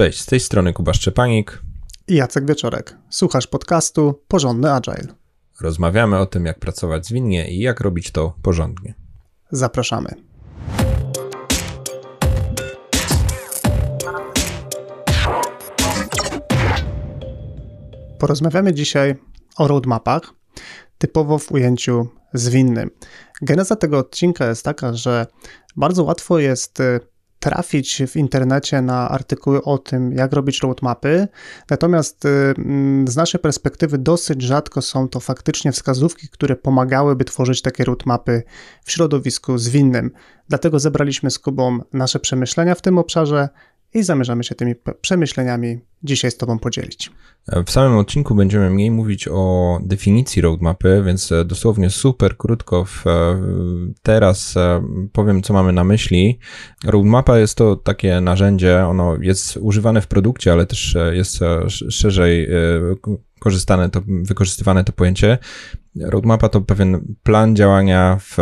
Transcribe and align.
Cześć, 0.00 0.20
z 0.20 0.26
tej 0.26 0.40
strony 0.40 0.72
Kuba 0.72 0.94
Szczepanik 0.94 1.62
i 2.08 2.14
Jacek 2.14 2.46
Wieczorek. 2.46 2.96
Słuchasz 3.10 3.46
podcastu 3.46 4.22
Porządny 4.28 4.72
Agile. 4.72 5.14
Rozmawiamy 5.60 6.18
o 6.18 6.26
tym, 6.26 6.46
jak 6.46 6.58
pracować 6.58 7.06
zwinnie 7.06 7.50
i 7.50 7.58
jak 7.58 7.80
robić 7.80 8.10
to 8.10 8.34
porządnie. 8.42 8.94
Zapraszamy. 9.50 10.14
Porozmawiamy 18.18 18.74
dzisiaj 18.74 19.14
o 19.56 19.68
roadmapach, 19.68 20.34
typowo 20.98 21.38
w 21.38 21.52
ujęciu 21.52 22.08
zwinnym. 22.34 22.90
Geneza 23.42 23.76
tego 23.76 23.98
odcinka 23.98 24.48
jest 24.48 24.64
taka, 24.64 24.94
że 24.94 25.26
bardzo 25.76 26.04
łatwo 26.04 26.38
jest 26.38 26.80
y, 26.80 27.00
trafić 27.40 28.02
w 28.08 28.16
internecie 28.16 28.82
na 28.82 29.08
artykuły 29.08 29.62
o 29.64 29.78
tym, 29.78 30.12
jak 30.12 30.32
robić 30.32 30.60
roadmapy, 30.60 31.28
natomiast 31.70 32.24
y, 32.24 32.28
mm, 32.28 33.08
z 33.08 33.16
naszej 33.16 33.40
perspektywy 33.40 33.98
dosyć 33.98 34.42
rzadko 34.42 34.82
są 34.82 35.08
to 35.08 35.20
faktycznie 35.20 35.72
wskazówki, 35.72 36.28
które 36.28 36.56
pomagałyby 36.56 37.24
tworzyć 37.24 37.62
takie 37.62 37.84
roadmapy 37.84 38.42
w 38.84 38.92
środowisku 38.92 39.58
zwinnym. 39.58 40.10
Dlatego 40.48 40.78
zebraliśmy 40.78 41.30
z 41.30 41.38
Kubą 41.38 41.78
nasze 41.92 42.20
przemyślenia 42.20 42.74
w 42.74 42.82
tym 42.82 42.98
obszarze 42.98 43.48
i 43.94 44.02
zamierzamy 44.02 44.44
się 44.44 44.54
tymi 44.54 44.74
przemyśleniami 45.00 45.80
dzisiaj 46.02 46.30
z 46.30 46.36
Tobą 46.36 46.58
podzielić. 46.58 47.10
W 47.66 47.70
samym 47.70 47.98
odcinku 47.98 48.34
będziemy 48.34 48.70
mniej 48.70 48.90
mówić 48.90 49.28
o 49.28 49.78
definicji 49.82 50.42
roadmapy, 50.42 51.02
więc 51.06 51.32
e, 51.32 51.44
dosłownie 51.44 51.90
super 51.90 52.36
krótko 52.36 52.84
w, 52.84 53.06
e, 53.06 53.40
teraz 54.02 54.56
e, 54.56 54.82
powiem, 55.12 55.42
co 55.42 55.54
mamy 55.54 55.72
na 55.72 55.84
myśli. 55.84 56.38
Roadmapa 56.84 57.38
jest 57.38 57.54
to 57.54 57.76
takie 57.76 58.20
narzędzie, 58.20 58.86
ono 58.86 59.16
jest 59.20 59.56
używane 59.56 60.00
w 60.00 60.06
produkcie, 60.06 60.52
ale 60.52 60.66
też 60.66 60.96
jest 61.12 61.38
szerzej 61.88 62.48
korzystane 63.40 63.90
to, 63.90 64.02
wykorzystywane 64.06 64.84
to 64.84 64.92
pojęcie. 64.92 65.38
Roadmapa 66.00 66.48
to 66.48 66.60
pewien 66.60 67.14
plan 67.22 67.56
działania 67.56 68.18
w 68.20 68.36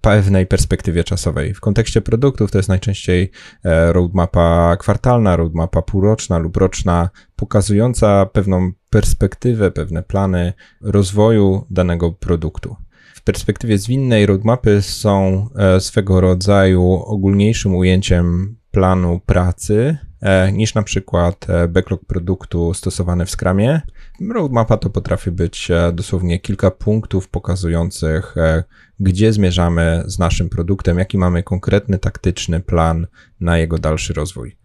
pewnej 0.00 0.46
perspektywie 0.46 1.04
czasowej. 1.04 1.54
W 1.54 1.60
kontekście 1.60 2.00
produktów 2.00 2.50
to 2.50 2.58
jest 2.58 2.68
najczęściej 2.68 3.30
e, 3.64 3.92
roadmapa 3.92 4.76
kwartalna, 4.76 5.36
roadmapa 5.36 5.82
półroczna 5.82 6.38
lub 6.38 6.56
roczna, 6.56 7.10
pokazująca 7.36 8.26
pewną 8.26 8.72
perspektywę, 8.90 9.70
pewne 9.70 10.02
plany 10.02 10.52
rozwoju 10.82 11.66
danego 11.70 12.12
produktu. 12.12 12.76
W 13.14 13.22
perspektywie 13.22 13.78
zwinnej 13.78 14.26
roadmapy 14.26 14.82
są 14.82 15.48
e, 15.56 15.80
swego 15.80 16.20
rodzaju 16.20 16.92
ogólniejszym 16.92 17.74
ujęciem 17.74 18.56
planu 18.70 19.20
pracy, 19.26 19.98
niż 20.52 20.74
na 20.74 20.82
przykład 20.82 21.46
backlog 21.68 22.04
produktu 22.04 22.74
stosowany 22.74 23.26
w 23.26 23.30
Scrumie. 23.30 23.80
Roadmapa 24.34 24.76
to 24.76 24.90
potrafi 24.90 25.30
być 25.30 25.68
dosłownie 25.92 26.38
kilka 26.38 26.70
punktów 26.70 27.28
pokazujących 27.28 28.34
gdzie 29.00 29.32
zmierzamy 29.32 30.02
z 30.06 30.18
naszym 30.18 30.48
produktem, 30.48 30.98
jaki 30.98 31.18
mamy 31.18 31.42
konkretny, 31.42 31.98
taktyczny 31.98 32.60
plan 32.60 33.06
na 33.40 33.58
jego 33.58 33.78
dalszy 33.78 34.12
rozwój. 34.12 34.56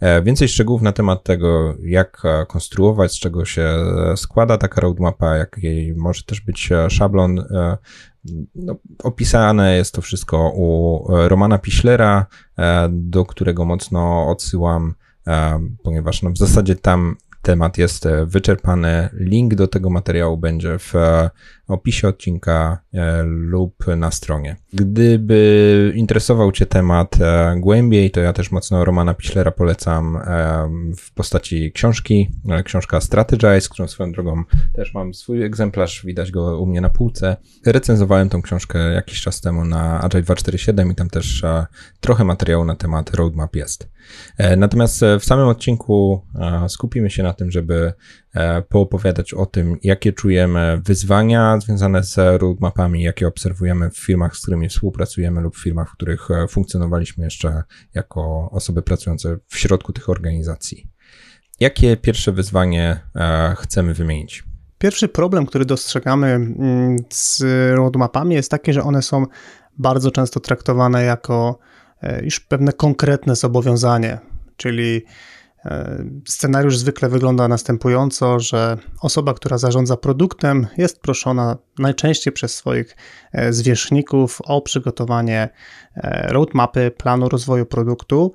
E, 0.00 0.22
więcej 0.22 0.48
szczegółów 0.48 0.82
na 0.82 0.92
temat 0.92 1.24
tego, 1.24 1.76
jak 1.82 2.22
e, 2.24 2.46
konstruować, 2.46 3.12
z 3.12 3.18
czego 3.18 3.44
się 3.44 3.62
e, 3.62 4.16
składa 4.16 4.58
taka 4.58 4.80
roadmapa, 4.80 5.36
jaki 5.36 5.94
może 5.96 6.22
też 6.22 6.40
być 6.40 6.70
szablon. 6.88 7.44
No, 8.54 8.76
opisane 9.02 9.76
jest 9.76 9.94
to 9.94 10.02
wszystko 10.02 10.52
u 10.54 11.04
Romana 11.28 11.58
Piślera, 11.58 12.26
do 12.90 13.24
którego 13.24 13.64
mocno 13.64 14.28
odsyłam, 14.28 14.94
ponieważ 15.82 16.22
no, 16.22 16.30
w 16.30 16.38
zasadzie 16.38 16.76
tam 16.76 17.16
temat 17.42 17.78
jest 17.78 18.08
wyczerpany. 18.26 19.08
Link 19.12 19.54
do 19.54 19.68
tego 19.68 19.90
materiału 19.90 20.36
będzie 20.36 20.78
w 20.78 20.94
opisie 21.72 22.08
odcinka 22.08 22.78
e, 22.94 23.22
lub 23.22 23.86
na 23.96 24.10
stronie. 24.10 24.56
Gdyby 24.72 25.92
interesował 25.94 26.52
Cię 26.52 26.66
temat 26.66 27.20
e, 27.20 27.54
głębiej, 27.60 28.10
to 28.10 28.20
ja 28.20 28.32
też 28.32 28.50
mocno 28.50 28.84
Romana 28.84 29.14
Piślera 29.14 29.50
polecam 29.50 30.16
e, 30.16 30.22
w 30.96 31.14
postaci 31.14 31.72
książki, 31.72 32.30
książka 32.64 33.00
Strategize, 33.00 33.68
którą 33.70 33.88
swoją 33.88 34.12
drogą 34.12 34.44
też 34.74 34.94
mam 34.94 35.14
swój 35.14 35.42
egzemplarz, 35.42 36.02
widać 36.06 36.30
go 36.30 36.60
u 36.60 36.66
mnie 36.66 36.80
na 36.80 36.90
półce. 36.90 37.36
Recenzowałem 37.66 38.28
tą 38.28 38.42
książkę 38.42 38.92
jakiś 38.92 39.20
czas 39.20 39.40
temu 39.40 39.64
na 39.64 40.00
Agile 40.00 40.22
247 40.22 40.92
i 40.92 40.94
tam 40.94 41.10
też 41.10 41.42
trochę 42.00 42.24
materiału 42.24 42.64
na 42.64 42.76
temat 42.76 43.14
roadmap 43.14 43.56
jest. 43.56 43.88
Natomiast 44.56 45.00
w 45.20 45.24
samym 45.24 45.48
odcinku 45.48 46.26
skupimy 46.68 47.10
się 47.10 47.22
na 47.22 47.32
tym, 47.32 47.50
żeby 47.50 47.92
poopowiadać 48.68 49.34
o 49.34 49.46
tym, 49.46 49.76
jakie 49.82 50.12
czujemy 50.12 50.80
wyzwania 50.84 51.58
związane 51.60 52.04
z 52.04 52.16
roadmapami, 52.40 53.02
jakie 53.02 53.28
obserwujemy 53.28 53.90
w 53.90 53.98
firmach, 53.98 54.36
z 54.36 54.42
którymi 54.42 54.68
współpracujemy 54.68 55.40
lub 55.40 55.56
w 55.56 55.62
firmach, 55.62 55.88
w 55.90 55.92
których 55.92 56.30
e, 56.30 56.48
funkcjonowaliśmy 56.48 57.24
jeszcze 57.24 57.62
jako 57.94 58.50
osoby 58.52 58.82
pracujące 58.82 59.38
w 59.48 59.58
środku 59.58 59.92
tych 59.92 60.08
organizacji. 60.08 60.90
Jakie 61.60 61.96
pierwsze 61.96 62.32
wyzwanie 62.32 63.00
e, 63.16 63.54
chcemy 63.58 63.94
wymienić? 63.94 64.44
Pierwszy 64.78 65.08
problem, 65.08 65.46
który 65.46 65.64
dostrzegamy 65.64 66.26
mm, 66.26 66.96
z 67.10 67.42
roadmapami 67.74 68.34
jest 68.34 68.50
taki, 68.50 68.72
że 68.72 68.82
one 68.82 69.02
są 69.02 69.26
bardzo 69.78 70.10
często 70.10 70.40
traktowane 70.40 71.04
jako 71.04 71.58
e, 72.02 72.24
już 72.24 72.40
pewne 72.40 72.72
konkretne 72.72 73.36
zobowiązanie, 73.36 74.18
czyli 74.56 75.02
E, 75.02 75.06
scenariusz 76.28 76.76
zwykle 76.76 77.08
wygląda 77.08 77.48
następująco, 77.48 78.40
że 78.40 78.76
osoba, 79.00 79.34
która 79.34 79.58
zarządza 79.58 79.96
produktem, 79.96 80.66
jest 80.76 81.00
proszona 81.00 81.56
najczęściej 81.78 82.32
przez 82.32 82.54
swoich 82.54 82.96
e, 83.32 83.52
zwierzchników 83.52 84.40
o 84.44 84.60
przygotowanie 84.60 85.48
e, 85.94 86.32
roadmapy, 86.32 86.90
planu 86.90 87.28
rozwoju 87.28 87.66
produktu. 87.66 88.32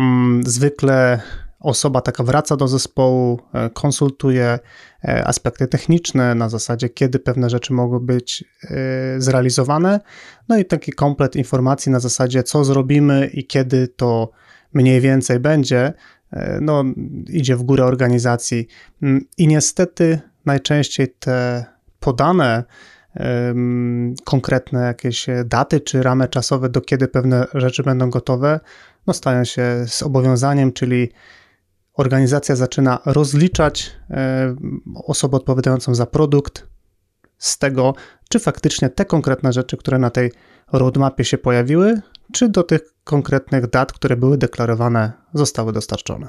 Mm, 0.00 0.42
zwykle 0.46 1.20
osoba 1.60 2.00
taka 2.00 2.24
wraca 2.24 2.56
do 2.56 2.68
zespołu, 2.68 3.40
konsultuje 3.74 4.58
aspekty 5.24 5.66
techniczne 5.66 6.34
na 6.34 6.48
zasadzie, 6.48 6.88
kiedy 6.88 7.18
pewne 7.18 7.50
rzeczy 7.50 7.72
mogą 7.72 7.98
być 7.98 8.44
zrealizowane, 9.18 10.00
no 10.48 10.58
i 10.58 10.64
taki 10.64 10.92
komplet 10.92 11.36
informacji 11.36 11.92
na 11.92 12.00
zasadzie, 12.00 12.42
co 12.42 12.64
zrobimy 12.64 13.30
i 13.32 13.46
kiedy 13.46 13.88
to 13.88 14.30
mniej 14.72 15.00
więcej 15.00 15.40
będzie, 15.40 15.92
E, 15.92 16.19
no, 16.60 16.84
idzie 17.28 17.56
w 17.56 17.62
górę 17.62 17.84
organizacji. 17.84 18.66
Mm, 19.02 19.24
I 19.38 19.46
niestety 19.46 20.20
najczęściej 20.44 21.14
te 21.18 21.64
podane 22.00 22.64
konkretne 24.24 24.80
jakieś 24.80 25.26
daty 25.44 25.80
czy 25.80 26.02
ramy 26.02 26.28
czasowe, 26.28 26.68
do 26.68 26.80
kiedy 26.80 27.08
pewne 27.08 27.46
rzeczy 27.54 27.82
będą 27.82 28.10
gotowe, 28.10 28.60
no 29.06 29.12
stają 29.12 29.44
się 29.44 29.84
z 29.86 30.02
obowiązaniem, 30.02 30.72
czyli 30.72 31.08
organizacja 31.94 32.56
zaczyna 32.56 32.98
rozliczać 33.06 33.96
osobę 34.94 35.36
odpowiadającą 35.36 35.94
za 35.94 36.06
produkt 36.06 36.66
z 37.38 37.58
tego, 37.58 37.94
czy 38.32 38.38
faktycznie 38.38 38.90
te 38.90 39.04
konkretne 39.04 39.52
rzeczy, 39.52 39.76
które 39.76 39.98
na 39.98 40.10
tej 40.10 40.32
roadmapie 40.72 41.24
się 41.24 41.38
pojawiły, 41.38 42.00
czy 42.32 42.48
do 42.48 42.62
tych 42.62 42.80
konkretnych 43.04 43.70
dat, 43.70 43.92
które 43.92 44.16
były 44.16 44.38
deklarowane, 44.38 45.12
zostały 45.34 45.72
dostarczone. 45.72 46.28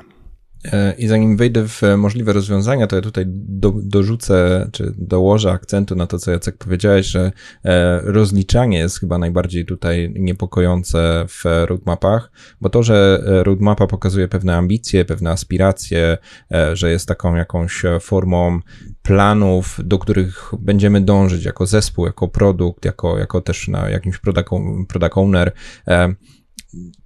E, 0.65 0.93
I 0.97 1.07
zanim 1.07 1.37
wejdę 1.37 1.67
w 1.67 1.81
możliwe 1.97 2.33
rozwiązania, 2.33 2.87
to 2.87 2.95
ja 2.95 3.01
tutaj 3.01 3.25
do, 3.27 3.73
dorzucę, 3.75 4.69
czy 4.71 4.93
dołożę 4.97 5.51
akcentu 5.51 5.95
na 5.95 6.07
to, 6.07 6.19
co 6.19 6.31
Jacek 6.31 6.57
powiedziałeś, 6.57 7.05
że 7.05 7.31
e, 7.65 8.01
rozliczanie 8.03 8.77
jest 8.77 8.99
chyba 8.99 9.17
najbardziej 9.17 9.65
tutaj 9.65 10.13
niepokojące 10.15 11.25
w 11.27 11.43
roadmapach, 11.65 12.31
bo 12.61 12.69
to, 12.69 12.83
że 12.83 13.21
roadmapa 13.25 13.87
pokazuje 13.87 14.27
pewne 14.27 14.55
ambicje, 14.55 15.05
pewne 15.05 15.31
aspiracje, 15.31 16.17
e, 16.51 16.75
że 16.75 16.91
jest 16.91 17.07
taką 17.07 17.35
jakąś 17.35 17.81
formą 18.01 18.59
planów, 19.01 19.79
do 19.83 19.99
których 19.99 20.51
będziemy 20.59 21.01
dążyć 21.01 21.45
jako 21.45 21.65
zespół, 21.65 22.05
jako 22.05 22.27
produkt, 22.27 22.85
jako, 22.85 23.17
jako 23.17 23.41
też 23.41 23.67
na 23.67 23.89
jakimś 23.89 24.17
product, 24.17 24.49
product 24.87 25.17
owner, 25.17 25.51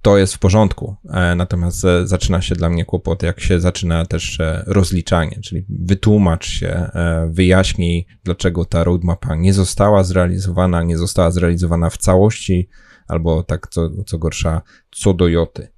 to 0.02 0.18
jest 0.18 0.34
w 0.34 0.38
porządku. 0.38 0.96
E, 1.10 1.34
natomiast 1.34 1.84
e, 1.84 2.06
zaczyna 2.06 2.42
się 2.42 2.54
dla 2.54 2.68
mnie 2.68 2.84
kłopot, 2.84 3.22
jak 3.22 3.40
się 3.40 3.60
zaczyna 3.60 4.06
też 4.06 4.40
e, 4.40 4.64
rozliczanie, 4.66 5.38
czyli 5.42 5.64
wytłumacz 5.68 6.46
się, 6.46 6.90
wyjaśnij, 7.28 8.06
dlaczego 8.24 8.64
ta 8.64 8.84
roadmapa 8.84 9.34
nie 9.34 9.52
została 9.52 10.04
zrealizowana, 10.04 10.82
nie 10.82 10.98
została 10.98 11.30
zrealizowana 11.30 11.90
w 11.90 11.96
całości, 11.96 12.68
albo 13.08 13.42
tak 13.42 13.68
co, 13.70 13.90
co 14.06 14.18
gorsza, 14.18 14.62
co 14.90 15.14
do 15.14 15.28
joty. 15.28 15.68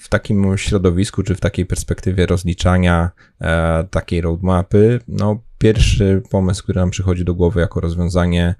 W 0.00 0.08
takim 0.08 0.58
środowisku, 0.58 1.22
czy 1.22 1.34
w 1.34 1.40
takiej 1.40 1.66
perspektywie 1.66 2.26
rozliczania 2.26 3.10
e, 3.40 3.84
takiej 3.90 4.20
roadmapy, 4.20 5.00
no 5.08 5.42
pierwszy 5.58 6.22
pomysł, 6.30 6.62
który 6.62 6.80
nam 6.80 6.90
przychodzi 6.90 7.24
do 7.24 7.34
głowy 7.34 7.60
jako 7.60 7.80
rozwiązanie, 7.80 8.54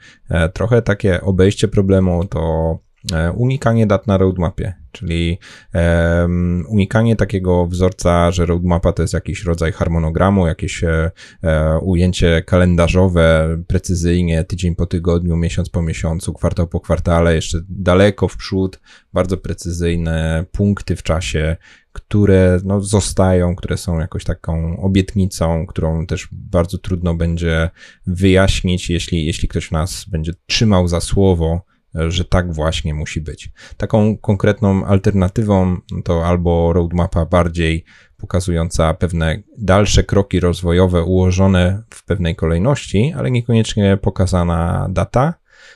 trochę 0.53 0.83
takie 0.83 1.21
obejście 1.21 1.69
problemu, 1.69 2.25
to 2.25 2.79
unikanie 3.35 3.87
dat 3.87 4.07
na 4.07 4.19
roadmapie, 4.19 4.75
czyli 4.93 5.39
um, 5.75 6.65
unikanie 6.69 7.17
takiego 7.17 7.67
wzorca, 7.67 8.33
że 8.33 8.47
roadmapa 8.47 8.93
to 8.93 9.03
jest 9.03 9.15
jakiś 9.15 9.45
rodzaj 9.45 9.73
harmonogramu, 9.73 10.47
jakieś 10.47 10.85
e, 10.85 11.11
e, 11.43 11.79
ujęcie 11.79 12.43
kalendarzowe, 12.47 13.57
precyzyjnie, 13.67 14.45
tydzień 14.45 14.75
po 14.75 14.87
tygodniu, 14.87 15.37
miesiąc 15.37 15.71
po 15.71 15.83
miesiącu, 15.83 16.33
kwartał 16.33 16.67
po 16.67 16.81
kwartale, 16.81 17.35
jeszcze 17.35 17.59
daleko 17.69 18.29
w 18.29 18.37
przód, 18.37 18.81
bardzo 19.13 19.37
precyzyjne 19.37 20.45
punkty 20.53 20.97
w 20.97 21.03
czasie, 21.03 21.57
które 21.93 22.61
no, 22.65 22.81
zostają, 22.81 23.57
które 23.57 23.77
są 23.77 23.99
jakoś 23.99 24.25
taką 24.25 24.81
obietnicą, 24.81 25.67
którą 25.67 26.07
też 26.07 26.29
bardzo 26.33 26.79
trudno 26.79 27.15
będzie 27.15 27.71
wyjaśnić, 28.07 28.91
jeśli, 28.91 29.27
jeśli 29.27 29.49
ktoś 29.49 29.71
nas 29.71 30.05
będzie 30.09 30.33
trzymał 30.47 30.89
za 30.89 31.01
słowo, 31.01 31.68
że 31.95 32.25
tak 32.25 32.55
właśnie 32.55 32.95
musi 32.95 33.21
być. 33.21 33.51
Taką 33.77 34.19
konkretną 34.19 34.85
alternatywą 34.85 35.77
to 36.05 36.27
albo 36.27 36.73
roadmapa 36.73 37.27
bardziej 37.27 37.85
pokazująca 38.17 38.95
pewne 38.95 39.43
dalsze 39.59 40.05
kroki 40.05 40.41
rozwojowe 40.41 41.03
ułożone 41.03 41.83
w 41.91 42.05
pewnej 42.05 42.37
kolejności, 42.37 43.15
ale 43.17 43.31
niekoniecznie 43.31 43.99
pokazana 44.03 44.89
data, 44.91 45.35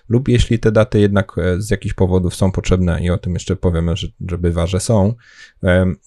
lub 0.09 0.29
jeśli 0.29 0.59
te 0.59 0.73
daty 0.73 1.01
jednak 1.01 1.33
e, 1.39 1.61
z 1.61 1.71
jakichś 1.71 1.95
powodów 1.95 2.35
są 2.35 2.53
potrzebne 2.53 3.03
i 3.03 3.11
o 3.11 3.19
tym 3.19 3.33
jeszcze 3.33 3.57
powiemy, 3.57 3.97
że, 3.97 4.07
że 4.29 4.39
bywa, 4.39 4.67
że 4.67 4.81
są, 4.81 5.15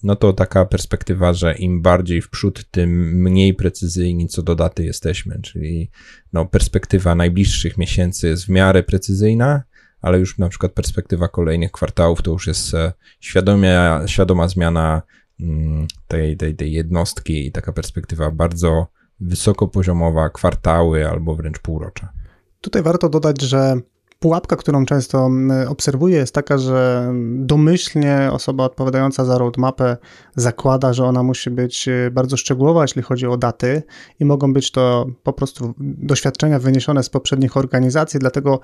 no 0.02 0.16
to 0.16 0.32
taka 0.32 0.64
perspektywa, 0.64 1.32
że 1.32 1.54
im 1.54 1.82
bardziej 1.82 2.22
w 2.22 2.30
przód, 2.30 2.70
tym 2.70 2.90
mniej 3.22 3.54
precyzyjni 3.54 4.28
co 4.28 4.42
do 4.42 4.54
daty 4.54 4.84
jesteśmy, 4.84 5.40
czyli 5.42 5.90
no, 6.32 6.46
perspektywa 6.46 7.14
najbliższych 7.14 7.78
miesięcy 7.78 8.28
jest 8.28 8.46
w 8.46 8.48
miarę 8.48 8.82
precyzyjna, 8.82 9.62
ale 10.06 10.18
już 10.18 10.38
na 10.38 10.48
przykład 10.48 10.72
perspektywa 10.72 11.28
kolejnych 11.28 11.72
kwartałów 11.72 12.22
to 12.22 12.30
już 12.30 12.46
jest 12.46 12.74
e, 12.74 12.92
świadomie, 13.20 13.80
świadoma 14.06 14.48
zmiana 14.48 15.02
mm, 15.40 15.86
tej, 16.08 16.36
tej, 16.36 16.56
tej 16.56 16.72
jednostki 16.72 17.46
i 17.46 17.52
taka 17.52 17.72
perspektywa 17.72 18.30
bardzo 18.30 18.86
wysokopoziomowa, 19.20 20.30
kwartały 20.30 21.08
albo 21.08 21.36
wręcz 21.36 21.58
półrocza. 21.58 22.12
Tutaj 22.60 22.82
warto 22.82 23.08
dodać, 23.08 23.42
że 23.42 23.76
Pułapka, 24.18 24.56
którą 24.56 24.86
często 24.86 25.30
obserwuję, 25.68 26.16
jest 26.16 26.34
taka, 26.34 26.58
że 26.58 27.12
domyślnie 27.36 28.28
osoba 28.32 28.64
odpowiadająca 28.64 29.24
za 29.24 29.38
roadmapę 29.38 29.96
zakłada, 30.36 30.92
że 30.92 31.04
ona 31.04 31.22
musi 31.22 31.50
być 31.50 31.88
e, 31.88 32.10
bardzo 32.10 32.36
szczegółowa, 32.36 32.82
jeśli 32.82 33.02
chodzi 33.02 33.26
o 33.26 33.36
daty, 33.36 33.82
i 34.20 34.24
mogą 34.24 34.52
być 34.52 34.70
to 34.70 35.06
po 35.22 35.32
prostu 35.32 35.74
doświadczenia 35.78 36.58
wyniesione 36.58 37.02
z 37.02 37.10
poprzednich 37.10 37.56
organizacji, 37.56 38.20
dlatego 38.20 38.60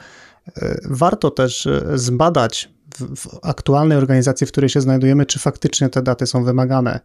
e, 0.57 0.79
warto 0.85 1.31
też 1.31 1.67
e, 1.67 1.83
zbadać 1.95 2.71
w, 2.95 3.17
w 3.17 3.39
aktualnej 3.43 3.99
organizacji, 3.99 4.47
w 4.47 4.53
której 4.53 4.71
się 4.71 4.81
znajdujemy, 4.81 5.27
czy 5.27 5.39
faktycznie 5.39 5.89
te 5.89 6.03
daty 6.03 6.27
są 6.27 6.45
wymagane, 6.45 7.01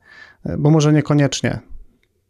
bo 0.58 0.70
może 0.70 0.94
niekoniecznie. 0.94 1.60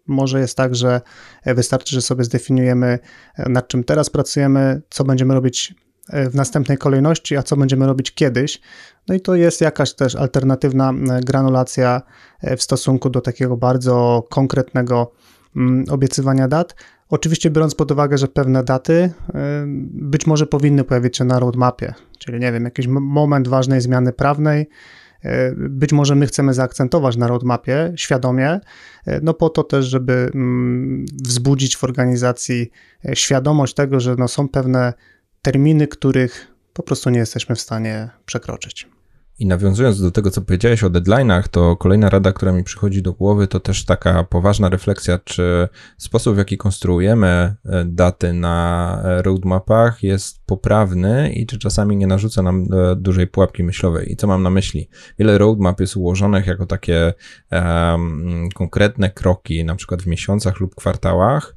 Może 0.08 0.40
jest 0.40 0.58
tak, 0.58 0.76
że 0.76 1.02
wystarczy, 1.46 1.96
że 1.96 2.02
sobie 2.02 2.24
zdefiniujemy, 2.24 3.00
nad 3.38 3.68
czym 3.68 3.84
teraz 3.84 4.10
pracujemy, 4.10 4.82
co 4.90 5.04
będziemy 5.04 5.34
robić 5.34 5.76
w 6.14 6.36
następnej 6.36 6.78
kolejności, 6.78 7.38
a 7.38 7.44
co 7.44 7.58
będziemy 7.58 7.86
robić 7.86 8.14
kiedyś. 8.14 8.62
No 9.08 9.16
i 9.16 9.22
to 9.22 9.36
jest 9.36 9.62
jakaś 9.62 9.94
też 9.94 10.16
alternatywna 10.16 10.92
e, 10.92 11.22
granulacja 11.22 12.02
e, 12.42 12.58
w 12.58 12.62
stosunku 12.62 13.10
do 13.10 13.22
takiego 13.22 13.58
bardzo 13.58 14.28
konkretnego 14.30 15.12
mm, 15.56 15.86
obiecywania 15.90 16.48
dat. 16.48 16.76
Oczywiście 17.10 17.50
biorąc 17.50 17.76
pod 17.76 17.92
uwagę, 17.92 18.18
że 18.18 18.28
pewne 18.28 18.64
daty 18.64 18.94
e, 18.94 19.12
być 19.92 20.28
może 20.28 20.48
powinny 20.48 20.84
pojawić 20.84 21.18
się 21.18 21.24
na 21.24 21.40
roadmapie, 21.40 21.94
czyli 22.20 22.40
nie 22.40 22.52
wiem, 22.52 22.64
jakiś 22.64 22.88
moment 22.88 23.48
ważnej 23.48 23.82
zmiany 23.82 24.14
prawnej, 24.14 24.70
być 25.56 25.94
może 25.94 26.16
my 26.16 26.28
chcemy 26.28 26.54
zaakcentować 26.54 27.18
na 27.18 27.28
roadmapie 27.28 27.94
świadomie, 27.96 28.60
no 29.22 29.34
po 29.34 29.50
to 29.50 29.64
też, 29.64 29.86
żeby 29.86 30.32
mm, 30.36 31.06
wzbudzić 31.24 31.78
w 31.78 31.84
organizacji 31.84 32.72
świadomość 33.14 33.74
tego, 33.74 34.00
że 34.00 34.16
no 34.18 34.28
są 34.28 34.50
pewne 34.50 34.94
terminy, 35.48 35.88
których 35.88 36.48
po 36.74 36.84
prostu 36.84 37.10
nie 37.10 37.20
jesteśmy 37.20 37.56
w 37.56 37.62
stanie 37.62 38.10
przekroczyć. 38.26 38.88
I 39.40 39.46
nawiązując 39.46 40.02
do 40.02 40.12
tego, 40.12 40.32
co 40.32 40.42
powiedziałeś 40.42 40.84
o 40.84 40.90
deadline'ach, 40.90 41.48
to 41.48 41.76
kolejna 41.76 42.10
rada, 42.10 42.34
która 42.34 42.52
mi 42.52 42.64
przychodzi 42.64 43.02
do 43.02 43.14
głowy, 43.14 43.48
to 43.48 43.60
też 43.60 43.86
taka 43.86 44.24
poważna 44.24 44.70
refleksja, 44.70 45.20
czy 45.24 45.68
sposób, 45.98 46.36
w 46.36 46.38
jaki 46.38 46.58
konstruujemy 46.58 47.28
e, 47.28 47.86
daty 47.86 48.34
na 48.34 49.02
e, 49.04 49.22
roadmapach 49.22 50.04
jest 50.04 50.46
poprawny 50.46 51.34
i 51.34 51.46
czy 51.46 51.60
czasami 51.60 51.98
nie 51.98 52.08
narzuca 52.08 52.42
nam 52.42 52.68
e, 52.74 52.96
dużej 52.96 53.28
pułapki 53.28 53.64
myślowej. 53.64 54.12
I 54.12 54.16
co 54.16 54.28
mam 54.28 54.44
na 54.44 54.50
myśli? 54.50 54.90
Wiele 55.20 55.38
roadmap 55.38 55.80
jest 55.80 55.98
ułożonych 55.98 56.48
jako 56.48 56.66
takie 56.66 57.14
um, 57.52 58.50
konkretne 58.56 59.10
kroki, 59.10 59.66
na 59.66 59.76
przykład 59.76 60.02
w 60.02 60.08
miesiącach 60.08 60.60
lub 60.60 60.76
kwartałach, 60.76 61.57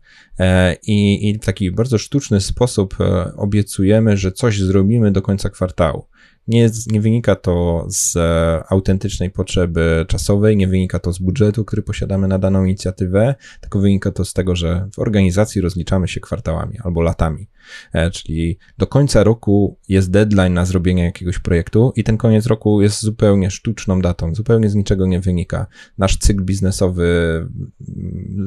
i, 0.86 1.28
i 1.28 1.34
w 1.34 1.44
taki 1.44 1.70
bardzo 1.70 1.98
sztuczny 1.98 2.40
sposób 2.40 2.96
obiecujemy, 3.36 4.16
że 4.16 4.32
coś 4.32 4.60
zrobimy 4.60 5.12
do 5.12 5.22
końca 5.22 5.50
kwartału. 5.50 6.06
Nie, 6.48 6.70
nie 6.86 7.00
wynika 7.00 7.36
to 7.36 7.86
z 7.88 8.16
e, 8.16 8.62
autentycznej 8.68 9.30
potrzeby 9.30 10.04
czasowej, 10.08 10.56
nie 10.56 10.68
wynika 10.68 10.98
to 10.98 11.12
z 11.12 11.18
budżetu, 11.18 11.64
który 11.64 11.82
posiadamy 11.82 12.28
na 12.28 12.38
daną 12.38 12.64
inicjatywę, 12.64 13.34
tylko 13.60 13.80
wynika 13.80 14.12
to 14.12 14.24
z 14.24 14.32
tego, 14.32 14.56
że 14.56 14.88
w 14.94 14.98
organizacji 14.98 15.60
rozliczamy 15.60 16.08
się 16.08 16.20
kwartałami 16.20 16.78
albo 16.84 17.02
latami. 17.02 17.46
E, 17.92 18.10
czyli 18.10 18.58
do 18.78 18.86
końca 18.86 19.24
roku 19.24 19.78
jest 19.88 20.10
deadline 20.10 20.54
na 20.54 20.64
zrobienie 20.64 21.04
jakiegoś 21.04 21.38
projektu 21.38 21.92
i 21.96 22.04
ten 22.04 22.16
koniec 22.16 22.46
roku 22.46 22.82
jest 22.82 23.02
zupełnie 23.02 23.50
sztuczną 23.50 24.00
datą, 24.00 24.34
zupełnie 24.34 24.70
z 24.70 24.74
niczego 24.74 25.06
nie 25.06 25.20
wynika. 25.20 25.66
Nasz 25.98 26.18
cykl 26.18 26.44
biznesowy 26.44 27.10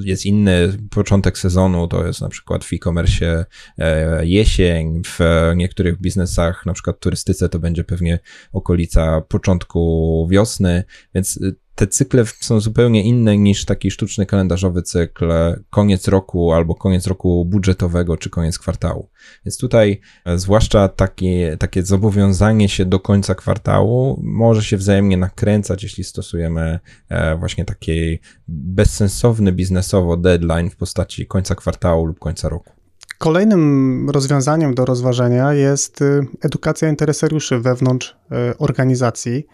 jest 0.03 0.25
inny, 0.25 0.77
początek 0.89 1.37
sezonu 1.37 1.87
to 1.87 2.07
jest 2.07 2.21
na 2.21 2.29
przykład 2.29 2.63
w 2.63 2.73
e-commerce 2.73 3.45
e, 3.77 4.25
jesień, 4.25 5.01
w 5.05 5.19
niektórych 5.55 6.01
biznesach, 6.01 6.65
na 6.65 6.73
przykład 6.73 6.99
turystyce 6.99 7.49
to 7.49 7.59
będzie 7.59 7.83
pewnie 7.83 8.19
okolica 8.51 9.21
początku 9.21 10.27
wiosny, 10.31 10.83
więc 11.15 11.39
te 11.75 11.87
cykle 11.87 12.23
są 12.39 12.59
zupełnie 12.59 13.03
inne 13.03 13.37
niż 13.37 13.65
taki 13.65 13.91
sztuczny 13.91 14.25
kalendarzowy 14.25 14.81
cykl 14.81 15.31
koniec 15.69 16.07
roku 16.07 16.51
albo 16.51 16.75
koniec 16.75 17.07
roku 17.07 17.45
budżetowego 17.45 18.17
czy 18.17 18.29
koniec 18.29 18.59
kwartału. 18.59 19.09
Więc 19.45 19.57
tutaj 19.57 20.01
e, 20.25 20.37
zwłaszcza 20.37 20.87
takie, 20.87 21.57
takie 21.59 21.83
zobowiązanie 21.83 22.69
się 22.69 22.85
do 22.85 22.99
końca 22.99 23.35
kwartału 23.35 24.21
może 24.23 24.63
się 24.63 24.77
wzajemnie 24.77 25.17
nakręcać, 25.17 25.83
jeśli 25.83 26.03
stosujemy 26.03 26.79
e, 27.09 27.35
właśnie 27.35 27.65
taki 27.65 28.19
bezsensowny 28.47 29.51
biznesowo 29.51 30.17
deadline 30.17 30.69
w 30.69 30.75
postaci 30.75 31.27
końca 31.27 31.55
kwartału 31.55 32.05
lub 32.05 32.19
końca 32.19 32.49
roku. 32.49 32.82
Kolejnym 33.23 34.09
rozwiązaniem 34.09 34.75
do 34.75 34.85
rozważenia 34.85 35.53
jest 35.53 36.01
y, 36.01 36.27
edukacja 36.41 36.89
interesariuszy 36.89 37.59
wewnątrz 37.59 38.09
y, 38.51 38.57
organizacji, 38.57 39.47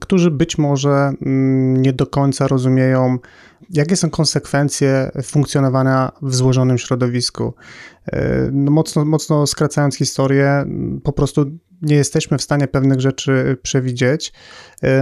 którzy 0.00 0.30
być 0.30 0.58
może 0.58 0.90
mm, 0.90 1.82
nie 1.82 1.92
do 1.92 2.06
końca 2.06 2.48
rozumieją, 2.48 3.18
jakie 3.70 3.96
są 3.96 4.10
konsekwencje 4.10 5.10
funkcjonowania 5.22 6.12
w 6.22 6.34
złożonym 6.34 6.78
środowisku. 6.78 7.54
Y, 8.08 8.12
no 8.52 8.70
mocno, 8.70 9.04
mocno 9.04 9.46
skracając 9.46 9.96
historię, 9.96 10.64
po 11.04 11.12
prostu 11.12 11.44
nie 11.82 11.96
jesteśmy 11.96 12.38
w 12.38 12.42
stanie 12.42 12.68
pewnych 12.68 13.00
rzeczy 13.00 13.56
przewidzieć. 13.62 14.32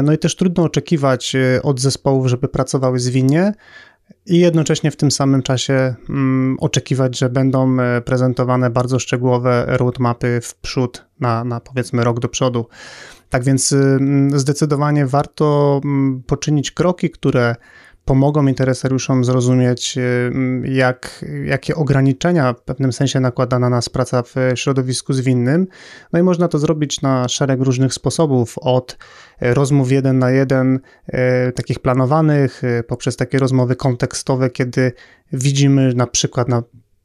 No 0.03 0.13
i 0.13 0.19
też 0.19 0.37
trudno 0.37 0.65
oczekiwać 0.65 1.37
od 1.63 1.81
zespołów, 1.81 2.27
żeby 2.27 2.49
pracowały 2.49 2.99
zwinnie, 2.99 3.53
i 4.27 4.39
jednocześnie 4.39 4.91
w 4.91 4.97
tym 4.97 5.11
samym 5.11 5.43
czasie 5.43 5.95
mm, 6.09 6.57
oczekiwać, 6.61 7.19
że 7.19 7.29
będą 7.29 7.81
e, 7.81 8.01
prezentowane 8.01 8.71
bardzo 8.71 8.99
szczegółowe 8.99 9.65
roadmapy 9.69 10.41
w 10.43 10.55
przód 10.55 11.05
na, 11.21 11.45
na 11.45 11.61
powiedzmy 11.61 12.05
rok 12.05 12.21
do 12.21 12.29
przodu. 12.29 12.67
Tak 13.31 13.45
więc 13.45 13.73
y, 13.73 13.99
zdecydowanie 14.35 15.07
warto 15.07 15.81
mm, 15.85 16.23
poczynić 16.27 16.71
kroki, 16.71 17.11
które 17.11 17.57
pomogą 18.05 18.47
interesariuszom 18.47 19.25
zrozumieć, 19.25 19.99
y, 19.99 20.33
jak, 20.65 21.25
jakie 21.45 21.75
ograniczenia 21.75 22.53
w 22.53 22.63
pewnym 22.63 22.93
sensie 22.93 23.21
nakłada 23.21 23.59
na 23.59 23.71
nas 23.71 23.89
praca 23.89 24.23
w 24.23 24.35
środowisku 24.55 25.13
zwinnym. 25.13 25.67
No 26.13 26.19
i 26.19 26.23
można 26.23 26.49
to 26.49 26.59
zrobić 26.59 27.01
na 27.01 27.29
szereg 27.29 27.61
różnych 27.61 27.95
sposobów, 27.95 28.59
od 28.59 28.99
rozmów 29.41 29.93
jeden 29.93 30.19
na 30.19 30.31
jeden, 30.31 30.81
y, 31.49 31.53
takich 31.53 31.79
planowanych, 31.79 32.65
y, 32.65 32.83
poprzez 32.83 33.17
takie 33.17 33.39
rozmowy 33.39 33.77
kontekstowe, 33.77 34.51
kiedy 34.51 34.93
widzimy 35.33 35.95
na 35.95 36.07
przykład 36.07 36.49
na 36.49 36.63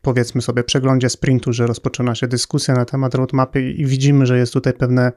powiedzmy 0.07 0.41
sobie 0.41 0.63
przeglądzie 0.63 1.09
sprintu, 1.09 1.53
że 1.53 1.67
rozpoczyna 1.67 2.15
się 2.15 2.27
dyskusja 2.27 2.73
na 2.73 2.85
temat 2.85 3.15
roadmapy 3.15 3.71
i 3.71 3.85
widzimy, 3.85 4.25
że 4.25 4.37
jest 4.37 4.53
tutaj 4.53 4.73
pewne 4.73 5.11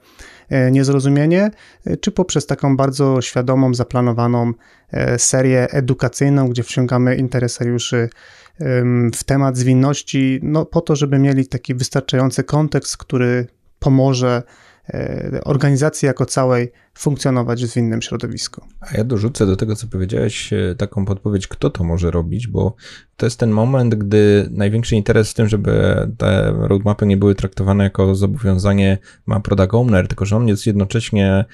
e, 0.48 0.70
niezrozumienie, 0.70 1.50
e, 1.86 1.96
czy 1.96 2.12
poprzez 2.12 2.46
taką 2.46 2.76
bardzo 2.76 3.20
świadomą, 3.20 3.74
zaplanowaną 3.74 4.52
e, 4.90 5.18
serię 5.18 5.70
edukacyjną, 5.70 6.48
gdzie 6.48 6.62
wciągamy 6.62 7.16
interesariuszy 7.16 8.08
w 9.14 9.24
temat 9.24 9.56
zwinności, 9.56 10.40
no 10.42 10.66
po 10.66 10.80
to, 10.80 10.96
żeby 10.96 11.18
mieli 11.18 11.46
taki 11.46 11.74
wystarczający 11.74 12.44
kontekst, 12.44 12.96
który 12.96 13.46
pomoże 13.78 14.42
organizacji 15.44 16.06
jako 16.06 16.26
całej 16.26 16.72
funkcjonować 16.94 17.64
w 17.64 17.76
innym 17.76 18.02
środowisku. 18.02 18.64
A 18.80 18.96
ja 18.96 19.04
dorzucę 19.04 19.46
do 19.46 19.56
tego, 19.56 19.76
co 19.76 19.86
powiedziałeś, 19.86 20.50
taką 20.76 21.04
podpowiedź, 21.04 21.48
kto 21.48 21.70
to 21.70 21.84
może 21.84 22.10
robić, 22.10 22.46
bo 22.46 22.74
to 23.16 23.26
jest 23.26 23.40
ten 23.40 23.50
moment, 23.50 23.94
gdy 23.94 24.48
największy 24.50 24.96
interes 24.96 25.30
w 25.30 25.34
tym, 25.34 25.48
żeby 25.48 25.94
te 26.18 26.52
roadmapy 26.58 27.06
nie 27.06 27.16
były 27.16 27.34
traktowane 27.34 27.84
jako 27.84 28.14
zobowiązanie 28.14 28.98
ma 29.26 29.40
product 29.40 29.74
owner, 29.74 30.08
tylko 30.08 30.24
że 30.24 30.36
on 30.36 30.48
jest 30.48 30.66
jednocześnie 30.66 31.44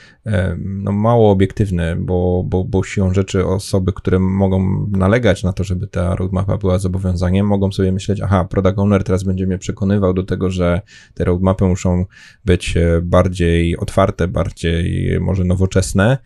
no, 0.58 0.92
mało 0.92 1.30
obiektywny, 1.30 1.96
bo, 1.96 2.44
bo, 2.46 2.64
bo 2.64 2.84
siłą 2.84 3.14
rzeczy 3.14 3.46
osoby, 3.46 3.92
które 3.92 4.18
mogą 4.18 4.86
nalegać 4.90 5.42
na 5.42 5.52
to, 5.52 5.64
żeby 5.64 5.86
ta 5.86 6.14
roadmapa 6.14 6.56
była 6.58 6.78
zobowiązaniem, 6.78 7.46
mogą 7.46 7.72
sobie 7.72 7.92
myśleć, 7.92 8.20
aha, 8.20 8.44
product 8.44 8.78
owner 8.78 9.04
teraz 9.04 9.22
będzie 9.22 9.46
mnie 9.46 9.58
przekonywał 9.58 10.14
do 10.14 10.24
tego, 10.24 10.50
że 10.50 10.80
te 11.14 11.24
roadmapy 11.24 11.64
muszą 11.64 12.04
być 12.44 12.76
e, 12.76 13.00
bardziej 13.02 13.76
otwarte, 13.76 14.28
bardziej 14.28 15.20
może 15.26 15.44
nowoczesne, 15.44 16.18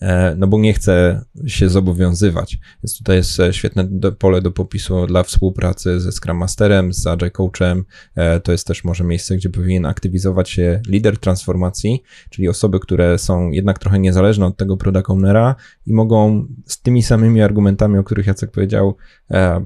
E, 0.00 0.34
no 0.38 0.46
bo 0.46 0.58
nie 0.58 0.74
chce 0.74 1.24
się 1.46 1.68
zobowiązywać. 1.68 2.58
Więc 2.82 2.98
tutaj 2.98 3.16
jest 3.16 3.40
e, 3.40 3.52
świetne 3.52 3.88
pole 4.18 4.42
do 4.42 4.50
popisu 4.50 5.06
dla 5.06 5.22
współpracy 5.22 6.00
ze 6.00 6.12
Scrum 6.12 6.36
Masterem, 6.36 6.92
z 6.92 7.06
Agile 7.06 7.30
Coachem. 7.30 7.84
E, 8.14 8.40
to 8.40 8.52
jest 8.52 8.66
też 8.66 8.84
może 8.84 9.04
miejsce, 9.04 9.36
gdzie 9.36 9.50
powinien 9.50 9.86
aktywizować 9.86 10.50
się 10.50 10.80
lider 10.88 11.18
transformacji, 11.18 12.02
czyli 12.30 12.48
osoby, 12.48 12.80
które 12.80 13.18
są 13.18 13.50
jednak 13.50 13.78
trochę 13.78 13.98
niezależne 13.98 14.46
od 14.46 14.56
tego 14.56 14.76
product 14.76 15.10
ownera 15.10 15.54
i 15.86 15.92
mogą 15.92 16.46
z 16.66 16.82
tymi 16.82 17.02
samymi 17.02 17.42
argumentami, 17.42 17.98
o 17.98 18.04
których 18.04 18.26
Jacek 18.26 18.50
powiedział, 18.50 18.96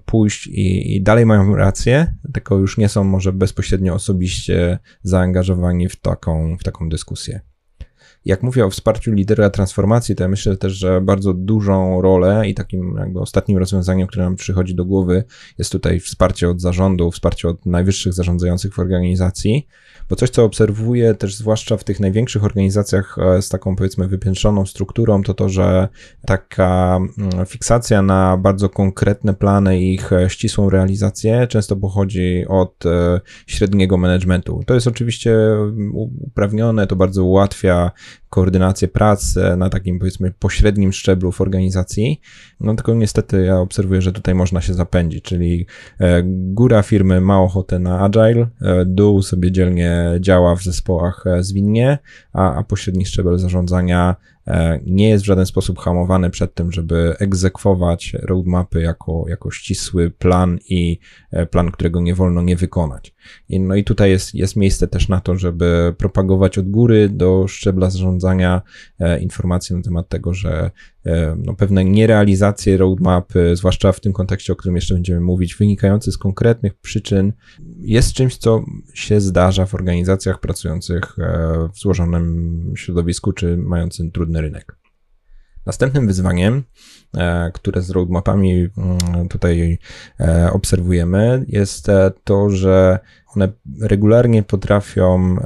pójść 0.04 0.46
i, 0.46 0.96
i 0.96 1.02
dalej 1.02 1.26
mają 1.26 1.56
rację, 1.56 2.14
tylko 2.32 2.58
już 2.58 2.78
nie 2.78 2.88
są 2.88 3.04
może 3.04 3.32
bezpośrednio 3.32 3.94
osobiście 3.94 4.78
zaangażowani 5.02 5.88
w 5.88 5.96
taką, 5.96 6.56
w 6.56 6.64
taką 6.64 6.88
dyskusję. 6.88 7.51
Jak 8.25 8.43
mówię 8.43 8.67
o 8.67 8.71
wsparciu 8.71 9.12
lidera 9.12 9.50
transformacji, 9.50 10.17
to 10.17 10.23
ja 10.23 10.29
myślę 10.29 10.57
też, 10.57 10.73
że 10.73 11.00
bardzo 11.00 11.33
dużą 11.33 12.02
rolę 12.02 12.49
i 12.49 12.55
takim 12.55 12.97
jakby 12.99 13.21
ostatnim 13.21 13.59
rozwiązaniem, 13.59 14.07
które 14.07 14.25
nam 14.25 14.37
przychodzi 14.37 14.75
do 14.75 14.85
głowy, 14.85 15.25
jest 15.59 15.73
tutaj 15.73 16.00
wsparcie 16.00 16.49
od 16.49 16.61
zarządu, 16.61 17.11
wsparcie 17.11 17.49
od 17.49 17.67
najwyższych 17.67 18.12
zarządzających 18.12 18.75
w 18.75 18.79
organizacji, 18.79 19.67
bo 20.11 20.16
coś, 20.16 20.30
co 20.30 20.44
obserwuję 20.44 21.14
też 21.14 21.35
zwłaszcza 21.35 21.76
w 21.76 21.85
tych 21.85 22.00
największych 22.00 22.44
organizacjach 22.44 23.16
e, 23.18 23.42
z 23.42 23.49
taką 23.49 23.76
powiedzmy 23.76 24.09
wypiętrzoną 24.09 24.66
strukturą, 24.66 25.23
to 25.23 25.35
to, 25.35 25.49
że 25.49 25.88
taka 26.26 26.99
mm, 27.18 27.47
fiksacja 27.47 28.02
na 28.02 28.37
bardzo 28.37 28.68
konkretne 28.68 29.35
plany 29.35 29.80
i 29.80 29.94
ich 29.94 30.12
e, 30.12 30.30
ścisłą 30.30 30.71
realizację 30.71 31.47
często 31.47 31.76
pochodzi 31.76 32.44
od 32.49 32.87
e, 32.87 33.21
średniego 33.47 33.97
managementu. 33.97 34.61
To 34.66 34.75
jest 34.75 34.87
oczywiście 34.87 35.35
mm, 35.35 35.92
uprawnione, 36.21 36.87
to 36.87 36.97
bardzo 36.97 37.25
ułatwia 37.25 37.90
koordynację 38.32 38.88
pracy 38.88 39.56
na 39.56 39.70
takim 39.70 39.98
powiedzmy 39.98 40.32
pośrednim 40.38 40.92
szczeblu 40.92 41.32
w 41.32 41.40
organizacji. 41.40 42.20
No 42.60 42.74
tylko 42.74 42.94
niestety 42.94 43.44
ja 43.44 43.58
obserwuję, 43.58 44.02
że 44.02 44.12
tutaj 44.12 44.34
można 44.34 44.60
się 44.60 44.74
zapędzić, 44.74 45.24
czyli 45.24 45.66
e, 46.00 46.22
góra 46.26 46.82
firmy 46.82 47.20
ma 47.20 47.40
ochotę 47.40 47.78
na 47.78 48.00
agile, 48.00 48.46
e, 48.62 48.84
dół 48.86 49.22
sobie 49.22 49.52
dzielnie 49.52 50.16
działa 50.20 50.56
w 50.56 50.62
zespołach 50.62 51.24
e, 51.26 51.42
zwinnie, 51.42 51.98
a, 52.32 52.54
a 52.54 52.62
pośredni 52.62 53.06
szczebel 53.06 53.38
zarządzania 53.38 54.16
E, 54.31 54.31
nie 54.87 55.08
jest 55.08 55.25
w 55.25 55.26
żaden 55.26 55.46
sposób 55.46 55.78
hamowany 55.78 56.30
przed 56.30 56.54
tym, 56.54 56.72
żeby 56.72 57.14
egzekwować 57.18 58.16
roadmapy 58.22 58.82
jako, 58.82 59.25
jako 59.28 59.50
ścisły 59.50 60.11
plan 60.11 60.58
i 60.68 60.99
e, 61.30 61.46
plan, 61.46 61.70
którego 61.70 62.00
nie 62.00 62.14
wolno 62.14 62.42
nie 62.42 62.56
wykonać. 62.56 63.14
I, 63.49 63.61
no 63.61 63.75
i 63.75 63.84
tutaj 63.84 64.11
jest, 64.11 64.34
jest 64.34 64.56
miejsce 64.56 64.88
też 64.88 65.08
na 65.08 65.20
to, 65.20 65.37
żeby 65.37 65.94
propagować 65.99 66.58
od 66.58 66.70
góry 66.70 67.08
do 67.08 67.49
szczebla 67.49 67.90
zarządzania 67.90 68.62
e, 69.00 69.20
informacje 69.20 69.76
na 69.76 69.82
temat 69.82 70.08
tego, 70.08 70.34
że 70.34 70.70
no, 71.37 71.54
pewne 71.54 71.85
nierealizacje 71.85 72.76
roadmapy, 72.76 73.56
zwłaszcza 73.56 73.92
w 73.92 74.00
tym 74.00 74.12
kontekście, 74.12 74.52
o 74.52 74.56
którym 74.56 74.76
jeszcze 74.76 74.94
będziemy 74.94 75.21
mówić, 75.21 75.54
wynikające 75.54 76.12
z 76.12 76.18
konkretnych 76.18 76.75
przyczyn, 76.75 77.32
jest 77.80 78.12
czymś, 78.12 78.37
co 78.37 78.64
się 78.94 79.21
zdarza 79.21 79.66
w 79.66 79.75
organizacjach 79.75 80.40
pracujących 80.40 81.16
w 81.75 81.78
złożonym 81.78 82.73
środowisku, 82.76 83.32
czy 83.32 83.56
mającym 83.56 84.11
trudny 84.11 84.40
rynek. 84.40 84.82
Następnym 85.66 86.06
wyzwaniem, 86.06 86.62
e, 87.16 87.50
które 87.54 87.82
z 87.82 87.90
roadmapami 87.90 88.52
mm, 88.52 89.28
tutaj 89.28 89.78
e, 90.21 90.50
obserwujemy, 90.52 91.44
jest 91.49 91.88
e, 91.88 92.11
to, 92.25 92.50
że 92.50 92.99
one 93.37 93.49
regularnie 93.80 94.42
potrafią 94.42 95.37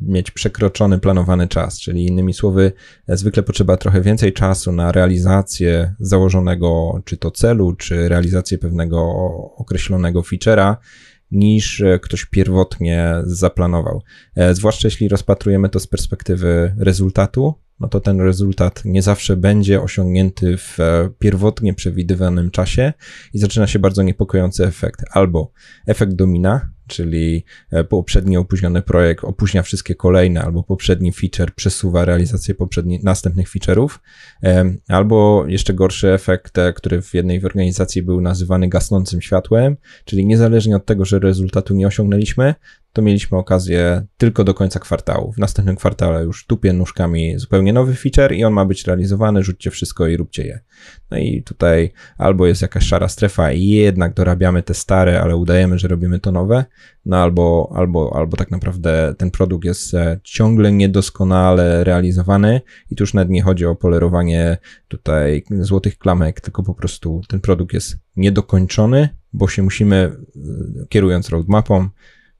mieć 0.00 0.30
przekroczony 0.30 0.98
planowany 0.98 1.48
czas, 1.48 1.80
czyli 1.80 2.06
innymi 2.06 2.34
słowy, 2.34 2.72
zwykle 3.08 3.42
potrzeba 3.42 3.76
trochę 3.76 4.00
więcej 4.00 4.32
czasu 4.32 4.72
na 4.72 4.92
realizację 4.92 5.94
założonego 6.00 7.00
czy 7.04 7.16
to 7.16 7.30
celu, 7.30 7.72
czy 7.72 8.08
realizację 8.08 8.58
pewnego 8.58 9.00
określonego 9.56 10.20
feature'a, 10.20 10.76
niż 11.30 11.82
ktoś 12.02 12.24
pierwotnie 12.24 13.14
zaplanował. 13.22 14.02
Zwłaszcza 14.52 14.88
jeśli 14.88 15.08
rozpatrujemy 15.08 15.68
to 15.68 15.80
z 15.80 15.86
perspektywy 15.86 16.74
rezultatu, 16.78 17.54
no 17.80 17.88
to 17.88 18.00
ten 18.00 18.20
rezultat 18.20 18.82
nie 18.84 19.02
zawsze 19.02 19.36
będzie 19.36 19.82
osiągnięty 19.82 20.56
w 20.56 20.80
e, 20.80 21.10
pierwotnie 21.18 21.74
przewidywanym 21.74 22.50
czasie 22.50 22.92
i 23.34 23.38
zaczyna 23.38 23.66
się 23.66 23.78
bardzo 23.78 24.02
niepokojący 24.02 24.66
efekt. 24.66 25.04
Albo 25.10 25.52
efekt 25.86 26.12
domina, 26.12 26.70
czyli 26.90 27.44
e, 27.70 27.84
poprzedni 27.84 28.36
opóźniony 28.36 28.82
projekt 28.82 29.24
opóźnia 29.24 29.62
wszystkie 29.62 29.94
kolejne, 29.94 30.42
albo 30.42 30.62
poprzedni 30.62 31.12
feature 31.12 31.54
przesuwa 31.54 32.04
realizację 32.04 32.54
poprzednich, 32.54 33.02
następnych 33.02 33.48
feature'ów, 33.48 33.98
albo 34.88 35.44
jeszcze 35.48 35.74
gorszy 35.74 36.12
efekt, 36.12 36.54
który 36.74 37.02
w 37.02 37.14
jednej 37.14 37.44
organizacji 37.44 38.02
był 38.02 38.20
nazywany 38.20 38.68
gasnącym 38.68 39.20
światłem, 39.20 39.76
czyli 40.04 40.26
niezależnie 40.26 40.76
od 40.76 40.86
tego, 40.86 41.04
że 41.04 41.18
rezultatu 41.18 41.74
nie 41.74 41.86
osiągnęliśmy, 41.86 42.54
to 42.92 43.02
mieliśmy 43.02 43.38
okazję 43.38 44.06
tylko 44.16 44.44
do 44.44 44.54
końca 44.54 44.80
kwartału. 44.80 45.32
W 45.32 45.38
następnym 45.38 45.76
kwartale 45.76 46.24
już 46.24 46.46
tupie 46.46 46.72
nóżkami 46.72 47.38
zupełnie 47.38 47.72
nowy 47.72 47.94
feature 47.94 48.32
i 48.32 48.44
on 48.44 48.52
ma 48.52 48.64
być 48.64 48.86
realizowany, 48.86 49.42
rzućcie 49.42 49.70
wszystko 49.70 50.06
i 50.06 50.16
róbcie 50.16 50.46
je. 50.46 50.60
No 51.10 51.18
i 51.18 51.42
tutaj 51.42 51.92
albo 52.18 52.46
jest 52.46 52.62
jakaś 52.62 52.84
szara 52.84 53.08
strefa 53.08 53.52
i 53.52 53.66
jednak 53.66 54.14
dorabiamy 54.14 54.62
te 54.62 54.74
stare, 54.74 55.20
ale 55.20 55.36
udajemy, 55.36 55.78
że 55.78 55.88
robimy 55.88 56.20
to 56.20 56.32
nowe, 56.32 56.64
no 57.06 57.16
albo, 57.16 57.72
albo, 57.74 58.16
albo 58.16 58.36
tak 58.36 58.50
naprawdę 58.50 59.14
ten 59.18 59.30
produkt 59.30 59.64
jest 59.64 59.94
e, 59.94 60.20
ciągle 60.24 60.72
niedoskonale 60.72 61.84
realizowany 61.84 62.60
i 62.90 62.96
tu 62.96 63.02
już 63.02 63.14
nawet 63.14 63.30
nie 63.30 63.42
chodzi 63.42 63.66
o 63.66 63.76
polerowanie 63.76 64.58
tutaj 64.88 65.44
złotych 65.50 65.98
klamek, 65.98 66.40
tylko 66.40 66.62
po 66.62 66.74
prostu 66.74 67.20
ten 67.28 67.40
produkt 67.40 67.74
jest 67.74 67.98
niedokończony, 68.16 69.08
bo 69.32 69.48
się 69.48 69.62
musimy, 69.62 69.96
e, 69.96 70.86
kierując 70.88 71.28
roadmapą, 71.28 71.88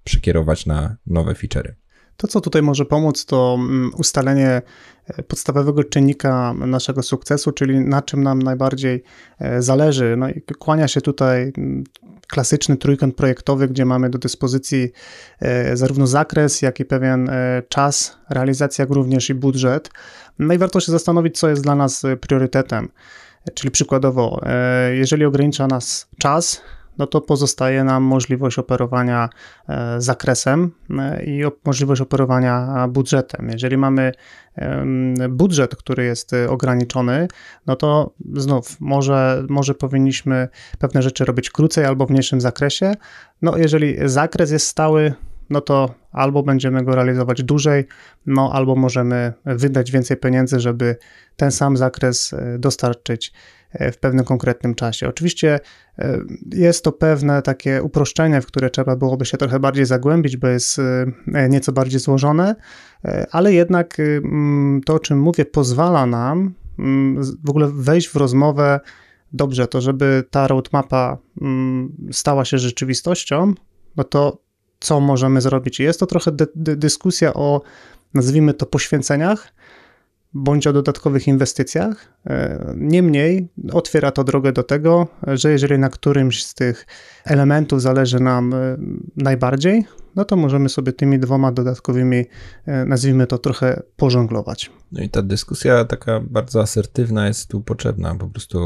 przekierować 0.05 0.67
na 0.67 0.97
nowe 1.07 1.33
feature'y. 1.33 1.73
To, 2.21 2.29
co 2.29 2.41
tutaj 2.41 2.63
może 2.63 2.85
pomóc, 2.85 3.25
to 3.25 3.57
mm, 3.59 3.91
ustalenie 3.99 4.63
e, 5.07 5.23
podstawowego 5.23 5.85
czynnika 5.85 6.55
naszego 6.55 7.03
sukcesu, 7.03 7.53
czyli 7.53 7.81
na 7.81 8.03
czym 8.03 8.23
nam 8.23 8.43
najbardziej 8.43 9.03
e, 9.39 9.63
zależy. 9.63 10.15
No 10.19 10.29
i 10.29 10.43
kłania 10.59 10.89
się 10.89 11.01
tutaj 11.01 11.53
mm, 11.59 11.85
klasyczny 12.29 12.77
trójkąt 12.77 13.17
projektowy, 13.17 13.69
gdzie 13.69 13.85
mamy 13.85 14.11
do 14.11 14.19
dyspozycji 14.19 14.93
e, 15.41 15.77
zarówno 15.77 16.07
zakres, 16.07 16.63
jak 16.63 16.81
i 16.81 16.85
pewien 16.85 17.31
czas 17.69 18.19
realizacji, 18.31 18.83
jak 18.83 18.91
również 18.91 19.31
i 19.31 19.35
budżet. 19.35 19.91
No 20.39 20.55
i 20.55 20.59
warto 20.59 20.81
się 20.81 20.93
zastanowić, 20.93 21.39
co 21.39 21.49
jest 21.49 21.63
dla 21.63 21.75
nas 21.75 22.03
priorytetem. 22.21 22.89
Czyli 23.55 23.71
przykładowo, 23.71 24.41
jeżeli 24.93 25.25
ogranicza 25.25 25.67
nas 25.67 26.09
czas, 26.19 26.63
no 27.01 27.07
to 27.07 27.21
pozostaje 27.21 27.85
nam 27.85 28.03
możliwość 28.03 28.59
operowania 28.59 29.29
e, 29.69 30.01
zakresem 30.01 30.71
e, 30.99 31.25
i 31.25 31.43
możliwość 31.65 32.01
operowania 32.01 32.89
budżetem. 32.89 33.49
Jeżeli 33.53 33.77
mamy 33.77 34.13
budżet, 35.31 35.77
który 35.77 36.05
jest 36.05 36.33
ograniczony, 36.49 37.29
no 37.67 37.77
to 37.77 38.15
znów 38.35 38.81
może, 38.81 39.47
może 39.49 39.75
powinniśmy 39.75 40.49
pewne 40.79 41.03
rzeczy 41.03 41.25
robić 41.25 41.51
krócej 41.51 41.85
albo 41.85 42.07
w 42.07 42.11
mniejszym 42.11 42.41
zakresie. 42.41 42.95
No 43.43 43.57
jeżeli 43.57 43.97
zakres 44.05 44.51
jest 44.51 44.67
stały, 44.67 45.15
no 45.51 45.61
to 45.61 45.95
albo 46.13 46.43
będziemy 46.43 46.85
go 46.85 46.95
realizować 46.95 47.43
dłużej, 47.43 47.85
no 48.27 48.53
albo 48.53 48.77
możemy 48.77 49.33
wydać 49.45 49.91
więcej 49.91 50.17
pieniędzy, 50.17 50.61
żeby 50.61 50.97
ten 51.37 51.51
sam 51.51 51.77
zakres 51.77 52.33
e, 52.33 52.59
dostarczyć 52.59 53.33
w 53.93 53.97
pewnym 53.97 54.25
konkretnym 54.25 54.75
czasie. 54.75 55.09
Oczywiście 55.09 55.61
e, 55.99 56.19
jest 56.53 56.85
to 56.85 56.93
pewne 56.93 57.43
takie 57.43 57.83
uproszczenie, 57.83 58.41
w 58.41 58.47
które 58.47 58.71
trzeba 58.71 58.97
byłoby 58.97 59.25
się 59.25 59.39
trochę 59.39 59.61
bardziej 59.61 59.87
zagłębić, 59.87 60.37
bo 60.37 60.49
jest 60.49 60.79
e, 60.79 61.49
nieco 61.49 61.73
bardziej 61.73 62.01
złożone, 62.01 62.57
e, 63.05 63.27
ale 63.31 63.53
jednak 63.53 63.97
to, 64.87 64.95
o 64.95 64.99
czym 64.99 65.21
mówię, 65.21 65.45
pozwala 65.45 66.07
nam 66.07 66.55
w 67.45 67.51
ogóle 67.51 67.69
wejść 67.73 68.09
w 68.09 68.17
rozmowę 68.17 68.81
dobrze, 69.33 69.69
to 69.69 69.81
żeby 69.81 70.25
ta 70.31 70.49
roadmapa 70.49 71.19
stała 72.13 72.45
się 72.45 72.59
rzeczywistością, 72.59 73.55
no 73.97 74.05
to 74.05 74.43
co 74.81 75.01
możemy 75.01 75.41
zrobić? 75.41 75.81
Jest 75.81 76.01
to 76.01 76.07
trochę 76.07 76.31
dyskusja 76.57 77.35
o 77.35 77.63
nazwijmy 78.15 78.55
to 78.55 78.67
poświęceniach, 78.67 79.53
bądź 80.35 80.67
o 80.67 80.73
dodatkowych 80.73 81.29
inwestycjach. 81.29 82.13
E, 82.27 82.73
niemniej 82.77 83.49
otwiera 83.73 84.11
to 84.11 84.25
drogę 84.25 84.53
do 84.53 84.63
tego, 84.63 85.09
że 85.27 85.51
jeżeli 85.51 85.79
na 85.79 85.89
którymś 85.89 86.45
z 86.45 86.55
tych 86.55 86.87
elementów 87.25 87.83
zależy 87.83 88.21
nam 88.21 88.55
e, 88.55 88.77
najbardziej, 89.17 89.85
no 90.17 90.25
to 90.25 90.37
możemy 90.37 90.69
sobie 90.69 90.93
tymi 90.93 91.19
dwoma 91.19 91.53
dodatkowymi, 91.53 92.25
e, 92.67 92.85
nazwijmy 92.85 93.27
to 93.27 93.39
trochę, 93.39 93.83
pożonglować. 93.97 94.71
No 94.93 95.03
i 95.03 95.09
ta 95.09 95.23
dyskusja 95.23 95.85
taka 95.85 96.21
bardzo 96.21 96.61
asertywna 96.61 97.29
jest 97.29 97.49
tu 97.49 97.61
potrzebna. 97.61 98.15
Po 98.15 98.29
prostu 98.29 98.59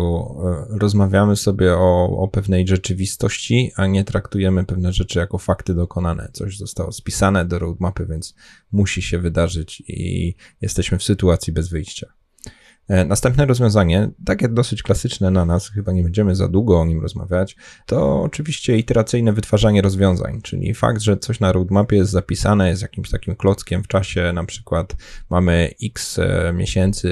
e, 0.72 0.78
rozmawiamy 0.78 1.36
sobie 1.36 1.74
o, 1.74 2.18
o 2.18 2.28
pewnej 2.28 2.68
rzeczywistości, 2.68 3.72
a 3.76 3.86
nie 3.86 4.04
traktujemy 4.04 4.64
pewne 4.64 4.92
rzeczy 4.92 5.18
jako 5.18 5.38
fakty 5.38 5.74
dokonane. 5.74 6.28
Coś 6.32 6.58
zostało 6.58 6.92
spisane 6.92 7.44
do 7.44 7.58
roadmapy, 7.58 8.06
więc 8.06 8.34
musi 8.72 9.02
się 9.02 9.18
wydarzyć 9.18 9.82
i 9.88 10.34
jesteśmy 10.60 10.98
w 10.98 11.02
sytuacji 11.02 11.52
bez 11.52 11.68
wyjścia. 11.68 12.12
E, 12.88 13.04
następne 13.04 13.46
rozwiązanie, 13.46 14.10
takie 14.24 14.48
dosyć 14.48 14.82
klasyczne 14.82 15.30
na 15.30 15.44
nas, 15.44 15.68
chyba 15.68 15.92
nie 15.92 16.02
będziemy 16.02 16.36
za 16.36 16.48
długo 16.48 16.80
o 16.80 16.84
nim 16.84 17.00
rozmawiać, 17.00 17.56
to 17.86 18.22
oczywiście 18.22 18.78
iteracyjne 18.78 19.32
wytwarzanie 19.32 19.82
rozwiązań, 19.82 20.40
czyli 20.42 20.74
fakt, 20.74 21.00
że 21.00 21.16
coś 21.16 21.40
na 21.40 21.52
roadmapie 21.52 21.96
jest 21.96 22.10
zapisane, 22.10 22.68
jest 22.68 22.82
jakimś 22.82 23.10
takim 23.10 23.36
klockiem 23.36 23.82
w 23.82 23.88
czasie, 23.88 24.32
na 24.32 24.44
przykład 24.44 24.96
mamy 25.30 25.70
x 25.82 26.18
e, 26.18 26.52
miesięcy, 26.52 27.10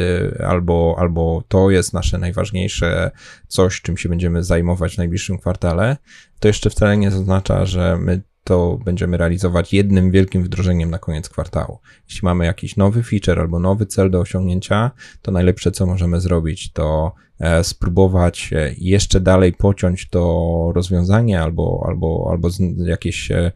albo, 0.48 0.96
albo 0.98 1.42
to 1.48 1.70
jest 1.70 1.92
nasze 1.92 2.18
najważniejsze 2.18 3.10
coś, 3.48 3.80
czym 3.80 3.96
się 3.96 4.08
będziemy 4.08 4.44
zajmować 4.44 4.94
w 4.94 4.98
najbliższym 4.98 5.38
kwartale, 5.38 5.96
to 6.40 6.48
jeszcze 6.48 6.70
wcale 6.70 6.96
nie 6.96 7.10
zaznacza, 7.10 7.66
że 7.66 7.98
my 8.00 8.22
to 8.44 8.78
będziemy 8.84 9.16
realizować 9.16 9.72
jednym 9.72 10.10
wielkim 10.10 10.44
wdrożeniem 10.44 10.90
na 10.90 10.98
koniec 10.98 11.28
kwartału. 11.28 11.78
Jeśli 12.08 12.24
mamy 12.24 12.44
jakiś 12.44 12.76
nowy 12.76 13.02
feature 13.02 13.40
albo 13.40 13.58
nowy 13.58 13.86
cel 13.86 14.10
do 14.10 14.20
osiągnięcia, 14.20 14.90
to 15.22 15.32
najlepsze, 15.32 15.70
co 15.70 15.86
możemy 15.86 16.20
zrobić, 16.20 16.72
to 16.72 17.14
spróbować 17.62 18.50
e, 18.52 18.74
jeszcze 18.78 19.20
dalej 19.20 19.52
pociąć 19.52 20.08
to 20.08 20.72
rozwiązanie 20.74 21.40
albo, 21.40 21.84
albo, 21.88 22.28
albo 22.30 22.48
jakieś 22.76 23.30
e, 23.30 23.52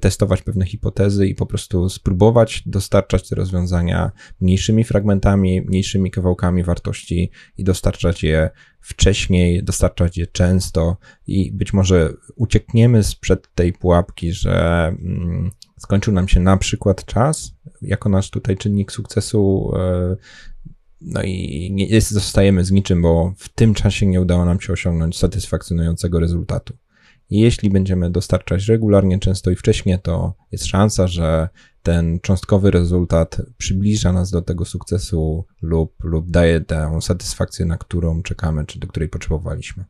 testować 0.00 0.42
pewne 0.42 0.66
hipotezy 0.66 1.26
i 1.26 1.34
po 1.34 1.46
prostu 1.46 1.88
spróbować 1.88 2.62
dostarczać 2.66 3.28
te 3.28 3.36
rozwiązania 3.36 4.12
mniejszymi 4.40 4.84
fragmentami, 4.84 5.60
mniejszymi 5.60 6.10
kawałkami 6.10 6.62
wartości 6.62 7.30
i 7.58 7.64
dostarczać 7.64 8.22
je 8.22 8.50
wcześniej, 8.80 9.64
dostarczać 9.64 10.18
je 10.18 10.26
często 10.26 10.96
i 11.26 11.52
być 11.52 11.72
może 11.72 12.12
uciekniemy 12.36 13.02
sprzed 13.02 13.54
tej 13.54 13.72
pułapki, 13.72 14.32
że 14.32 14.86
mm, 14.86 15.50
skończył 15.78 16.12
nam 16.12 16.28
się 16.28 16.40
na 16.40 16.56
przykład 16.56 17.04
czas, 17.04 17.54
jako 17.82 18.08
nasz 18.08 18.30
tutaj 18.30 18.56
czynnik 18.56 18.92
sukcesu, 18.92 19.72
e, 19.76 20.16
no 21.00 21.22
i 21.22 21.68
nie 21.72 22.00
zostajemy 22.00 22.64
z 22.64 22.70
niczym, 22.70 23.02
bo 23.02 23.34
w 23.36 23.48
tym 23.48 23.74
czasie 23.74 24.06
nie 24.06 24.20
udało 24.20 24.44
nam 24.44 24.60
się 24.60 24.72
osiągnąć 24.72 25.18
satysfakcjonującego 25.18 26.20
rezultatu. 26.20 26.76
Jeśli 27.30 27.70
będziemy 27.70 28.10
dostarczać 28.10 28.68
regularnie, 28.68 29.18
często 29.18 29.50
i 29.50 29.56
wcześniej, 29.56 29.98
to 30.02 30.34
jest 30.52 30.66
szansa, 30.66 31.06
że 31.06 31.48
ten 31.82 32.20
cząstkowy 32.20 32.70
rezultat 32.70 33.42
przybliża 33.58 34.12
nas 34.12 34.30
do 34.30 34.42
tego 34.42 34.64
sukcesu 34.64 35.44
lub, 35.62 35.94
lub 36.04 36.30
daje 36.30 36.60
tę 36.60 36.98
satysfakcję, 37.02 37.66
na 37.66 37.78
którą 37.78 38.22
czekamy, 38.22 38.66
czy 38.66 38.78
do 38.78 38.86
której 38.86 39.08
potrzebowaliśmy. 39.08 39.84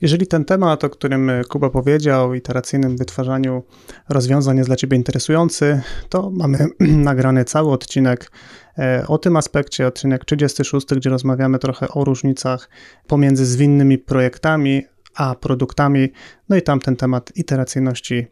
Jeżeli 0.00 0.26
ten 0.26 0.44
temat, 0.44 0.84
o 0.84 0.90
którym 0.90 1.30
Kuba 1.48 1.70
powiedział, 1.70 2.34
iteracyjnym 2.34 2.96
wytwarzaniu 2.96 3.62
rozwiązań 4.08 4.56
jest 4.56 4.68
dla 4.68 4.76
Ciebie 4.76 4.96
interesujący, 4.96 5.80
to 6.08 6.30
mamy 6.30 6.58
nagrany 7.10 7.44
cały 7.44 7.72
odcinek 7.72 8.30
e, 8.78 9.04
o 9.08 9.18
tym 9.18 9.36
aspekcie, 9.36 9.86
odcinek 9.86 10.24
36, 10.24 10.86
gdzie 10.86 11.10
rozmawiamy 11.10 11.58
trochę 11.58 11.88
o 11.88 12.04
różnicach 12.04 12.68
pomiędzy 13.06 13.46
zwinnymi 13.46 13.98
projektami 13.98 14.82
a 15.14 15.34
produktami, 15.34 16.08
no 16.48 16.56
i 16.56 16.62
tam 16.62 16.80
ten 16.80 16.96
temat 16.96 17.36
iteracyjności 17.36 18.26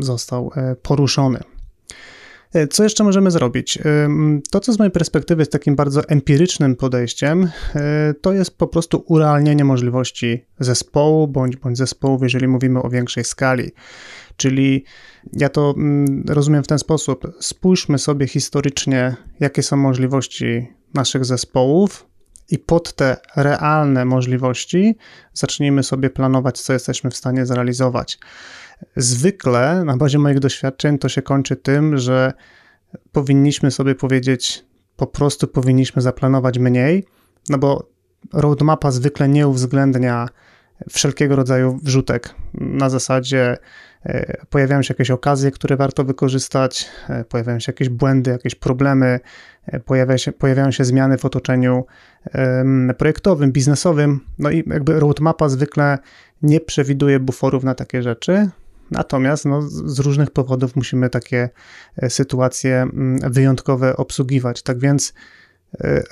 został 0.00 0.50
e, 0.56 0.76
poruszony. 0.76 1.40
E, 2.52 2.66
co 2.66 2.82
jeszcze 2.82 3.04
możemy 3.04 3.30
zrobić? 3.30 3.78
To, 4.50 4.60
co 4.60 4.72
z 4.72 4.78
mojej 4.78 4.92
perspektywy 4.92 5.42
jest 5.42 5.52
takim 5.52 5.76
bardzo 5.76 6.08
empirycznym 6.08 6.76
podejściem, 6.76 7.50
e, 7.74 8.14
to 8.20 8.32
jest 8.32 8.58
po 8.58 8.66
prostu 8.66 9.04
urealnienie 9.06 9.64
możliwości 9.64 10.44
zespołu 10.60 11.28
bądź, 11.28 11.56
bądź 11.56 11.78
zespołów, 11.78 12.22
jeżeli 12.22 12.48
mówimy 12.48 12.82
o 12.82 12.88
większej 12.88 13.24
skali. 13.24 13.70
Czyli 14.36 14.84
ja 15.32 15.48
to 15.48 15.74
rozumiem 16.28 16.64
w 16.64 16.66
ten 16.66 16.78
sposób. 16.78 17.32
Spójrzmy 17.40 17.98
sobie 17.98 18.26
historycznie, 18.26 19.16
jakie 19.40 19.62
są 19.62 19.76
możliwości 19.76 20.68
naszych 20.94 21.24
zespołów, 21.24 22.08
i 22.50 22.58
pod 22.58 22.92
te 22.92 23.16
realne 23.36 24.04
możliwości 24.04 24.96
zacznijmy 25.34 25.82
sobie 25.82 26.10
planować, 26.10 26.60
co 26.60 26.72
jesteśmy 26.72 27.10
w 27.10 27.16
stanie 27.16 27.46
zrealizować. 27.46 28.18
Zwykle 28.96 29.84
na 29.84 29.96
bazie 29.96 30.18
moich 30.18 30.38
doświadczeń 30.38 30.98
to 30.98 31.08
się 31.08 31.22
kończy 31.22 31.56
tym, 31.56 31.98
że 31.98 32.32
powinniśmy 33.12 33.70
sobie 33.70 33.94
powiedzieć, 33.94 34.64
po 34.96 35.06
prostu 35.06 35.48
powinniśmy 35.48 36.02
zaplanować 36.02 36.58
mniej, 36.58 37.04
no 37.48 37.58
bo 37.58 37.88
roadmapa 38.32 38.90
zwykle 38.90 39.28
nie 39.28 39.48
uwzględnia 39.48 40.28
wszelkiego 40.90 41.36
rodzaju 41.36 41.78
wrzutek. 41.82 42.34
Na 42.54 42.90
zasadzie 42.90 43.56
e, 44.04 44.46
pojawiają 44.46 44.82
się 44.82 44.94
jakieś 44.94 45.10
okazje, 45.10 45.50
które 45.50 45.76
warto 45.76 46.04
wykorzystać, 46.04 46.88
e, 47.08 47.24
pojawiają 47.24 47.60
się 47.60 47.72
jakieś 47.72 47.88
błędy, 47.88 48.30
jakieś 48.30 48.54
problemy, 48.54 49.20
e, 49.66 49.80
pojawia 49.80 50.18
się, 50.18 50.32
pojawiają 50.32 50.70
się 50.70 50.84
zmiany 50.84 51.18
w 51.18 51.24
otoczeniu 51.24 51.86
projektowym, 52.98 53.52
biznesowym. 53.52 54.20
No 54.38 54.50
i 54.50 54.64
jakby 54.66 55.00
roadmapa 55.00 55.48
zwykle 55.48 55.98
nie 56.42 56.60
przewiduje 56.60 57.20
buforów 57.20 57.64
na 57.64 57.74
takie 57.74 58.02
rzeczy. 58.02 58.50
Natomiast 58.90 59.44
no, 59.44 59.62
z 59.68 59.98
różnych 59.98 60.30
powodów 60.30 60.76
musimy 60.76 61.10
takie 61.10 61.48
sytuacje 62.08 62.82
mm, 62.82 63.32
wyjątkowe 63.32 63.96
obsługiwać. 63.96 64.62
Tak 64.62 64.78
więc 64.78 65.14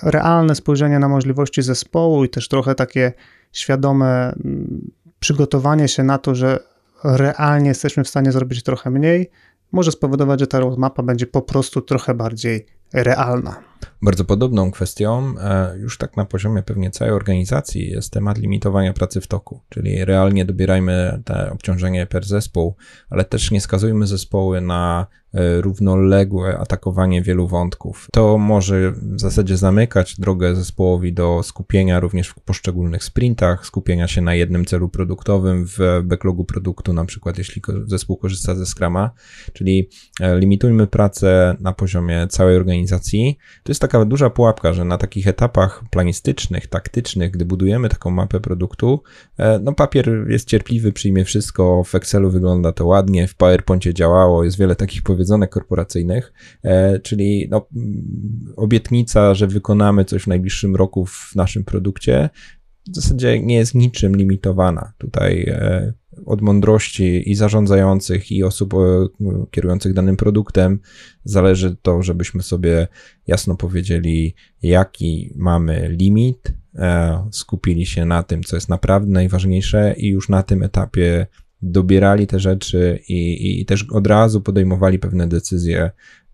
realne 0.03 0.55
spojrzenie 0.55 0.99
na 0.99 1.09
możliwości 1.09 1.63
zespołu 1.63 2.25
i 2.25 2.29
też 2.29 2.49
trochę 2.49 2.75
takie 2.75 3.13
świadome 3.53 4.33
mm, 4.45 4.91
przygotowanie 5.21 5.89
się 5.89 6.03
na 6.03 6.19
to, 6.19 6.35
że 6.35 6.59
realnie 7.05 7.69
jesteśmy 7.69 8.05
w 8.05 8.09
stanie 8.09 8.33
zrobić 8.33 8.63
trochę 8.63 8.91
mniej, 8.91 9.31
może 9.73 9.93
spowodować, 9.93 10.41
że 10.41 10.47
ta 10.47 10.61
roadmapa 10.61 11.03
będzie 11.03 11.27
po 11.27 11.43
prostu 11.43 11.81
trochę 11.81 12.15
bardziej 12.15 12.67
realna. 12.93 13.57
Bardzo 14.03 14.25
podobną 14.25 14.71
kwestią, 14.71 15.35
e, 15.41 15.79
już 15.79 15.99
tak 15.99 16.17
na 16.17 16.25
poziomie 16.25 16.63
pewnie 16.63 16.91
całej 16.91 17.15
organizacji, 17.15 17.91
jest 17.91 18.13
temat 18.13 18.39
limitowania 18.39 18.93
pracy 18.93 19.21
w 19.21 19.27
toku, 19.27 19.61
czyli 19.69 20.05
realnie 20.05 20.45
dobierajmy 20.45 21.23
te 21.25 21.51
obciążenie 21.51 22.07
per 22.07 22.25
zespół, 22.25 22.75
ale 23.11 23.25
też 23.25 23.51
nie 23.51 23.61
skazujmy 23.61 24.07
zespoły 24.07 24.61
na 24.61 25.07
E, 25.37 25.61
równoległe 25.61 26.59
atakowanie 26.59 27.23
wielu 27.23 27.49
wątków. 27.49 28.09
To 28.13 28.39
może 28.39 28.93
w 28.93 29.21
zasadzie 29.21 29.57
zamykać 29.57 30.21
drogę 30.21 30.55
zespołowi 30.55 31.13
do 31.13 31.43
skupienia 31.43 32.01
również 32.01 32.29
w 32.29 32.35
poszczególnych 32.35 33.05
sprintach, 33.05 33.67
skupienia 33.67 34.09
się 34.09 34.21
na 34.21 34.35
jednym 34.35 34.65
celu 34.65 34.89
produktowym 34.89 35.67
w 35.67 35.79
backlogu 36.05 36.45
produktu, 36.45 36.93
na 36.93 37.05
przykład 37.05 37.39
jeśli 37.39 37.63
zespół 37.87 38.17
korzysta 38.17 38.55
ze 38.55 38.67
Scrama, 38.67 39.11
czyli 39.53 39.89
e, 40.21 40.39
limitujmy 40.39 40.87
pracę 40.87 41.57
na 41.61 41.73
poziomie 41.73 42.27
całej 42.31 42.57
organizacji. 42.57 43.39
To 43.67 43.71
jest 43.71 43.81
taka 43.81 44.05
duża 44.05 44.31
pułapka, 44.31 44.73
że 44.73 44.85
na 44.85 44.99
takich 44.99 45.29
etapach 45.29 45.85
planistycznych, 45.91 46.67
taktycznych, 46.67 47.31
gdy 47.31 47.45
budujemy 47.45 47.89
taką 47.89 48.11
mapę 48.11 48.41
produktu, 48.41 49.03
e, 49.39 49.59
no 49.59 49.73
papier 49.73 50.27
jest 50.29 50.49
cierpliwy, 50.49 50.93
przyjmie 50.93 51.25
wszystko, 51.25 51.85
w 51.85 51.95
Excelu 51.95 52.31
wygląda 52.31 52.73
to 52.73 52.87
ładnie, 52.87 53.29
w 53.29 53.35
PowerPoincie 53.35 53.95
działało, 53.95 54.45
jest 54.45 54.59
wiele 54.59 54.77
takich 54.77 55.03
powiedzonek 55.03 55.51
korporacyjnych, 55.51 56.33
e, 56.65 57.01
czyli 57.01 57.49
no, 57.51 57.69
obietnica, 58.57 59.35
że 59.35 59.47
wykonamy 59.47 60.05
coś 60.05 60.23
w 60.23 60.27
najbliższym 60.27 60.77
roku 60.77 61.07
w 61.07 61.33
naszym 61.37 61.65
produkcie, 61.65 62.31
w 62.93 62.95
zasadzie 62.95 63.43
nie 63.43 63.57
jest 63.57 63.75
niczym 63.75 64.17
limitowana. 64.17 64.93
Tutaj 64.99 65.43
e, 65.49 65.93
od 66.27 66.41
mądrości 66.43 67.31
i 67.31 67.35
zarządzających, 67.35 68.33
i 68.33 68.45
osób 68.45 68.75
e, 68.75 68.77
kierujących 69.51 69.93
danym 69.93 70.17
produktem 70.17 70.79
zależy 71.25 71.77
to, 71.83 72.03
żebyśmy 72.03 72.43
sobie 72.43 72.89
jasno 73.27 73.57
powiedzieli, 73.57 74.35
jaki 74.63 75.33
mamy 75.37 75.89
limit, 75.89 76.53
skupili 77.31 77.87
się 77.87 78.05
na 78.05 78.23
tym, 78.23 78.43
co 78.43 78.57
jest 78.57 78.69
naprawdę 78.69 79.11
najważniejsze, 79.11 79.95
i 79.97 80.09
już 80.09 80.29
na 80.29 80.43
tym 80.43 80.63
etapie 80.63 81.27
dobierali 81.63 82.27
te 82.27 82.41
rzeczy 82.41 83.01
i, 83.09 83.61
i 83.61 83.67
też 83.67 83.87
od 83.91 84.07
razu 84.07 84.41
podejmowali 84.41 84.99
pewne 84.99 85.29
decyzje, 85.29 85.91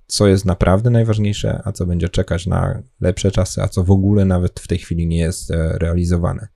co 0.06 0.26
jest 0.26 0.44
naprawdę 0.44 0.90
najważniejsze, 0.90 1.60
a 1.64 1.72
co 1.72 1.86
będzie 1.86 2.08
czekać 2.08 2.46
na 2.46 2.82
lepsze 3.00 3.30
czasy, 3.30 3.62
a 3.62 3.68
co 3.68 3.84
w 3.84 3.90
ogóle 3.90 4.24
nawet 4.24 4.60
w 4.60 4.68
tej 4.68 4.78
chwili 4.78 5.06
nie 5.06 5.18
jest 5.18 5.50
e, 5.50 5.78
realizowane. 5.78 6.48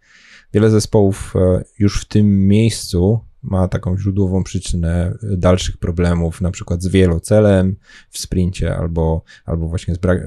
Wiele 0.57 0.71
zespołów 0.71 1.35
e, 1.37 1.65
już 1.79 2.01
w 2.01 2.05
tym 2.05 2.49
miejscu 2.49 3.21
ma 3.43 3.69
taką 3.69 3.99
źródłową 3.99 4.45
przyczynę 4.45 5.15
dalszych 5.23 5.77
problemów, 5.77 6.41
na 6.41 6.51
przykład 6.51 6.83
z 6.83 6.89
wielocelem 6.89 7.77
w 8.11 8.19
sprincie 8.19 8.77
albo, 8.77 9.23
albo 9.45 9.69
właśnie 9.69 9.95
z 9.95 9.99
brak, 9.99 10.19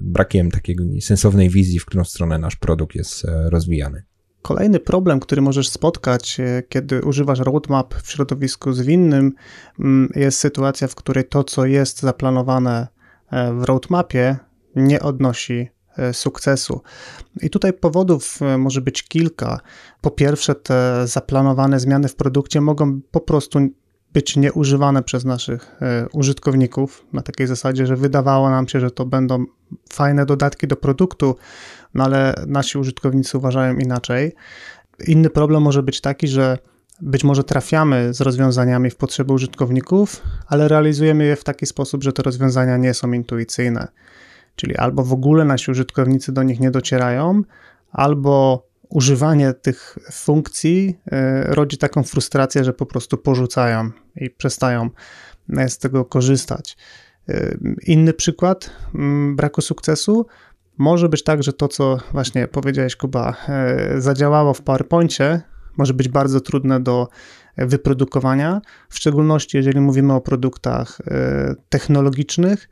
brakiem 0.00 0.50
takiej 0.50 0.76
sensownej 1.00 1.50
wizji, 1.50 1.78
w 1.78 1.86
którą 1.86 2.04
stronę 2.04 2.38
nasz 2.38 2.56
produkt 2.56 2.94
jest 2.94 3.24
e, 3.24 3.50
rozwijany. 3.50 4.02
Kolejny 4.42 4.80
problem, 4.80 5.20
który 5.20 5.42
możesz 5.42 5.68
spotkać, 5.68 6.40
e, 6.40 6.62
kiedy 6.68 7.02
używasz 7.02 7.38
roadmap 7.38 7.94
w 7.94 8.10
środowisku 8.10 8.72
zwinnym, 8.72 9.32
mm, 9.78 10.08
jest 10.16 10.38
sytuacja, 10.38 10.88
w 10.88 10.94
której 10.94 11.24
to, 11.24 11.44
co 11.44 11.66
jest 11.66 12.00
zaplanowane 12.00 12.88
e, 13.30 13.52
w 13.54 13.64
roadmapie, 13.64 14.36
nie 14.76 15.00
odnosi 15.00 15.54
e, 15.54 15.79
sukcesu. 16.12 16.80
I 17.42 17.50
tutaj 17.50 17.72
powodów 17.72 18.38
może 18.58 18.80
być 18.80 19.02
kilka. 19.02 19.60
Po 20.00 20.10
pierwsze, 20.10 20.54
te 20.54 21.06
zaplanowane 21.06 21.80
zmiany 21.80 22.08
w 22.08 22.16
produkcie 22.16 22.60
mogą 22.60 23.00
po 23.10 23.20
prostu 23.20 23.58
być 24.12 24.36
nieużywane 24.36 25.02
przez 25.02 25.24
naszych 25.24 25.76
użytkowników 26.12 27.06
na 27.12 27.22
takiej 27.22 27.46
zasadzie, 27.46 27.86
że 27.86 27.96
wydawało 27.96 28.50
nam 28.50 28.68
się, 28.68 28.80
że 28.80 28.90
to 28.90 29.06
będą 29.06 29.44
fajne 29.92 30.26
dodatki 30.26 30.66
do 30.66 30.76
produktu, 30.76 31.36
no 31.94 32.04
ale 32.04 32.34
nasi 32.46 32.78
użytkownicy 32.78 33.38
uważają 33.38 33.76
inaczej. 33.76 34.32
Inny 35.06 35.30
problem 35.30 35.62
może 35.62 35.82
być 35.82 36.00
taki, 36.00 36.28
że 36.28 36.58
być 37.00 37.24
może 37.24 37.44
trafiamy 37.44 38.14
z 38.14 38.20
rozwiązaniami 38.20 38.90
w 38.90 38.96
potrzeby 38.96 39.32
użytkowników, 39.32 40.22
ale 40.46 40.68
realizujemy 40.68 41.24
je 41.24 41.36
w 41.36 41.44
taki 41.44 41.66
sposób, 41.66 42.02
że 42.02 42.12
te 42.12 42.22
rozwiązania 42.22 42.76
nie 42.76 42.94
są 42.94 43.12
intuicyjne. 43.12 43.88
Czyli 44.56 44.76
albo 44.76 45.04
w 45.04 45.12
ogóle 45.12 45.44
nasi 45.44 45.70
użytkownicy 45.70 46.32
do 46.32 46.42
nich 46.42 46.60
nie 46.60 46.70
docierają, 46.70 47.42
albo 47.92 48.66
używanie 48.90 49.52
tych 49.52 49.98
funkcji 50.12 50.98
e, 51.12 51.42
rodzi 51.54 51.78
taką 51.78 52.02
frustrację, 52.02 52.64
że 52.64 52.72
po 52.72 52.86
prostu 52.86 53.16
porzucają 53.18 53.90
i 54.16 54.30
przestają 54.30 54.90
e, 55.56 55.68
z 55.68 55.78
tego 55.78 56.04
korzystać. 56.04 56.76
E, 57.28 57.56
inny 57.86 58.12
przykład 58.12 58.70
mm, 58.94 59.36
braku 59.36 59.60
sukcesu 59.60 60.26
może 60.78 61.08
być 61.08 61.24
tak, 61.24 61.42
że 61.42 61.52
to, 61.52 61.68
co 61.68 61.98
właśnie 62.12 62.48
powiedziałeś, 62.48 62.96
Kuba, 62.96 63.36
zadziałało 63.98 64.54
w 64.54 64.62
PowerPoincie, 64.62 65.40
może 65.76 65.94
być 65.94 66.08
bardzo 66.08 66.40
trudne 66.40 66.80
do 66.80 67.08
wyprodukowania, 67.56 68.60
w 68.88 68.96
szczególności 68.96 69.56
jeżeli 69.56 69.80
mówimy 69.80 70.12
o 70.12 70.20
produktach 70.20 70.98
technologicznych, 71.68 72.68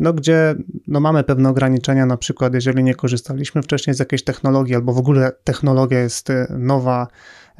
no 0.00 0.12
gdzie 0.12 0.54
no 0.86 1.00
mamy 1.00 1.24
pewne 1.24 1.48
ograniczenia, 1.48 2.06
na 2.06 2.16
przykład 2.16 2.54
jeżeli 2.54 2.84
nie 2.84 2.94
korzystaliśmy 2.94 3.62
wcześniej 3.62 3.94
z 3.94 3.98
jakiejś 3.98 4.24
technologii, 4.24 4.74
albo 4.74 4.92
w 4.92 4.98
ogóle 4.98 5.32
technologia 5.44 6.00
jest 6.00 6.30
e, 6.30 6.46
nowa 6.58 7.08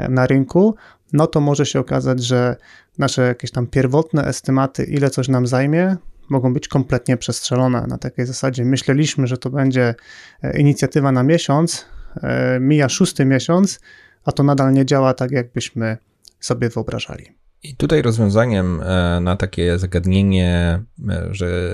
na 0.08 0.26
rynku, 0.26 0.74
no 1.12 1.26
to 1.26 1.40
może 1.40 1.66
się 1.66 1.80
okazać, 1.80 2.24
że 2.24 2.56
nasze 2.98 3.22
jakieś 3.22 3.50
tam 3.50 3.66
pierwotne 3.66 4.24
estymaty, 4.24 4.84
ile 4.84 5.10
coś 5.10 5.28
nam 5.28 5.46
zajmie, 5.46 5.96
mogą 6.28 6.54
być 6.54 6.68
kompletnie 6.68 7.16
przestrzelone. 7.16 7.86
Na 7.86 7.98
takiej 7.98 8.26
zasadzie 8.26 8.64
myśleliśmy, 8.64 9.26
że 9.26 9.38
to 9.38 9.50
będzie 9.50 9.94
e, 10.42 10.58
inicjatywa 10.58 11.12
na 11.12 11.22
miesiąc, 11.22 11.86
e, 12.22 12.60
mija 12.60 12.88
szósty 12.88 13.24
miesiąc, 13.24 13.80
a 14.24 14.32
to 14.32 14.42
nadal 14.42 14.72
nie 14.72 14.86
działa 14.86 15.14
tak, 15.14 15.30
jakbyśmy 15.30 15.96
sobie 16.40 16.68
wyobrażali. 16.68 17.39
I 17.62 17.76
tutaj 17.76 18.02
rozwiązaniem 18.02 18.80
e, 18.82 19.20
na 19.20 19.36
takie 19.36 19.78
zagadnienie, 19.78 20.82
że 21.30 21.72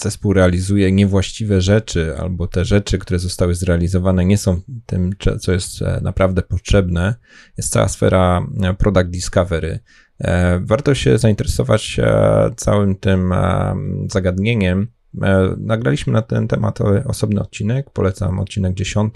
zespół 0.00 0.32
realizuje 0.32 0.92
niewłaściwe 0.92 1.60
rzeczy, 1.60 2.16
albo 2.18 2.46
te 2.46 2.64
rzeczy, 2.64 2.98
które 2.98 3.18
zostały 3.18 3.54
zrealizowane, 3.54 4.24
nie 4.24 4.38
są 4.38 4.60
tym, 4.86 5.12
co 5.40 5.52
jest 5.52 5.80
naprawdę 6.02 6.42
potrzebne, 6.42 7.14
jest 7.56 7.72
cała 7.72 7.88
sfera 7.88 8.46
product 8.78 9.10
discovery. 9.10 9.80
E, 10.20 10.60
warto 10.64 10.94
się 10.94 11.18
zainteresować 11.18 11.98
e, 11.98 12.50
całym 12.56 12.96
tym 12.96 13.32
e, 13.32 13.74
zagadnieniem. 14.10 14.88
Nagraliśmy 15.58 16.12
na 16.12 16.22
ten 16.22 16.48
temat 16.48 16.78
osobny 17.06 17.40
odcinek, 17.40 17.90
polecam 17.90 18.38
odcinek 18.38 18.74
10 18.74 19.14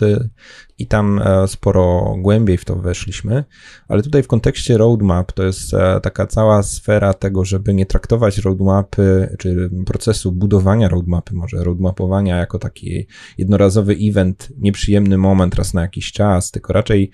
i 0.79 0.87
tam 0.87 1.21
sporo 1.47 2.15
głębiej 2.19 2.59
w 2.59 2.65
to 2.65 2.77
weszliśmy, 2.77 3.45
ale 3.89 4.03
tutaj 4.03 4.23
w 4.23 4.27
kontekście 4.27 4.79
roadmap 4.79 5.33
to 5.33 5.43
jest 5.43 5.71
taka 6.03 6.27
cała 6.27 6.63
sfera 6.63 7.15
tego, 7.15 7.45
żeby 7.45 7.75
nie 7.75 7.87
traktować 7.87 8.39
roadmapy, 8.39 9.37
czy 9.39 9.71
procesu 9.87 10.33
budowania 10.33 10.89
roadmapy, 10.89 11.35
może 11.35 11.65
roadmapowania 11.65 12.37
jako 12.37 12.59
taki 12.59 13.07
jednorazowy 13.39 13.97
event, 14.01 14.49
nieprzyjemny 14.59 15.19
moment 15.19 15.55
raz 15.55 15.75
na 15.75 15.83
jakiś 15.83 16.13
czas, 16.13 16.51
tylko 16.51 16.73
raczej 16.73 17.11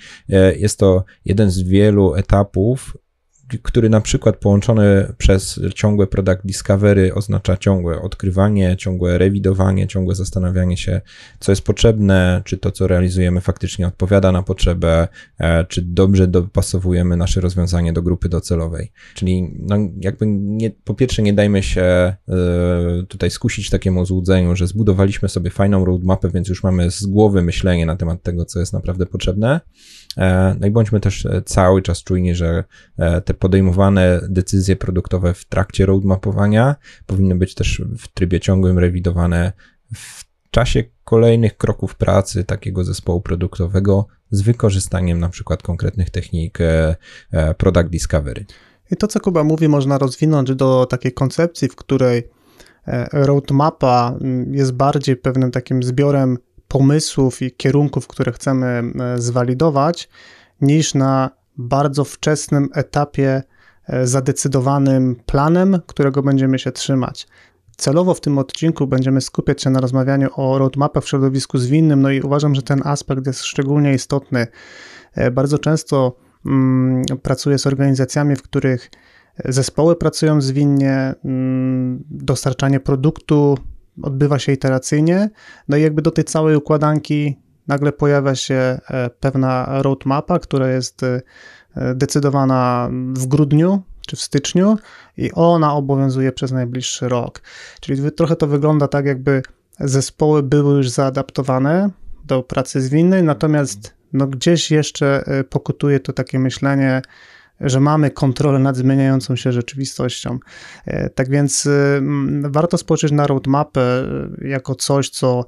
jest 0.57 0.79
to 0.79 1.05
jeden 1.25 1.51
z 1.51 1.63
wielu 1.63 2.15
etapów 2.15 2.97
który 3.59 3.89
na 3.89 4.01
przykład 4.01 4.37
połączony 4.37 5.13
przez 5.19 5.61
ciągłe 5.75 6.07
product 6.07 6.41
discovery 6.45 7.15
oznacza 7.15 7.57
ciągłe 7.57 8.03
odkrywanie, 8.03 8.77
ciągłe 8.77 9.19
rewidowanie, 9.19 9.87
ciągłe 9.87 10.15
zastanawianie 10.15 10.77
się, 10.77 11.01
co 11.41 11.53
jest 11.53 11.63
potrzebne, 11.63 12.43
czy 12.45 12.59
to, 12.59 12.73
co 12.73 12.87
realizujemy, 12.87 13.41
faktycznie 13.41 13.87
odpowiada 13.87 14.33
na 14.33 14.43
potrzebę, 14.43 15.09
e, 15.39 15.65
czy 15.65 15.83
dobrze 15.83 16.27
dopasowujemy 16.27 17.17
nasze 17.17 17.41
rozwiązanie 17.41 17.93
do 17.93 18.03
grupy 18.03 18.29
docelowej. 18.29 18.93
Czyli 19.15 19.55
no, 19.59 19.77
jakby 20.01 20.27
nie, 20.27 20.71
po 20.71 20.95
pierwsze 20.95 21.23
nie 21.23 21.33
dajmy 21.33 21.63
się 21.63 21.83
e, 21.83 22.17
tutaj 23.09 23.31
skusić 23.31 23.71
takiemu 23.71 24.07
złudzeniu, 24.07 24.57
że 24.57 24.67
zbudowaliśmy 24.67 25.29
sobie 25.29 25.51
fajną 25.51 25.85
roadmapę, 25.85 26.31
więc 26.31 26.49
już 26.49 26.63
mamy 26.63 26.91
z 26.91 27.07
głowy 27.07 27.43
myślenie 27.43 27.87
na 27.87 27.97
temat 27.97 28.23
tego, 28.23 28.45
co 28.45 28.61
jest 28.61 28.73
naprawdę 28.73 29.07
potrzebne. 29.07 29.61
E, 30.17 30.57
no 30.61 30.67
i 30.67 30.71
bądźmy 30.71 31.01
też 31.01 31.27
cały 31.45 31.83
czas 31.83 32.03
czujni, 32.03 32.35
że 32.35 32.65
te 33.25 33.35
podejmowane 33.35 34.21
decyzje 34.29 34.77
produktowe 34.77 35.35
w 35.35 35.45
trakcie 35.45 35.87
roadmapowania 35.87 36.77
powinny 37.07 37.35
być 37.35 37.55
też 37.55 37.83
w 37.99 38.09
trybie 38.09 38.41
ciągłym 38.41 38.79
rewidowane 38.79 39.53
w 39.95 40.31
czasie 40.51 40.85
kolejnych 41.05 41.57
kroków 41.57 41.95
pracy 41.95 42.45
takiego 42.45 42.85
zespołu 42.85 43.21
produktowego 43.21 44.07
z 44.31 44.43
wykorzystaniem 44.43 45.21
na 45.21 45.29
przykład 45.29 45.63
konkretnych 45.63 46.11
technik 46.11 46.61
e, 46.61 46.97
e, 47.33 47.55
product 47.55 47.89
discovery. 47.89 48.47
I 48.91 48.97
to, 48.97 49.07
co 49.07 49.21
Kuba 49.21 49.45
mówi, 49.45 49.69
można 49.69 49.99
rozwinąć 49.99 50.55
do 50.55 50.87
takiej 50.87 51.13
koncepcji, 51.13 51.69
w 51.69 51.77
której 51.77 52.29
e, 52.87 53.09
roadmapa 53.13 54.17
mm, 54.21 54.55
jest 54.55 54.73
bardziej 54.73 55.17
pewnym 55.17 55.51
takim 55.51 55.83
zbiorem 55.83 56.39
pomysłów 56.71 57.43
i 57.43 57.53
kierunków, 57.53 58.07
które 58.07 58.33
chcemy 58.33 58.83
zwalidować, 59.17 60.09
niż 60.61 60.95
na 60.95 61.31
bardzo 61.57 62.05
wczesnym 62.05 62.69
etapie 62.75 63.43
e, 63.87 64.07
zadecydowanym 64.07 65.17
planem, 65.27 65.81
którego 65.87 66.23
będziemy 66.23 66.59
się 66.59 66.73
trzymać. 66.73 67.29
Celowo 67.77 68.15
w 68.15 68.21
tym 68.21 68.39
odcinku 68.39 68.87
będziemy 68.87 69.21
skupiać 69.21 69.63
się 69.63 69.71
na 69.71 69.81
rozmawianiu 69.81 70.29
o 70.37 70.59
roadmapach 70.59 71.05
w 71.05 71.09
środowisku 71.09 71.59
zwinnym, 71.59 72.03
no 72.03 72.11
i 72.11 72.21
uważam, 72.21 72.55
że 72.55 72.63
ten 72.63 72.81
aspekt 72.85 73.27
jest 73.27 73.45
szczególnie 73.45 73.95
istotny. 73.95 74.47
E, 75.15 75.31
bardzo 75.31 75.59
często 75.59 76.17
mm, 76.47 77.03
pracuję 77.23 77.59
z 77.59 77.67
organizacjami, 77.67 78.37
w 78.37 78.43
których 78.43 78.91
zespoły 79.45 79.97
pracują 79.97 80.41
zwinnie, 80.41 81.15
mm, 81.25 82.05
dostarczanie 82.11 82.81
produktu 82.81 83.59
odbywa 84.03 84.39
się 84.39 84.53
iteracyjnie, 84.53 85.31
no 85.69 85.77
i 85.77 85.83
jakby 85.83 86.03
do 86.03 86.11
tej 86.11 86.25
całej 86.25 86.57
układanki 86.57 87.39
nagle 87.69 87.93
pojawia 87.93 88.35
się 88.35 88.55
e, 88.55 89.11
pewna 89.21 89.83
roadmapa, 89.83 90.39
która 90.39 90.69
jest 90.69 91.03
e, 91.03 91.21
decydowana 91.95 92.89
w 93.15 93.27
grudniu 93.27 93.83
czy 94.07 94.17
w 94.17 94.21
styczniu 94.21 94.79
i 95.17 95.33
ona 95.33 95.75
obowiązuje 95.75 96.33
przez 96.33 96.53
najbliższy 96.53 97.09
rok. 97.09 97.43
Czyli 97.81 98.13
trochę 98.13 98.37
to 98.37 98.47
wygląda 98.47 98.89
tak, 98.89 99.07
jakby 99.07 99.43
zespoły 99.81 100.43
były 100.43 100.77
już 100.77 100.89
zaadaptowane 100.89 101.91
do 102.25 102.43
pracy 102.43 102.81
zwinnej, 102.81 103.23
natomiast 103.23 103.95
no 104.13 104.27
gdzieś 104.27 104.71
jeszcze 104.71 105.27
e, 105.27 105.45
pokutuje 105.45 106.01
to 106.01 106.13
takie 106.13 106.39
myślenie, 106.39 107.03
że 107.61 107.81
mamy 107.81 108.11
kontrolę 108.11 108.59
nad 108.59 108.77
zmieniającą 108.77 109.37
się 109.37 109.53
rzeczywistością. 109.53 110.39
Tak 111.15 111.31
więc 111.31 111.69
warto 112.43 112.79
spojrzeć 112.79 113.13
na 113.13 113.27
roadmapę 113.27 114.05
jako 114.41 114.75
coś, 114.75 115.11
co 115.11 115.47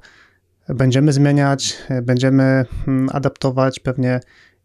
będziemy 0.69 1.13
zmieniać, 1.13 1.77
będziemy 2.03 2.65
mm, 2.87 3.09
adaptować 3.13 3.79
pewnie 3.79 4.19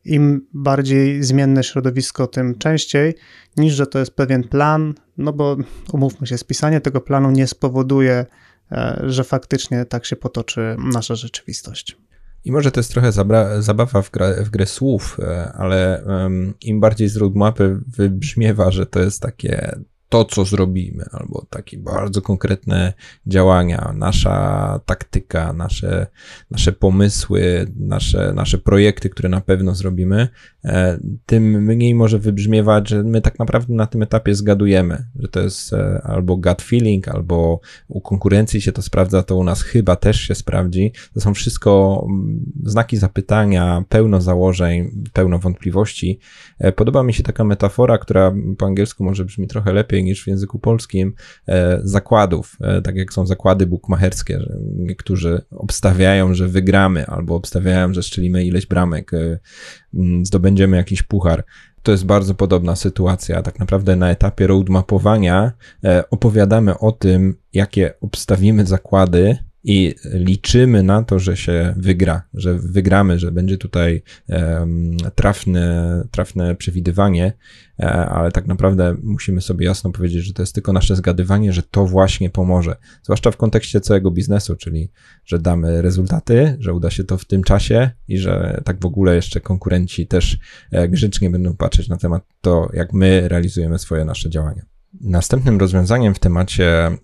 im 0.04 0.46
bardziej 0.52 1.22
zmienne 1.22 1.64
środowisko, 1.64 2.26
tym 2.26 2.58
częściej, 2.58 3.14
niż 3.56 3.74
że 3.74 3.86
to 3.86 3.98
jest 3.98 4.10
pewien 4.10 4.48
plan, 4.48 4.94
no 5.18 5.32
bo 5.32 5.56
umówmy 5.92 6.26
się, 6.26 6.38
spisanie 6.38 6.80
tego 6.80 7.00
planu 7.00 7.30
nie 7.30 7.46
spowoduje, 7.46 8.26
e, 8.72 9.00
że 9.06 9.24
faktycznie 9.24 9.84
tak 9.84 10.04
się 10.04 10.16
potoczy 10.16 10.76
nasza 10.78 11.14
rzeczywistość. 11.14 11.96
I 12.44 12.52
może 12.52 12.70
to 12.70 12.80
jest 12.80 12.92
trochę 12.92 13.12
zabawa 13.58 14.02
w, 14.02 14.10
gra, 14.10 14.44
w 14.44 14.50
grę 14.50 14.66
słów, 14.66 15.20
e, 15.20 15.52
ale 15.52 16.02
um, 16.06 16.54
im 16.60 16.80
bardziej 16.80 17.08
z 17.08 17.16
roadmapy 17.16 17.80
wybrzmiewa, 17.86 18.70
że 18.70 18.86
to 18.86 19.00
jest 19.00 19.22
takie 19.22 19.78
to, 20.08 20.24
co 20.24 20.44
zrobimy, 20.44 21.04
albo 21.12 21.46
takie 21.50 21.78
bardzo 21.78 22.22
konkretne 22.22 22.92
działania, 23.26 23.92
nasza 23.96 24.80
taktyka, 24.86 25.52
nasze, 25.52 26.06
nasze 26.50 26.72
pomysły, 26.72 27.72
nasze, 27.76 28.32
nasze 28.32 28.58
projekty, 28.58 29.10
które 29.10 29.28
na 29.28 29.40
pewno 29.40 29.74
zrobimy, 29.74 30.28
e, 30.64 30.98
tym 31.26 31.64
mniej 31.64 31.94
może 31.94 32.18
wybrzmiewać, 32.18 32.88
że 32.88 33.02
my 33.02 33.20
tak 33.20 33.38
naprawdę 33.38 33.74
na 33.74 33.86
tym 33.86 34.02
etapie 34.02 34.34
zgadujemy, 34.34 35.06
że 35.18 35.28
to 35.28 35.40
jest 35.40 35.72
e, 35.72 36.00
albo 36.04 36.36
gut 36.36 36.62
feeling, 36.62 37.08
albo 37.08 37.60
u 37.88 38.00
konkurencji 38.00 38.60
się 38.60 38.72
to 38.72 38.82
sprawdza, 38.82 39.22
to 39.22 39.36
u 39.36 39.44
nas 39.44 39.62
chyba 39.62 39.96
też 39.96 40.20
się 40.20 40.34
sprawdzi. 40.34 40.92
To 41.14 41.20
są 41.20 41.34
wszystko 41.34 42.04
mm, 42.08 42.52
znaki 42.64 42.96
zapytania, 42.96 43.84
pełno 43.88 44.20
założeń, 44.20 44.90
pełno 45.12 45.38
wątpliwości. 45.38 46.18
E, 46.58 46.72
podoba 46.72 47.02
mi 47.02 47.14
się 47.14 47.22
taka 47.22 47.44
metafora, 47.44 47.98
która 47.98 48.34
po 48.58 48.66
angielsku 48.66 49.04
może 49.04 49.24
brzmi 49.24 49.46
trochę 49.46 49.72
lepiej 49.72 49.97
niż 50.02 50.24
w 50.24 50.26
języku 50.26 50.58
polskim, 50.58 51.14
zakładów, 51.82 52.56
tak 52.84 52.96
jak 52.96 53.12
są 53.12 53.26
zakłady 53.26 53.66
bukmacherskie, 53.66 54.40
że 54.40 54.56
niektórzy 54.76 55.42
obstawiają, 55.50 56.34
że 56.34 56.48
wygramy, 56.48 57.06
albo 57.06 57.34
obstawiają, 57.34 57.92
że 57.94 58.02
strzelimy 58.02 58.44
ileś 58.44 58.66
bramek, 58.66 59.10
mm, 59.94 60.26
zdobędziemy 60.26 60.76
jakiś 60.76 61.02
puchar. 61.02 61.44
To 61.82 61.92
jest 61.92 62.04
bardzo 62.04 62.34
podobna 62.34 62.76
sytuacja. 62.76 63.42
Tak 63.42 63.58
naprawdę 63.58 63.96
na 63.96 64.10
etapie 64.10 64.46
roadmapowania 64.46 65.52
e, 65.84 66.10
opowiadamy 66.10 66.78
o 66.78 66.92
tym, 66.92 67.34
jakie 67.52 67.94
obstawimy 68.00 68.66
zakłady 68.66 69.38
i 69.68 69.94
liczymy 70.04 70.82
na 70.82 71.02
to, 71.02 71.18
że 71.18 71.36
się 71.36 71.74
wygra, 71.76 72.22
że 72.34 72.58
wygramy, 72.58 73.18
że 73.18 73.32
będzie 73.32 73.58
tutaj 73.58 74.02
trafne, 75.14 76.02
trafne 76.10 76.56
przewidywanie, 76.56 77.32
e, 77.80 77.84
ale 77.90 78.32
tak 78.32 78.46
naprawdę 78.46 78.96
musimy 79.02 79.40
sobie 79.40 79.66
jasno 79.66 79.92
powiedzieć, 79.92 80.24
że 80.24 80.32
to 80.32 80.42
jest 80.42 80.54
tylko 80.54 80.72
nasze 80.72 80.96
zgadywanie, 80.96 81.52
że 81.52 81.62
to 81.62 81.86
właśnie 81.86 82.30
pomoże. 82.30 82.76
Zwłaszcza 83.02 83.30
w 83.30 83.36
kontekście 83.36 83.80
całego 83.80 84.10
biznesu, 84.10 84.56
czyli 84.56 84.90
że 85.24 85.38
damy 85.38 85.82
rezultaty, 85.82 86.56
że 86.60 86.72
uda 86.72 86.90
się 86.90 87.04
to 87.04 87.18
w 87.18 87.24
tym 87.24 87.42
czasie 87.42 87.90
i 88.08 88.18
że 88.18 88.60
tak 88.64 88.80
w 88.80 88.86
ogóle 88.86 89.14
jeszcze 89.14 89.40
konkurenci 89.40 90.06
też 90.06 90.38
e, 90.70 90.88
grzecznie 90.88 91.30
będą 91.30 91.56
patrzeć 91.56 91.88
na 91.88 91.96
temat 91.96 92.22
to, 92.40 92.70
jak 92.72 92.92
my 92.92 93.28
realizujemy 93.28 93.78
swoje 93.78 94.04
nasze 94.04 94.30
działania. 94.30 94.77
Następnym 95.00 95.58
rozwiązaniem 95.58 96.14
w 96.14 96.18
temacie 96.18 96.98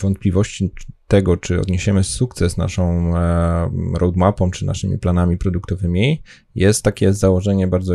wątpliwości 0.00 0.70
tego, 1.08 1.36
czy 1.36 1.60
odniesiemy 1.60 2.04
sukces 2.04 2.56
naszą 2.56 3.12
roadmapą, 3.94 4.50
czy 4.50 4.66
naszymi 4.66 4.98
planami 4.98 5.38
produktowymi, 5.38 6.22
jest 6.54 6.82
takie 6.82 7.12
założenie 7.12 7.66
bardzo, 7.66 7.94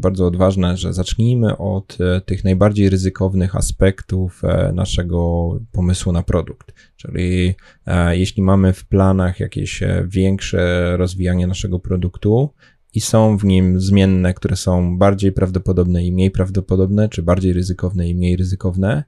bardzo 0.00 0.26
odważne, 0.26 0.76
że 0.76 0.92
zacznijmy 0.92 1.58
od 1.58 1.98
e, 2.00 2.20
tych 2.20 2.44
najbardziej 2.44 2.90
ryzykownych 2.90 3.56
aspektów 3.56 4.44
e, 4.44 4.72
naszego 4.72 5.50
pomysłu 5.72 6.12
na 6.12 6.22
produkt. 6.22 6.74
Czyli 6.96 7.54
e, 7.86 8.16
jeśli 8.16 8.42
mamy 8.42 8.72
w 8.72 8.86
planach 8.86 9.40
jakieś 9.40 9.80
większe 10.06 10.96
rozwijanie 10.96 11.46
naszego 11.46 11.78
produktu, 11.78 12.54
i 12.98 13.00
są 13.00 13.38
w 13.38 13.44
nim 13.44 13.80
zmienne, 13.80 14.34
które 14.34 14.56
są 14.56 14.98
bardziej 14.98 15.32
prawdopodobne 15.32 16.04
i 16.04 16.12
mniej 16.12 16.30
prawdopodobne, 16.30 17.08
czy 17.08 17.22
bardziej 17.22 17.52
ryzykowne 17.52 18.08
i 18.08 18.14
mniej 18.14 18.36
ryzykowne, 18.36 19.04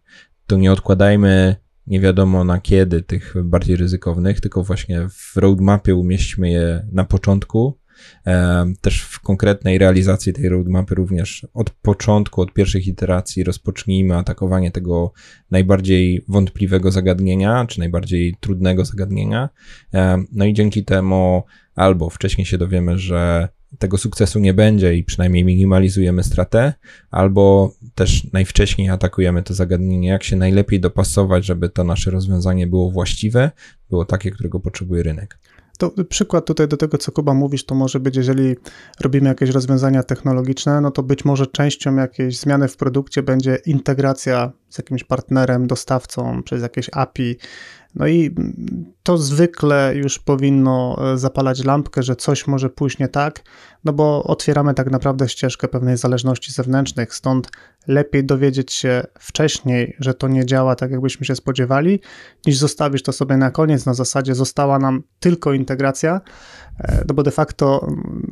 to 0.47 0.57
nie 0.57 0.73
odkładajmy 0.73 1.57
nie 1.87 2.01
wiadomo 2.01 2.45
na 2.45 2.61
kiedy 2.61 3.03
tych 3.03 3.35
bardziej 3.45 3.77
ryzykownych, 3.77 4.41
tylko 4.41 4.65
właśnie 4.65 5.09
w 5.09 5.37
roadmapie 5.37 5.95
umieśćmy 5.95 6.51
je 6.51 6.89
na 6.93 7.05
początku. 7.05 7.79
E, 8.27 8.67
też 8.81 9.03
w 9.03 9.21
konkretnej 9.21 9.79
realizacji 9.79 10.33
tej 10.33 10.49
roadmapy 10.49 10.95
również 10.95 11.47
od 11.55 11.71
początku, 11.71 12.41
od 12.41 12.53
pierwszych 12.53 12.87
iteracji 12.87 13.45
rozpocznijmy 13.45 14.17
atakowanie 14.17 14.71
tego 14.71 15.13
najbardziej 15.51 16.25
wątpliwego 16.29 16.91
zagadnienia, 16.91 17.67
czy 17.69 17.79
najbardziej 17.79 18.35
trudnego 18.41 18.85
zagadnienia. 18.85 19.49
E, 19.95 20.23
no 20.33 20.45
i 20.45 20.55
dzięki 20.55 20.85
temu 20.85 21.43
albo 21.75 22.11
wcześniej 22.11 22.47
się 22.47 22.59
dowiemy, 22.59 22.99
że 22.99 23.49
tego 23.79 23.99
sukcesu 23.99 24.39
nie 24.39 24.55
będzie 24.55 24.95
i 24.95 25.05
przynajmniej 25.05 25.45
minimalizujemy 25.45 26.23
stratę, 26.23 26.75
albo 27.11 27.75
też 27.95 28.33
najwcześniej 28.33 28.91
atakujemy 28.91 29.43
to 29.43 29.55
zagadnienie, 29.55 30.09
jak 30.09 30.25
się 30.25 30.37
najlepiej 30.37 30.81
dopasować, 30.81 31.45
żeby 31.45 31.69
to 31.69 31.85
nasze 31.85 32.11
rozwiązanie 32.11 32.67
było 32.67 32.91
właściwe, 32.91 33.51
było 33.91 34.05
takie, 34.05 34.31
którego 34.31 34.61
potrzebuje 34.61 35.03
rynek. 35.03 35.39
To 35.81 35.93
przykład 36.09 36.47
tutaj 36.47 36.69
do 36.69 36.77
tego, 36.77 36.99
co 36.99 37.13
Kuba 37.13 37.35
mówisz, 37.35 37.65
to 37.65 37.75
może 37.75 38.01
być, 38.01 38.17
jeżeli 38.17 38.57
robimy 39.01 39.29
jakieś 39.29 39.51
rozwiązania 39.51 40.03
technologiczne, 40.03 40.81
no 40.81 40.91
to 40.91 41.03
być 41.03 41.25
może 41.25 41.47
częścią 41.47 41.97
jakiejś 41.97 42.39
zmiany 42.39 42.69
w 42.69 42.77
produkcie 42.77 43.23
będzie 43.23 43.59
integracja 43.67 44.53
z 44.69 44.79
jakimś 44.79 45.05
partnerem, 45.05 45.67
dostawcą 45.67 46.43
przez 46.43 46.63
jakieś 46.63 46.91
API, 46.93 47.37
no 47.95 48.07
i 48.07 48.35
to 49.03 49.19
zwykle 49.19 49.93
już 49.95 50.19
powinno 50.19 50.97
e, 51.13 51.19
zapalać 51.19 51.65
lampkę, 51.65 52.03
że 52.03 52.17
coś 52.17 52.47
może 52.47 52.71
pójść 52.71 52.99
nie 52.99 53.09
tak, 53.09 53.43
no 53.85 53.93
bo 53.93 54.23
otwieramy 54.23 54.75
tak 54.75 54.91
naprawdę 54.91 55.29
ścieżkę 55.29 55.69
pewnej 55.69 55.97
zależności 55.97 56.53
zewnętrznych, 56.53 57.15
stąd 57.15 57.51
lepiej 57.87 58.25
dowiedzieć 58.25 58.73
się 58.73 59.03
wcześniej, 59.19 59.97
że 59.99 60.15
to 60.15 60.29
nie 60.29 60.47
działa 60.47 60.75
tak, 60.75 60.91
jakbyśmy 60.91 61.27
się 61.27 61.35
spodziewali, 61.37 62.01
niż 62.47 62.57
zostawić 62.57 63.03
to 63.03 63.13
sobie 63.13 63.37
na 63.37 63.51
koniec 63.51 63.87
na 63.87 63.95
zasadzie 63.95 64.35
została 64.35 64.79
nam 64.79 65.03
tylko 65.21 65.53
integracja, 65.53 66.21
e, 66.79 67.05
no 67.09 67.15
bo 67.15 67.23
de 67.23 67.31
facto 67.31 67.87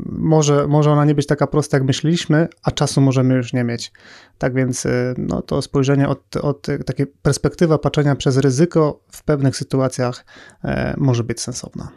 może, 0.07 0.69
może 0.69 0.91
ona 0.91 1.05
nie 1.05 1.15
być 1.15 1.27
taka 1.27 1.47
prosta, 1.47 1.77
jak 1.77 1.87
myśleliśmy, 1.87 2.49
a 2.63 2.71
czasu 2.71 3.01
możemy 3.01 3.35
już 3.35 3.53
nie 3.53 3.65
mieć. 3.65 3.93
Tak 4.39 4.55
więc 4.55 4.87
e, 4.87 5.15
no, 5.19 5.43
to 5.43 5.63
spojrzenie 5.63 6.09
od, 6.09 6.37
od 6.37 6.67
takiej 6.87 7.07
perspektywa 7.07 7.79
patrzenia 7.79 8.17
przez 8.17 8.37
ryzyko 8.37 9.01
w 9.13 9.25
pewnych 9.49 9.57
sytuacjach 9.57 10.25
e, 10.65 10.95
może 10.97 11.25
być 11.25 11.41
sensowna. 11.41 11.89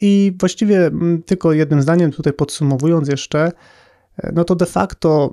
I 0.00 0.36
właściwie 0.40 0.90
tylko 1.26 1.52
jednym 1.52 1.82
zdaniem 1.82 2.12
tutaj 2.12 2.32
podsumowując 2.32 3.08
jeszcze, 3.08 3.52
no 4.32 4.44
to 4.44 4.54
de 4.54 4.66
facto 4.66 5.30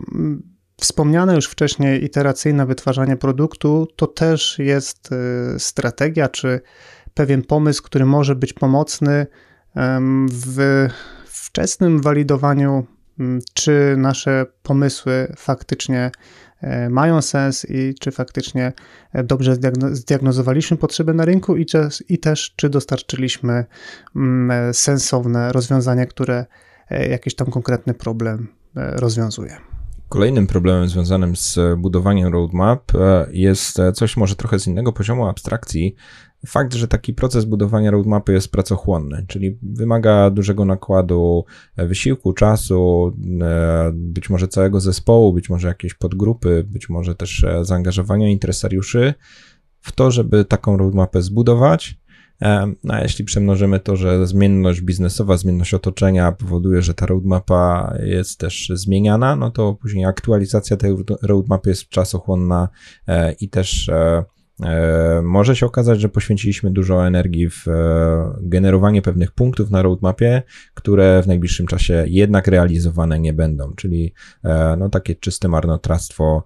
Wspomniane 0.80 1.36
już 1.36 1.46
wcześniej 1.46 2.04
iteracyjne 2.06 2.66
wytwarzanie 2.66 3.18
produktu 3.18 3.88
to 3.96 4.08
też 4.08 4.60
jest 4.60 5.10
y, 5.56 5.60
strategia 5.60 6.28
czy 6.28 6.62
pewien 7.14 7.42
pomysł, 7.42 7.84
który 7.84 8.06
może 8.06 8.36
być 8.36 8.54
pomocny 8.54 9.28
w 10.32 10.88
wczesnym 11.26 12.02
walidowaniu, 12.02 12.86
czy 13.54 13.96
nasze 13.98 14.46
pomysły 14.64 15.34
faktycznie 15.38 16.00
e, 16.00 16.12
mają 16.90 17.22
sens 17.22 17.66
i 17.70 17.96
czy 18.00 18.12
faktycznie 18.12 18.74
e, 19.14 19.24
dobrze 19.24 19.56
zdiagnozowaliśmy 19.92 20.78
potrzeby 20.78 21.14
na 21.14 21.26
rynku 21.26 21.58
i, 21.58 21.66
i 22.10 22.18
też 22.18 22.54
czy 22.56 22.70
dostarczyliśmy 22.70 23.66
sensowne 24.74 25.52
rozwiązanie, 25.52 26.08
które 26.08 26.46
e, 26.90 27.10
jakiś 27.10 27.36
tam 27.36 27.52
konkretny 27.52 27.94
problem 27.94 28.48
rozwiązuje. 28.76 29.70
Kolejnym 30.10 30.48
problemem 30.48 30.90
związanym 30.90 31.36
z 31.36 31.60
budowaniem 31.78 32.34
roadmap 32.34 32.96
e, 32.96 33.28
jest 33.32 33.80
e, 33.80 33.92
coś 33.92 34.18
może 34.18 34.36
trochę 34.36 34.60
z 34.60 34.68
innego 34.68 34.94
poziomu 34.94 35.28
abstrakcji. 35.28 35.96
Fakt, 36.48 36.74
że 36.74 36.88
taki 36.88 37.14
proces 37.14 37.46
budowania 37.46 37.92
roadmapy 37.92 38.34
jest 38.34 38.52
pracochłonny, 38.52 39.26
czyli 39.28 39.58
wymaga 39.62 40.30
dużego 40.30 40.66
nakładu 40.66 41.46
e, 41.78 41.88
wysiłku, 41.88 42.34
czasu, 42.34 43.12
być 43.94 44.30
może 44.30 44.48
całego 44.48 44.80
zespołu, 44.80 45.34
być 45.34 45.50
może 45.50 45.68
jakiejś 45.68 45.94
podgrupy, 45.94 46.66
być 46.68 46.90
może 46.90 47.16
też 47.16 47.46
zaangażowania 47.62 48.30
interesariuszy 48.30 49.14
w 49.82 49.92
to, 49.92 50.12
żeby 50.12 50.46
taką 50.46 50.78
roadmapę 50.78 51.22
zbudować. 51.22 52.00
No 52.84 52.94
a 52.94 53.02
jeśli 53.02 53.26
przemnożymy 53.26 53.80
to, 53.80 53.96
że 53.96 54.28
zmienność 54.28 54.82
biznesowa, 54.82 55.38
zmienność 55.38 55.74
otoczenia 55.74 56.32
powoduje, 56.32 56.82
że 56.82 56.94
ta 56.94 57.06
roadmapa 57.06 57.94
jest 58.04 58.40
też 58.40 58.72
zmieniana, 58.74 59.36
no 59.36 59.52
to 59.52 59.74
później 59.74 60.06
aktualizacja 60.06 60.78
tej 60.78 60.96
roadmapy 61.22 61.70
jest 61.70 61.90
czasochłonna 61.90 62.70
e, 63.08 63.32
i 63.32 63.50
też 63.50 63.90
e, 63.90 63.96
e, 63.96 64.24
może 65.24 65.56
się 65.56 65.66
okazać, 65.66 66.00
że 66.00 66.10
poświęciliśmy 66.10 66.72
dużo 66.72 67.08
energii 67.08 67.50
w 67.50 67.66
generowanie 68.42 69.02
pewnych 69.02 69.32
punktów 69.32 69.72
na 69.72 69.82
roadmapie, 69.82 70.44
które 70.74 71.24
w 71.24 71.28
najbliższym 71.28 71.68
czasie 71.68 72.06
jednak 72.08 72.48
realizowane 72.48 73.20
nie 73.20 73.34
będą, 73.34 73.74
czyli 73.76 74.14
no, 74.78 74.90
takie 74.90 75.16
czyste 75.16 75.48
marnotrawstwo 75.48 76.44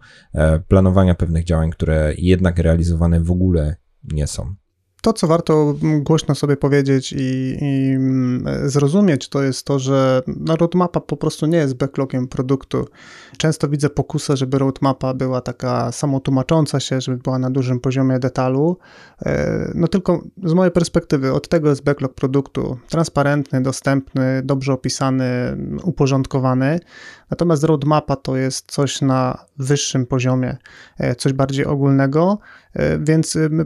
planowania 0.67 1.15
pewnych 1.15 1.43
działań, 1.43 1.71
które 1.71 2.13
jednak 2.17 2.60
realizowane 2.60 3.21
w 3.21 3.32
ogóle 3.32 3.76
nie 4.04 4.28
są. 4.28 4.56
To, 5.03 5.13
co 5.13 5.27
warto 5.27 5.75
głośno 5.99 6.35
sobie 6.35 6.57
powiedzieć 6.57 7.13
i, 7.13 7.57
i 7.61 7.93
mm, 7.95 8.69
zrozumieć, 8.69 9.29
to 9.29 9.43
jest 9.43 9.65
to, 9.65 9.79
że 9.79 10.21
roadmapa 10.59 10.99
po 10.99 11.17
prostu 11.17 11.45
nie 11.45 11.57
jest 11.57 11.73
backlogiem 11.73 12.27
produktu. 12.27 12.85
Często 13.37 13.69
widzę 13.69 13.89
pokusę, 13.89 14.37
żeby 14.37 14.59
roadmapa 14.59 15.13
była 15.13 15.41
taka 15.41 15.91
samotłumacząca 15.91 16.79
się, 16.79 17.01
żeby 17.01 17.17
była 17.17 17.39
na 17.39 17.49
dużym 17.49 17.79
poziomie 17.79 18.19
detalu. 18.19 18.77
E, 19.25 19.71
no 19.75 19.87
tylko 19.87 20.23
z 20.43 20.53
mojej 20.53 20.71
perspektywy 20.71 21.33
od 21.33 21.47
tego 21.47 21.69
jest 21.69 21.83
backlog 21.83 22.13
produktu. 22.13 22.77
Transparentny, 22.89 23.61
dostępny, 23.61 24.41
dobrze 24.43 24.73
opisany, 24.73 25.25
uporządkowany. 25.83 26.79
Natomiast 27.29 27.63
roadmapa 27.63 28.15
to 28.15 28.38
jest 28.38 28.71
coś 28.71 29.01
na 29.01 29.45
wyższym 29.57 30.05
poziomie, 30.05 30.57
e, 30.97 31.15
coś 31.15 31.33
bardziej 31.33 31.65
ogólnego, 31.65 32.39
e, 32.73 32.99
więc 32.99 33.38
my, 33.49 33.65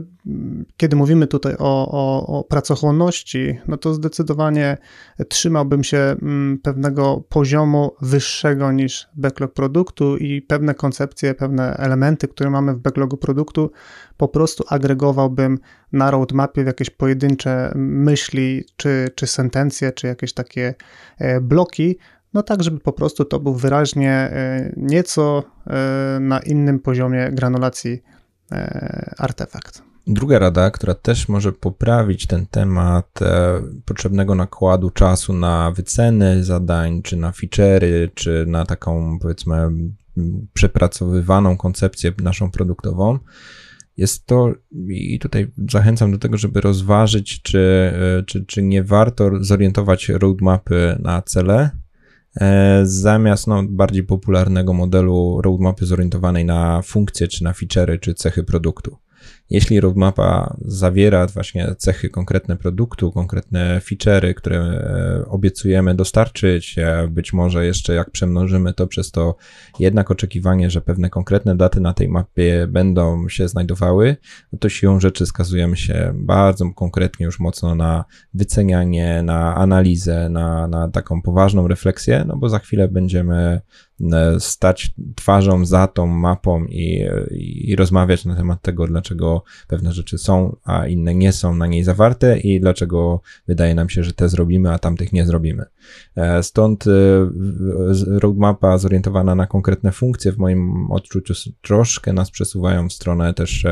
kiedy 0.76 0.96
mówimy 0.96 1.26
tutaj 1.26 1.54
o, 1.58 1.88
o, 1.90 2.26
o 2.38 2.44
pracochłonności, 2.44 3.58
no 3.68 3.76
to 3.76 3.94
zdecydowanie 3.94 4.76
trzymałbym 5.28 5.84
się 5.84 5.98
mm, 5.98 6.58
pewnego 6.58 7.24
poziomu 7.28 7.94
wyższego 8.02 8.72
niż 8.72 9.08
backlog 9.16 9.52
produktu 9.52 10.16
i 10.16 10.42
pewne 10.42 10.74
koncepcje, 10.74 11.34
pewne 11.34 11.76
elementy, 11.76 12.28
które 12.28 12.50
mamy 12.50 12.74
w 12.74 12.78
backlogu 12.78 13.16
produktu, 13.16 13.70
po 14.16 14.28
prostu 14.28 14.64
agregowałbym 14.68 15.58
na 15.92 16.10
roadmapie 16.10 16.64
w 16.64 16.66
jakieś 16.66 16.90
pojedyncze 16.90 17.72
myśli, 17.76 18.64
czy, 18.76 19.08
czy 19.14 19.26
sentencje, 19.26 19.92
czy 19.92 20.06
jakieś 20.06 20.32
takie 20.32 20.74
e, 21.18 21.40
bloki, 21.40 21.98
no 22.38 22.42
tak, 22.42 22.62
żeby 22.62 22.80
po 22.80 22.92
prostu 22.92 23.24
to 23.24 23.40
był 23.40 23.54
wyraźnie 23.54 24.12
e, 24.12 24.72
nieco 24.76 25.44
e, 25.66 26.18
na 26.20 26.40
innym 26.40 26.80
poziomie 26.80 27.30
granulacji 27.32 28.02
artefakt. 29.18 29.82
Druga 30.06 30.38
rada, 30.38 30.70
która 30.70 30.94
też 30.94 31.28
może 31.28 31.52
poprawić 31.52 32.26
ten 32.26 32.46
temat 32.46 33.22
e, 33.22 33.62
potrzebnego 33.84 34.34
nakładu 34.34 34.90
czasu 34.90 35.32
na 35.32 35.70
wyceny 35.70 36.44
zadań, 36.44 37.02
czy 37.02 37.16
na 37.16 37.30
feature'y, 37.30 38.08
czy 38.14 38.44
na 38.46 38.64
taką 38.64 39.18
powiedzmy 39.18 39.68
przepracowywaną 40.52 41.56
koncepcję 41.56 42.12
naszą 42.22 42.50
produktową, 42.50 43.18
jest 43.98 44.26
to, 44.26 44.54
i 44.88 45.18
tutaj 45.18 45.50
zachęcam 45.70 46.12
do 46.12 46.18
tego, 46.18 46.36
żeby 46.36 46.60
rozważyć, 46.60 47.42
czy, 47.42 47.58
e, 48.18 48.22
czy, 48.22 48.44
czy 48.46 48.62
nie 48.62 48.82
warto 48.82 49.30
zorientować 49.40 50.08
roadmapy 50.08 50.96
na 51.02 51.22
cele, 51.22 51.60
e, 51.60 51.70
zamiast 52.82 53.46
no, 53.46 53.62
bardziej 53.68 54.02
popularnego 54.02 54.72
modelu 54.72 55.40
roadmapy 55.42 55.86
zorientowanej 55.86 56.44
na 56.44 56.82
funkcje, 56.82 57.28
czy 57.28 57.44
na 57.44 57.52
feature'y, 57.52 57.98
czy 57.98 58.14
cechy 58.14 58.44
produktu. 58.44 58.96
Jeśli 59.50 59.80
roadmapa 59.80 60.56
zawiera 60.60 61.26
właśnie 61.26 61.74
cechy 61.78 62.08
konkretne 62.08 62.56
produktu, 62.56 63.12
konkretne 63.12 63.80
feature'y, 63.80 64.34
które 64.34 64.58
e, 64.58 65.24
obiecujemy 65.28 65.94
dostarczyć, 65.94 66.78
e, 66.78 67.08
być 67.10 67.32
może 67.32 67.66
jeszcze 67.66 67.94
jak 67.94 68.10
przemnożymy 68.10 68.74
to 68.74 68.86
przez 68.86 69.10
to 69.10 69.36
jednak 69.80 70.10
oczekiwanie, 70.10 70.70
że 70.70 70.80
pewne 70.80 71.10
konkretne 71.10 71.56
daty 71.56 71.80
na 71.80 71.94
tej 71.94 72.08
mapie 72.08 72.66
będą 72.66 73.28
się 73.28 73.48
znajdowały, 73.48 74.16
no 74.52 74.58
to 74.58 74.68
siłą 74.68 75.00
rzeczy 75.00 75.26
skazujemy 75.26 75.76
się 75.76 76.12
bardzo 76.14 76.70
konkretnie 76.74 77.26
już 77.26 77.40
mocno 77.40 77.74
na 77.74 78.04
wycenianie, 78.34 79.22
na 79.22 79.54
analizę, 79.54 80.28
na, 80.28 80.68
na 80.68 80.88
taką 80.88 81.22
poważną 81.22 81.68
refleksję, 81.68 82.24
no 82.28 82.36
bo 82.36 82.48
za 82.48 82.58
chwilę 82.58 82.88
będziemy 82.88 83.60
stać 84.38 84.94
twarzą 85.16 85.64
za 85.64 85.86
tą 85.86 86.06
mapą 86.06 86.64
i, 86.64 87.08
i 87.70 87.76
rozmawiać 87.76 88.24
na 88.24 88.36
temat 88.36 88.62
tego, 88.62 88.86
dlaczego 88.86 89.42
pewne 89.68 89.92
rzeczy 89.92 90.18
są, 90.18 90.56
a 90.64 90.86
inne 90.86 91.14
nie 91.14 91.32
są 91.32 91.54
na 91.54 91.66
niej 91.66 91.84
zawarte 91.84 92.38
i 92.38 92.60
dlaczego 92.60 93.20
wydaje 93.48 93.74
nam 93.74 93.88
się, 93.88 94.04
że 94.04 94.12
te 94.12 94.28
zrobimy, 94.28 94.72
a 94.72 94.78
tamtych 94.78 95.12
nie 95.12 95.26
zrobimy. 95.26 95.64
E, 96.16 96.42
stąd 96.42 96.84
e, 96.86 96.90
roadmapa 98.06 98.78
zorientowana 98.78 99.34
na 99.34 99.46
konkretne 99.46 99.92
funkcje 99.92 100.32
w 100.32 100.38
moim 100.38 100.90
odczuciu 100.90 101.34
troszkę 101.62 102.12
nas 102.12 102.30
przesuwają 102.30 102.88
w 102.88 102.92
stronę 102.92 103.34
też 103.34 103.66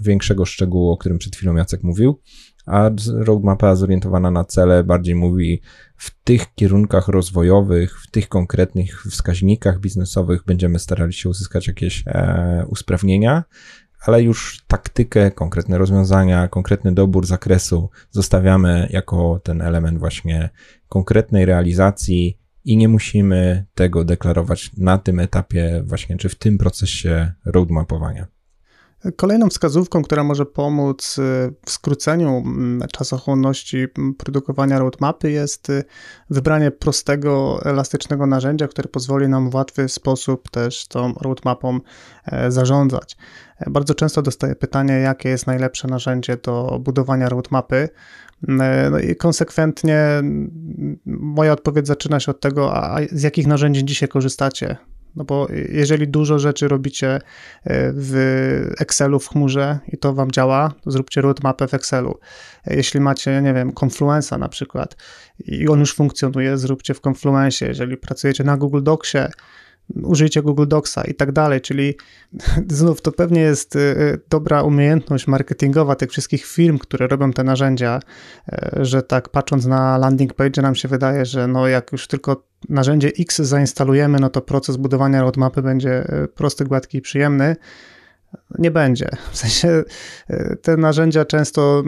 większego 0.00 0.44
szczegółu, 0.44 0.90
o 0.90 0.96
którym 0.96 1.18
przed 1.18 1.36
chwilą 1.36 1.56
Jacek 1.56 1.82
mówił 1.82 2.20
a 2.66 2.90
roadmapa 3.14 3.76
zorientowana 3.76 4.30
na 4.30 4.44
cele 4.44 4.84
bardziej 4.84 5.14
mówi 5.14 5.60
w 5.96 6.22
tych 6.24 6.54
kierunkach 6.54 7.08
rozwojowych, 7.08 8.02
w 8.02 8.10
tych 8.10 8.28
konkretnych 8.28 9.02
wskaźnikach 9.02 9.80
biznesowych 9.80 10.44
będziemy 10.46 10.78
starali 10.78 11.12
się 11.12 11.28
uzyskać 11.28 11.66
jakieś 11.66 12.02
e, 12.06 12.64
usprawnienia, 12.68 13.44
ale 14.06 14.22
już 14.22 14.64
taktykę, 14.66 15.30
konkretne 15.30 15.78
rozwiązania, 15.78 16.48
konkretny 16.48 16.92
dobór 16.92 17.26
zakresu 17.26 17.90
zostawiamy 18.10 18.88
jako 18.90 19.40
ten 19.44 19.62
element 19.62 19.98
właśnie 19.98 20.50
konkretnej 20.88 21.44
realizacji 21.44 22.38
i 22.64 22.76
nie 22.76 22.88
musimy 22.88 23.66
tego 23.74 24.04
deklarować 24.04 24.70
na 24.76 24.98
tym 24.98 25.20
etapie 25.20 25.82
właśnie, 25.86 26.16
czy 26.16 26.28
w 26.28 26.34
tym 26.34 26.58
procesie 26.58 27.32
roadmapowania. 27.44 28.33
Kolejną 29.16 29.48
wskazówką, 29.48 30.02
która 30.02 30.24
może 30.24 30.46
pomóc 30.46 31.18
y, 31.18 31.54
w 31.66 31.70
skróceniu 31.70 32.44
czasochłonności 32.92 33.86
produkowania 34.18 34.78
roadmapy 34.78 35.30
jest 35.30 35.70
y, 35.70 35.84
wybranie 36.30 36.70
prostego, 36.70 37.60
elastycznego 37.64 38.26
narzędzia, 38.26 38.68
które 38.68 38.88
pozwoli 38.88 39.28
nam 39.28 39.50
w 39.50 39.54
łatwy 39.54 39.88
sposób 39.88 40.50
też 40.50 40.88
tą 40.88 41.12
roadmapą 41.20 41.80
e, 42.26 42.50
zarządzać. 42.50 43.16
E, 43.58 43.70
bardzo 43.70 43.94
często 43.94 44.22
dostaję 44.22 44.54
pytanie, 44.54 44.94
jakie 44.94 45.28
jest 45.28 45.46
najlepsze 45.46 45.88
narzędzie 45.88 46.36
do 46.36 46.78
budowania 46.80 47.28
roadmapy. 47.28 47.88
E, 48.48 48.90
no 48.90 48.98
i 48.98 49.16
konsekwentnie 49.16 50.22
moja 51.06 51.52
odpowiedź 51.52 51.86
zaczyna 51.86 52.20
się 52.20 52.30
od 52.30 52.40
tego, 52.40 52.76
a 52.76 52.98
z 53.12 53.22
jakich 53.22 53.46
narzędzi 53.46 53.84
dzisiaj 53.84 54.08
korzystacie. 54.08 54.76
No 55.16 55.24
bo 55.24 55.48
jeżeli 55.68 56.08
dużo 56.08 56.38
rzeczy 56.38 56.68
robicie 56.68 57.14
e, 57.14 57.20
w 57.96 58.14
Excelu 58.80 59.20
w 59.20 59.28
chmurze 59.28 59.78
i 59.88 59.98
to 59.98 60.12
wam 60.12 60.30
działa, 60.30 60.72
to 60.84 60.90
zróbcie 60.90 61.20
roadmapę 61.20 61.68
w 61.68 61.74
Excelu. 61.74 62.18
E, 62.66 62.76
jeśli 62.76 63.00
macie, 63.00 63.42
nie 63.42 63.54
wiem, 63.54 63.72
Confluenza 63.84 64.38
na 64.38 64.48
przykład 64.48 64.96
i 65.38 65.68
on 65.68 65.80
już 65.80 65.94
funkcjonuje, 65.94 66.58
zróbcie 66.58 66.94
w 66.94 67.00
Confluencie. 67.08 67.66
Jeżeli 67.66 67.96
pracujecie 67.96 68.44
na 68.44 68.56
Google 68.56 68.82
Docsie, 68.82 69.18
użyjcie 70.02 70.42
Google 70.42 70.66
Docsa 70.66 71.04
i 71.04 71.14
tak 71.14 71.32
dalej, 71.32 71.60
czyli 71.60 71.94
znów 72.68 73.02
to 73.02 73.12
pewnie 73.12 73.40
jest 73.40 73.76
y, 73.76 73.78
y, 73.78 74.20
dobra 74.30 74.62
umiejętność 74.62 75.26
marketingowa 75.26 75.94
tych 75.94 76.10
wszystkich 76.10 76.44
firm, 76.44 76.78
które 76.78 77.06
robią 77.06 77.32
te 77.32 77.44
narzędzia, 77.44 78.00
y, 78.48 78.84
że 78.84 79.02
tak 79.02 79.28
patrząc 79.28 79.66
na 79.66 79.98
landing 79.98 80.34
page 80.34 80.62
nam 80.62 80.74
się 80.74 80.88
wydaje, 80.88 81.26
że 81.26 81.48
no 81.48 81.68
jak 81.68 81.92
już 81.92 82.06
tylko 82.06 82.44
narzędzie 82.68 83.12
X 83.18 83.36
zainstalujemy, 83.38 84.18
no 84.20 84.30
to 84.30 84.40
proces 84.40 84.76
budowania 84.76 85.22
roadmapy 85.22 85.62
będzie 85.62 86.04
prosty, 86.34 86.64
gładki 86.64 86.98
i 86.98 87.00
przyjemny, 87.00 87.56
nie 88.58 88.70
będzie. 88.70 89.08
W 89.32 89.36
sensie 89.36 89.84
e, 90.28 90.56
te 90.56 90.76
narzędzia 90.76 91.24
często 91.24 91.82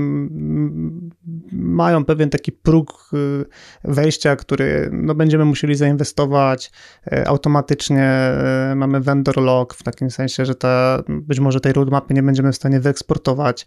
mają 1.52 2.04
pewien 2.04 2.30
taki 2.30 2.52
próg 2.52 3.10
e, 3.12 3.16
wejścia, 3.92 4.36
który 4.36 4.90
no, 4.92 5.14
będziemy 5.14 5.44
musieli 5.44 5.74
zainwestować. 5.74 6.70
E, 7.12 7.28
automatycznie 7.28 8.32
mamy 8.76 9.00
vendor 9.00 9.36
log, 9.36 9.74
w 9.74 9.82
takim 9.82 10.10
sensie, 10.10 10.44
że 10.44 10.54
ta, 10.54 11.02
być 11.08 11.40
może 11.40 11.60
tej 11.60 11.72
roadmapy 11.72 12.14
nie 12.14 12.22
będziemy 12.22 12.52
w 12.52 12.56
stanie 12.56 12.80
wyeksportować. 12.80 13.66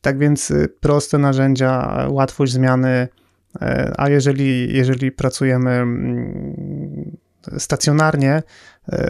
Tak 0.00 0.18
więc 0.18 0.52
proste 0.80 1.18
narzędzia, 1.18 2.06
łatwość 2.10 2.52
zmiany, 2.52 3.08
a 3.96 4.08
jeżeli, 4.08 4.76
jeżeli 4.76 5.12
pracujemy 5.12 5.86
stacjonarnie, 7.58 8.42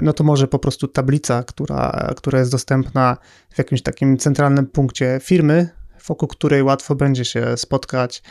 no 0.02 0.12
to 0.12 0.24
może 0.24 0.48
po 0.48 0.58
prostu 0.58 0.88
tablica, 0.88 1.42
która, 1.42 2.10
która 2.16 2.38
jest 2.38 2.50
dostępna 2.50 3.16
w 3.50 3.58
jakimś 3.58 3.82
takim 3.82 4.18
centralnym 4.18 4.66
punkcie 4.66 5.20
firmy, 5.22 5.68
wokół 6.06 6.28
której 6.28 6.62
łatwo 6.62 6.94
będzie 6.94 7.24
się 7.24 7.56
spotkać 7.56 8.22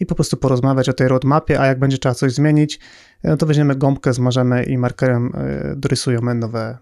i 0.00 0.06
po 0.06 0.14
prostu 0.14 0.36
porozmawiać 0.36 0.88
o 0.88 0.92
tej 0.92 1.08
roadmapie, 1.08 1.60
a 1.60 1.66
jak 1.66 1.78
będzie 1.78 1.98
trzeba 1.98 2.14
coś 2.14 2.32
zmienić, 2.32 2.80
e, 3.22 3.30
no 3.30 3.36
to 3.36 3.46
weźmiemy 3.46 3.76
gąbkę, 3.76 4.12
zmarzemy 4.12 4.64
i 4.64 4.78
markerem 4.78 5.32
e, 5.34 5.76
dorysujemy 5.76 6.34
nowe, 6.34 6.78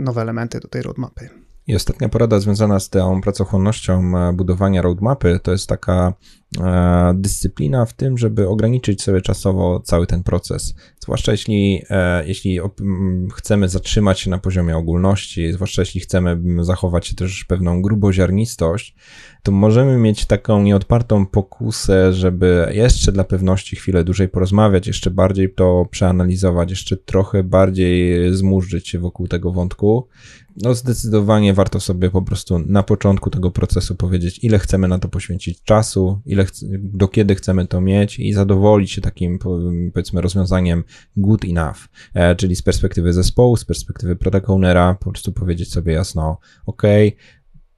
nowe 0.00 0.22
elementy 0.22 0.60
do 0.60 0.68
tej 0.68 0.82
roadmapy. 0.82 1.28
I 1.66 1.76
ostatnia 1.76 2.08
porada 2.08 2.40
związana 2.40 2.80
z 2.80 2.90
tą 2.90 3.20
pracochłonnością 3.20 4.12
budowania 4.34 4.82
roadmapy 4.82 5.40
to 5.42 5.52
jest 5.52 5.68
taka 5.68 6.12
E, 6.45 6.45
dyscyplina 7.14 7.86
w 7.86 7.92
tym, 7.92 8.18
żeby 8.18 8.48
ograniczyć 8.48 9.02
sobie 9.02 9.20
czasowo 9.20 9.80
cały 9.80 10.06
ten 10.06 10.22
proces. 10.22 10.74
Zwłaszcza 11.00 11.32
jeśli, 11.32 11.82
e, 11.90 12.26
jeśli 12.26 12.58
chcemy 13.34 13.68
zatrzymać 13.68 14.20
się 14.20 14.30
na 14.30 14.38
poziomie 14.38 14.76
ogólności, 14.76 15.52
zwłaszcza 15.52 15.82
jeśli 15.82 16.00
chcemy 16.00 16.38
zachować 16.64 17.14
też 17.14 17.44
pewną 17.44 17.82
gruboziarnistość, 17.82 18.94
to 19.42 19.52
możemy 19.52 19.98
mieć 19.98 20.26
taką 20.26 20.62
nieodpartą 20.62 21.26
pokusę, 21.26 22.12
żeby 22.12 22.68
jeszcze 22.72 23.12
dla 23.12 23.24
pewności 23.24 23.76
chwilę 23.76 24.04
dłużej 24.04 24.28
porozmawiać, 24.28 24.86
jeszcze 24.86 25.10
bardziej 25.10 25.54
to 25.54 25.86
przeanalizować, 25.90 26.70
jeszcze 26.70 26.96
trochę 26.96 27.42
bardziej 27.42 28.16
zmurzyć 28.34 28.88
się 28.88 28.98
wokół 28.98 29.28
tego 29.28 29.52
wątku 29.52 30.08
no 30.62 30.74
zdecydowanie 30.74 31.54
warto 31.54 31.80
sobie 31.80 32.10
po 32.10 32.22
prostu 32.22 32.58
na 32.58 32.82
początku 32.82 33.30
tego 33.30 33.50
procesu 33.50 33.94
powiedzieć, 33.94 34.44
ile 34.44 34.58
chcemy 34.58 34.88
na 34.88 34.98
to 34.98 35.08
poświęcić 35.08 35.62
czasu, 35.62 36.20
ile 36.26 36.35
do 36.72 37.08
kiedy 37.08 37.34
chcemy 37.34 37.66
to 37.66 37.80
mieć 37.80 38.18
i 38.18 38.32
zadowolić 38.32 38.92
się 38.92 39.00
takim, 39.00 39.38
powiedzmy, 39.92 40.20
rozwiązaniem 40.20 40.84
good 41.16 41.44
enough, 41.44 41.78
e, 42.14 42.36
czyli 42.36 42.56
z 42.56 42.62
perspektywy 42.62 43.12
zespołu, 43.12 43.56
z 43.56 43.64
perspektywy 43.64 44.16
product 44.16 44.50
ownera, 44.50 44.94
po 44.94 45.10
prostu 45.10 45.32
powiedzieć 45.32 45.72
sobie 45.72 45.92
jasno, 45.92 46.38
ok, 46.66 46.82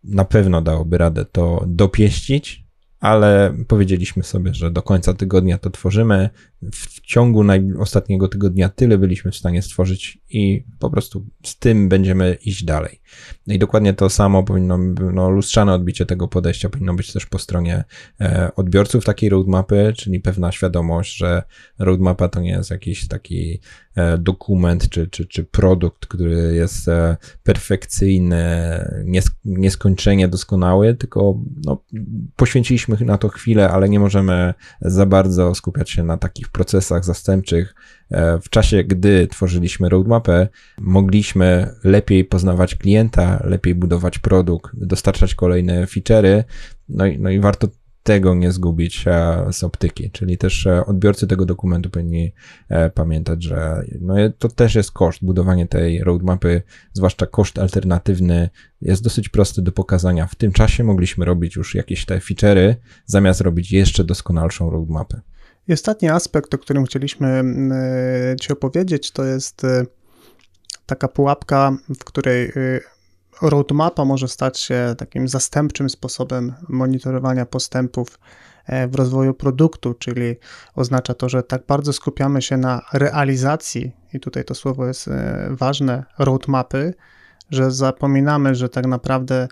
na 0.04 0.24
pewno 0.24 0.62
dałoby 0.62 0.98
radę 0.98 1.24
to 1.24 1.64
dopieścić, 1.66 2.68
ale 3.00 3.54
powiedzieliśmy 3.68 4.22
sobie, 4.22 4.54
że 4.54 4.70
do 4.70 4.82
końca 4.82 5.14
tygodnia 5.14 5.59
to 5.59 5.70
tworzymy. 5.70 6.30
W 6.62 7.00
ciągu 7.00 7.44
ostatniego 7.78 8.28
tygodnia 8.28 8.68
tyle 8.68 8.98
byliśmy 8.98 9.30
w 9.30 9.36
stanie 9.36 9.62
stworzyć 9.62 10.18
i 10.30 10.64
po 10.78 10.90
prostu 10.90 11.26
z 11.44 11.59
tym 11.59 11.88
będziemy 11.88 12.38
iść 12.44 12.64
dalej. 12.64 13.00
No 13.46 13.54
i 13.54 13.59
dokładnie 13.59 13.94
to 13.94 14.11
samo 14.11 14.42
powinno, 14.42 14.78
no, 15.12 15.30
lustrzane 15.30 15.74
odbicie 15.74 16.06
tego 16.06 16.28
podejścia 16.28 16.68
powinno 16.68 16.94
być 16.94 17.12
też 17.12 17.26
po 17.26 17.38
stronie 17.38 17.84
e, 18.20 18.50
odbiorców 18.56 19.04
takiej 19.04 19.30
roadmapy, 19.30 19.92
czyli 19.96 20.20
pewna 20.20 20.52
świadomość, 20.52 21.16
że 21.16 21.42
roadmapa 21.78 22.28
to 22.28 22.40
nie 22.40 22.50
jest 22.50 22.70
jakiś 22.70 23.09
taki 23.09 23.61
e, 23.94 24.18
dokument 24.18 24.88
czy, 24.88 25.09
czy, 25.09 25.26
czy 25.26 25.44
produkt, 25.44 26.06
który 26.06 26.54
jest 26.54 26.88
e, 26.88 27.16
perfekcyjny, 27.42 28.44
nies 29.04 29.30
nieskończenie 29.44 30.28
doskonały, 30.28 30.94
tylko 30.94 31.40
no, 31.64 31.84
poświęciliśmy 32.36 32.96
na 33.00 33.18
to 33.18 33.28
chwilę, 33.28 33.70
ale 33.70 33.88
nie 33.88 34.00
możemy 34.00 34.54
za 34.80 35.06
bardzo 35.06 35.54
skupiać 35.54 35.90
się 35.90 36.02
na 36.02 36.16
takich 36.16 36.47
procesach 36.51 37.05
zastępczych, 37.05 37.74
E, 38.11 38.38
w 38.40 38.51
czasie, 38.51 38.84
gdy 38.84 39.26
tworzyliśmy 39.26 39.88
roadmapę, 39.88 40.49
mogliśmy 40.78 41.74
lepiej 41.84 42.24
poznawać 42.24 42.74
klienta, 42.74 43.42
lepiej 43.44 43.74
budować 43.74 44.18
produkt, 44.18 44.72
dostarczać 44.74 45.34
kolejne 45.34 45.84
feature'y, 45.84 46.44
no 46.88 47.07
i, 47.07 47.18
no 47.18 47.30
i 47.30 47.40
warto 47.40 47.68
tego 48.03 48.34
nie 48.34 48.53
zgubić 48.53 49.05
e, 49.07 49.46
z 49.53 49.64
optyki, 49.64 50.11
czyli 50.11 50.38
też 50.38 50.66
e, 50.66 50.86
odbiorcy 50.86 51.26
tego 51.26 51.46
dokumentu 51.46 51.90
powinni 51.90 52.32
pamiętać, 52.94 53.44
że 53.44 53.82
no 54.01 54.14
to 54.38 54.49
też 54.49 54.74
jest 54.74 54.92
koszt. 54.92 55.24
Budowanie 55.24 55.66
tej 55.66 56.05
roadmapy, 56.05 56.62
zwłaszcza 56.92 57.26
koszt 57.26 57.59
alternatywny, 57.59 58.51
jest 58.80 59.03
dosyć 59.03 59.28
prosty 59.28 59.62
do 59.62 59.72
pokazania. 59.72 60.26
W 60.26 60.34
tym 60.34 60.53
czasie 60.53 60.84
mogliśmy 60.84 61.24
robić 61.24 61.57
już 61.57 61.74
jakieś 61.74 62.07
te 62.07 62.18
feature'y, 62.18 62.74
zamiast 63.07 63.40
robić 63.40 63.72
jeszcze 63.72 64.05
doskonalszą 64.05 64.70
roadmapę. 64.70 65.20
I 65.68 65.72
ostatni 65.72 66.08
aspekt, 66.08 66.54
o 66.54 66.58
którym 66.58 66.84
chcieliśmy 66.84 67.28
mm, 67.28 67.72
e, 67.72 68.36
Ci 68.40 68.52
opowiedzieć, 68.52 69.10
to 69.10 69.24
jest 69.24 69.64
e, 69.64 69.84
taka 70.86 71.08
pułapka, 71.08 71.76
w 72.00 72.04
której 72.04 72.44
e, 72.44 72.50
roadmapa 73.42 74.04
może 74.04 74.28
stać 74.28 74.58
się 74.60 74.94
takim 74.98 75.28
zastępczym 75.28 75.90
sposobem 75.90 76.54
monitorowania 76.68 77.46
postępów 77.46 78.18
w 78.88 78.94
rozwoju 78.94 79.34
produktu, 79.34 79.94
czyli 79.94 80.36
oznacza 80.74 81.14
to, 81.14 81.28
że 81.28 81.42
tak 81.42 81.66
bardzo 81.66 81.92
skupiamy 81.92 82.42
się 82.42 82.56
na 82.56 82.82
realizacji, 82.92 83.92
i 84.12 84.20
tutaj 84.20 84.44
to 84.44 84.54
słowo 84.54 84.86
jest 84.86 85.10
ważne, 85.50 86.04
roadmapy, 86.18 86.94
że 87.51 87.70
zapominamy, 87.70 88.55
że 88.55 88.68
tak 88.68 88.86
naprawdę 88.86 89.49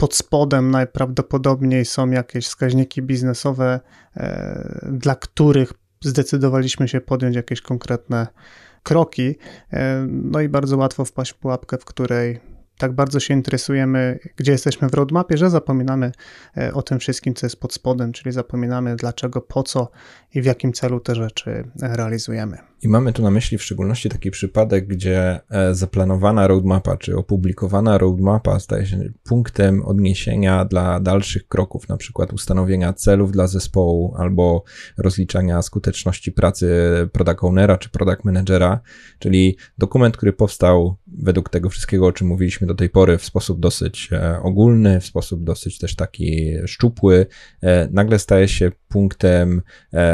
pod 0.00 0.14
spodem 0.14 0.70
najprawdopodobniej 0.70 1.84
są 1.84 2.10
jakieś 2.10 2.46
wskaźniki 2.46 3.02
biznesowe, 3.02 3.80
e, 4.16 4.88
dla 4.92 5.14
których 5.14 5.72
zdecydowaliśmy 6.04 6.88
się 6.88 7.00
podjąć 7.00 7.36
jakieś 7.36 7.60
konkretne 7.60 8.26
kroki. 8.82 9.36
E, 9.72 10.06
no 10.08 10.40
i 10.40 10.48
bardzo 10.48 10.76
łatwo 10.76 11.04
wpaść 11.04 11.32
w 11.32 11.36
pułapkę, 11.36 11.78
w 11.78 11.84
której 11.84 12.40
tak 12.78 12.92
bardzo 12.92 13.20
się 13.20 13.34
interesujemy, 13.34 14.18
gdzie 14.36 14.52
jesteśmy 14.52 14.88
w 14.88 14.94
roadmapie, 14.94 15.36
że 15.36 15.50
zapominamy 15.50 16.12
e, 16.56 16.74
o 16.74 16.82
tym 16.82 16.98
wszystkim, 16.98 17.34
co 17.34 17.46
jest 17.46 17.60
pod 17.60 17.74
spodem, 17.74 18.12
czyli 18.12 18.32
zapominamy 18.32 18.96
dlaczego, 18.96 19.40
po 19.40 19.62
co 19.62 19.90
i 20.34 20.42
w 20.42 20.44
jakim 20.44 20.72
celu 20.72 21.00
te 21.00 21.14
rzeczy 21.14 21.64
realizujemy. 21.80 22.69
I 22.82 22.88
mamy 22.88 23.12
tu 23.12 23.22
na 23.22 23.30
myśli 23.30 23.58
w 23.58 23.62
szczególności 23.62 24.08
taki 24.08 24.30
przypadek, 24.30 24.86
gdzie 24.86 25.40
e, 25.50 25.74
zaplanowana 25.74 26.46
roadmapa, 26.46 26.96
czy 26.96 27.16
opublikowana 27.16 27.98
roadmapa 27.98 28.60
staje 28.60 28.86
się 28.86 29.12
punktem 29.24 29.82
odniesienia 29.82 30.64
dla 30.64 31.00
dalszych 31.00 31.48
kroków, 31.48 31.88
na 31.88 31.96
przykład 31.96 32.32
ustanowienia 32.32 32.92
celów 32.92 33.32
dla 33.32 33.46
zespołu 33.46 34.14
albo 34.18 34.64
rozliczania 34.98 35.62
skuteczności 35.62 36.32
pracy 36.32 36.68
product 37.12 37.44
ownera 37.44 37.78
czy 37.78 37.90
product 37.90 38.24
managera, 38.24 38.80
czyli 39.18 39.56
dokument, 39.78 40.16
który 40.16 40.32
powstał 40.32 40.96
według 41.06 41.48
tego 41.48 41.68
wszystkiego, 41.68 42.06
o 42.06 42.12
czym 42.12 42.26
mówiliśmy 42.26 42.66
do 42.66 42.74
tej 42.74 42.90
pory, 42.90 43.18
w 43.18 43.24
sposób 43.24 43.60
dosyć 43.60 44.08
e, 44.12 44.40
ogólny, 44.42 45.00
w 45.00 45.06
sposób 45.06 45.44
dosyć 45.44 45.78
też 45.78 45.96
taki 45.96 46.52
szczupły, 46.66 47.26
e, 47.62 47.88
nagle 47.92 48.18
staje 48.18 48.48
się 48.48 48.72
punktem 48.90 49.62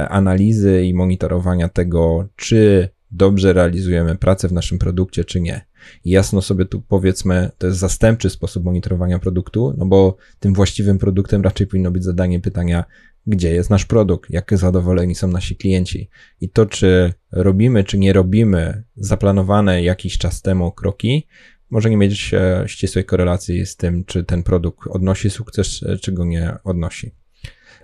analizy 0.08 0.84
i 0.84 0.94
monitorowania 0.94 1.68
tego, 1.68 2.28
czy 2.36 2.88
dobrze 3.10 3.52
realizujemy 3.52 4.16
pracę 4.16 4.48
w 4.48 4.52
naszym 4.52 4.78
produkcie, 4.78 5.24
czy 5.24 5.40
nie. 5.40 5.66
I 6.04 6.10
jasno 6.10 6.42
sobie 6.42 6.64
tu 6.64 6.80
powiedzmy, 6.80 7.50
to 7.58 7.66
jest 7.66 7.78
zastępczy 7.78 8.30
sposób 8.30 8.64
monitorowania 8.64 9.18
produktu, 9.18 9.74
no 9.78 9.86
bo 9.86 10.16
tym 10.40 10.54
właściwym 10.54 10.98
produktem 10.98 11.42
raczej 11.42 11.66
powinno 11.66 11.90
być 11.90 12.04
zadanie 12.04 12.40
pytania, 12.40 12.84
gdzie 13.26 13.54
jest 13.54 13.70
nasz 13.70 13.84
produkt, 13.84 14.30
jak 14.30 14.58
zadowoleni 14.58 15.14
są 15.14 15.28
nasi 15.28 15.56
klienci. 15.56 16.10
I 16.40 16.48
to, 16.48 16.66
czy 16.66 17.12
robimy, 17.32 17.84
czy 17.84 17.98
nie 17.98 18.12
robimy 18.12 18.84
zaplanowane 18.96 19.82
jakiś 19.82 20.18
czas 20.18 20.42
temu 20.42 20.72
kroki, 20.72 21.26
może 21.70 21.90
nie 21.90 21.96
mieć 21.96 22.34
e, 22.34 22.64
ścisłej 22.66 23.04
korelacji 23.04 23.66
z 23.66 23.76
tym, 23.76 24.04
czy 24.04 24.24
ten 24.24 24.42
produkt 24.42 24.80
odnosi 24.90 25.30
sukces, 25.30 25.82
e, 25.82 25.96
czy 25.96 26.12
go 26.12 26.24
nie 26.24 26.56
odnosi. 26.64 27.14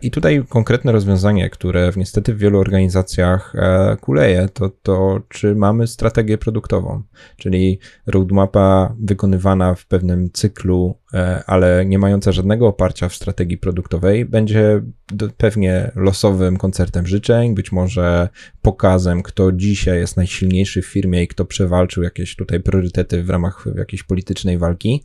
I 0.03 0.11
tutaj 0.11 0.45
konkretne 0.49 0.93
rozwiązanie, 0.93 1.51
które 1.51 1.93
niestety 1.97 2.35
w 2.35 2.39
wielu 2.39 2.59
organizacjach 2.59 3.55
e, 3.55 3.97
kuleje, 4.01 4.49
to 4.53 4.71
to, 4.83 5.21
czy 5.29 5.55
mamy 5.55 5.87
strategię 5.87 6.39
produktową, 6.39 7.03
czyli 7.37 7.79
roadmapa 8.07 8.95
wykonywana 9.01 9.75
w 9.75 9.87
pewnym 9.87 10.31
cyklu, 10.33 10.99
e, 11.15 11.43
ale 11.47 11.85
nie 11.87 11.99
mająca 11.99 12.33
żadnego 12.33 12.67
oparcia 12.67 13.09
w 13.09 13.15
strategii 13.15 13.59
produktowej, 13.59 14.25
będzie 14.25 14.83
pewnie 15.37 15.91
losowym 15.95 16.57
koncertem 16.57 17.07
życzeń, 17.07 17.55
być 17.55 17.73
może 17.73 18.29
pokazem, 18.63 19.23
kto 19.23 19.53
dzisiaj 19.53 19.99
jest 19.99 20.17
najsilniejszy 20.17 20.83
w 20.83 20.87
firmie 20.87 21.23
i 21.23 21.29
kto 21.29 21.45
przewalczył 21.45 22.03
jakieś 22.03 22.37
tutaj 22.37 22.61
priorytety 22.61 23.23
w 23.23 23.31
ramach 23.31 23.65
jakiejś 23.77 24.03
politycznej 24.03 24.59
walki. 24.59 25.05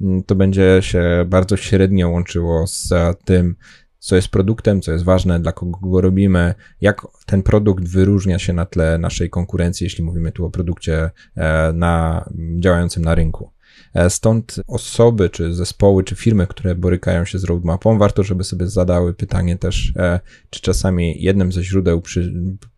Mm, 0.00 0.22
to 0.22 0.34
będzie 0.34 0.78
się 0.80 1.24
bardzo 1.26 1.56
średnio 1.56 2.08
łączyło 2.08 2.66
z 2.66 2.90
tym, 3.24 3.54
co 3.98 4.16
jest 4.16 4.28
produktem, 4.28 4.80
co 4.80 4.92
jest 4.92 5.04
ważne, 5.04 5.40
dla 5.40 5.52
kogo 5.52 5.78
go 5.80 6.00
robimy, 6.00 6.54
jak 6.80 7.06
ten 7.26 7.42
produkt 7.42 7.88
wyróżnia 7.88 8.38
się 8.38 8.52
na 8.52 8.66
tle 8.66 8.98
naszej 8.98 9.30
konkurencji, 9.30 9.84
jeśli 9.84 10.04
mówimy 10.04 10.32
tu 10.32 10.44
o 10.46 10.50
produkcie 10.50 11.10
e, 11.36 11.72
na, 11.72 12.24
działającym 12.60 13.04
na 13.04 13.14
rynku. 13.14 13.52
E, 13.94 14.10
stąd 14.10 14.56
osoby, 14.66 15.30
czy 15.30 15.54
zespoły, 15.54 16.04
czy 16.04 16.16
firmy, 16.16 16.46
które 16.46 16.74
borykają 16.74 17.24
się 17.24 17.38
z 17.38 17.44
roadmapą, 17.44 17.98
warto, 17.98 18.22
żeby 18.22 18.44
sobie 18.44 18.66
zadały 18.66 19.14
pytanie 19.14 19.56
też, 19.56 19.92
e, 19.96 20.20
czy 20.50 20.60
czasami 20.60 21.22
jednym 21.22 21.52
ze 21.52 21.62
źródeł 21.62 22.02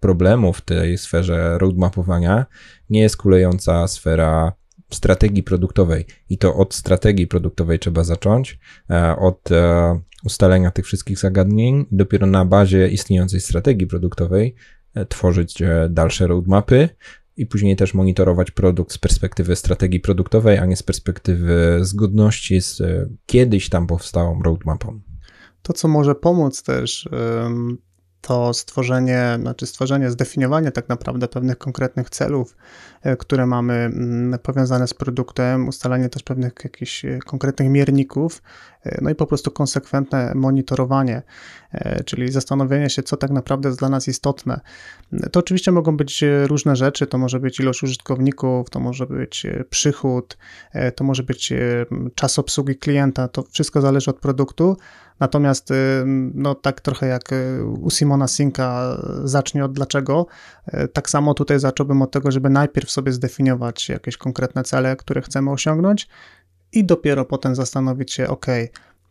problemów 0.00 0.58
w 0.58 0.60
tej 0.60 0.98
sferze 0.98 1.58
roadmapowania 1.58 2.46
nie 2.90 3.00
jest 3.00 3.16
kulejąca 3.16 3.88
sfera 3.88 4.52
strategii 4.90 5.42
produktowej. 5.42 6.06
I 6.28 6.38
to 6.38 6.54
od 6.54 6.74
strategii 6.74 7.26
produktowej 7.26 7.78
trzeba 7.78 8.04
zacząć, 8.04 8.58
od 9.18 9.48
ustalenia 10.24 10.70
tych 10.70 10.86
wszystkich 10.86 11.18
zagadnień, 11.18 11.86
dopiero 11.90 12.26
na 12.26 12.44
bazie 12.44 12.88
istniejącej 12.88 13.40
strategii 13.40 13.86
produktowej 13.86 14.54
e, 14.94 15.06
tworzyć 15.06 15.62
e, 15.62 15.88
dalsze 15.90 16.26
roadmapy 16.26 16.88
i 17.36 17.46
później 17.46 17.76
też 17.76 17.94
monitorować 17.94 18.50
produkt 18.50 18.92
z 18.92 18.98
perspektywy 18.98 19.56
strategii 19.56 20.00
produktowej, 20.00 20.58
a 20.58 20.66
nie 20.66 20.76
z 20.76 20.82
perspektywy 20.82 21.78
zgodności 21.80 22.60
z 22.60 22.80
e, 22.80 23.06
kiedyś 23.26 23.68
tam 23.68 23.86
powstałą 23.86 24.42
roadmapą. 24.42 25.00
To, 25.62 25.72
co 25.72 25.88
może 25.88 26.14
pomóc 26.14 26.62
też 26.62 27.08
to 28.20 28.54
stworzenie, 28.54 29.38
znaczy 29.40 29.66
stworzenie, 29.66 30.10
zdefiniowanie 30.10 30.72
tak 30.72 30.88
naprawdę 30.88 31.28
pewnych 31.28 31.58
konkretnych 31.58 32.10
celów, 32.10 32.56
e, 33.02 33.16
które 33.16 33.46
mamy 33.46 33.74
mm, 33.74 34.38
powiązane 34.38 34.88
z 34.88 34.94
produktem, 34.94 35.68
ustalanie 35.68 36.08
też 36.08 36.22
pewnych 36.22 36.52
jakichś 36.64 37.04
e, 37.04 37.18
konkretnych 37.18 37.68
mierników, 37.68 38.42
no 39.02 39.10
i 39.10 39.14
po 39.14 39.26
prostu 39.26 39.50
konsekwentne 39.50 40.32
monitorowanie, 40.34 41.22
czyli 42.04 42.32
zastanowienie 42.32 42.90
się, 42.90 43.02
co 43.02 43.16
tak 43.16 43.30
naprawdę 43.30 43.68
jest 43.68 43.78
dla 43.78 43.88
nas 43.88 44.08
istotne. 44.08 44.60
To 45.32 45.40
oczywiście 45.40 45.72
mogą 45.72 45.96
być 45.96 46.24
różne 46.46 46.76
rzeczy, 46.76 47.06
to 47.06 47.18
może 47.18 47.40
być 47.40 47.60
ilość 47.60 47.82
użytkowników, 47.82 48.70
to 48.70 48.80
może 48.80 49.06
być 49.06 49.46
przychód, 49.70 50.38
to 50.96 51.04
może 51.04 51.22
być 51.22 51.52
czas 52.14 52.38
obsługi 52.38 52.76
klienta, 52.76 53.28
to 53.28 53.42
wszystko 53.42 53.80
zależy 53.80 54.10
od 54.10 54.18
produktu. 54.18 54.76
Natomiast 55.20 55.68
no 56.34 56.54
tak 56.54 56.80
trochę 56.80 57.06
jak 57.06 57.30
u 57.80 57.90
Simona 57.90 58.28
Sinka 58.28 58.96
zacznie 59.24 59.64
od 59.64 59.72
dlaczego, 59.72 60.26
tak 60.92 61.10
samo 61.10 61.34
tutaj 61.34 61.60
zacząłbym 61.60 62.02
od 62.02 62.10
tego, 62.10 62.30
żeby 62.30 62.50
najpierw 62.50 62.90
sobie 62.90 63.12
zdefiniować 63.12 63.88
jakieś 63.88 64.16
konkretne 64.16 64.62
cele, 64.62 64.96
które 64.96 65.22
chcemy 65.22 65.50
osiągnąć 65.50 66.08
i 66.72 66.84
dopiero 66.84 67.24
potem 67.24 67.54
zastanowić 67.54 68.12
się, 68.12 68.28
ok, 68.28 68.46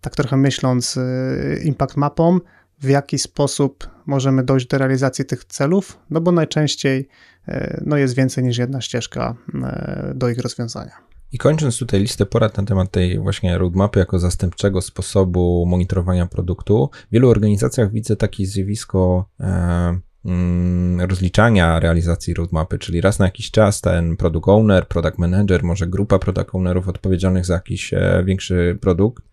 tak 0.01 0.15
trochę 0.15 0.37
myśląc 0.37 0.97
y, 0.97 1.61
impact 1.63 1.97
mapą, 1.97 2.39
w 2.79 2.89
jaki 2.89 3.19
sposób 3.19 3.89
możemy 4.05 4.43
dojść 4.43 4.67
do 4.67 4.77
realizacji 4.77 5.25
tych 5.25 5.45
celów, 5.45 5.99
no 6.09 6.21
bo 6.21 6.31
najczęściej 6.31 7.07
y, 7.49 7.83
no 7.85 7.97
jest 7.97 8.15
więcej 8.15 8.43
niż 8.43 8.57
jedna 8.57 8.81
ścieżka 8.81 9.35
y, 10.11 10.15
do 10.15 10.29
ich 10.29 10.39
rozwiązania. 10.39 11.08
I 11.31 11.37
kończąc 11.37 11.77
tutaj 11.77 11.99
listę 11.99 12.25
porad 12.25 12.57
na 12.57 12.63
temat 12.63 12.91
tej 12.91 13.19
właśnie 13.19 13.57
roadmapy 13.57 13.99
jako 13.99 14.19
zastępczego 14.19 14.81
sposobu 14.81 15.65
monitorowania 15.65 16.25
produktu, 16.25 16.89
w 17.09 17.13
wielu 17.13 17.29
organizacjach 17.29 17.91
widzę 17.91 18.15
takie 18.15 18.45
zjawisko 18.45 19.29
e, 19.39 19.99
Mm, 20.25 21.01
rozliczania 21.01 21.79
realizacji 21.79 22.33
roadmapy, 22.33 22.79
czyli 22.79 23.01
raz 23.01 23.19
na 23.19 23.25
jakiś 23.25 23.51
czas 23.51 23.81
ten 23.81 24.17
product 24.17 24.47
owner, 24.47 24.87
product 24.87 25.17
manager, 25.17 25.63
może 25.63 25.87
grupa 25.87 26.19
product 26.19 26.55
ownerów 26.55 26.87
odpowiedzialnych 26.87 27.45
za 27.45 27.53
jakiś 27.53 27.93
e, 27.93 28.23
większy 28.25 28.77
produkt, 28.81 29.23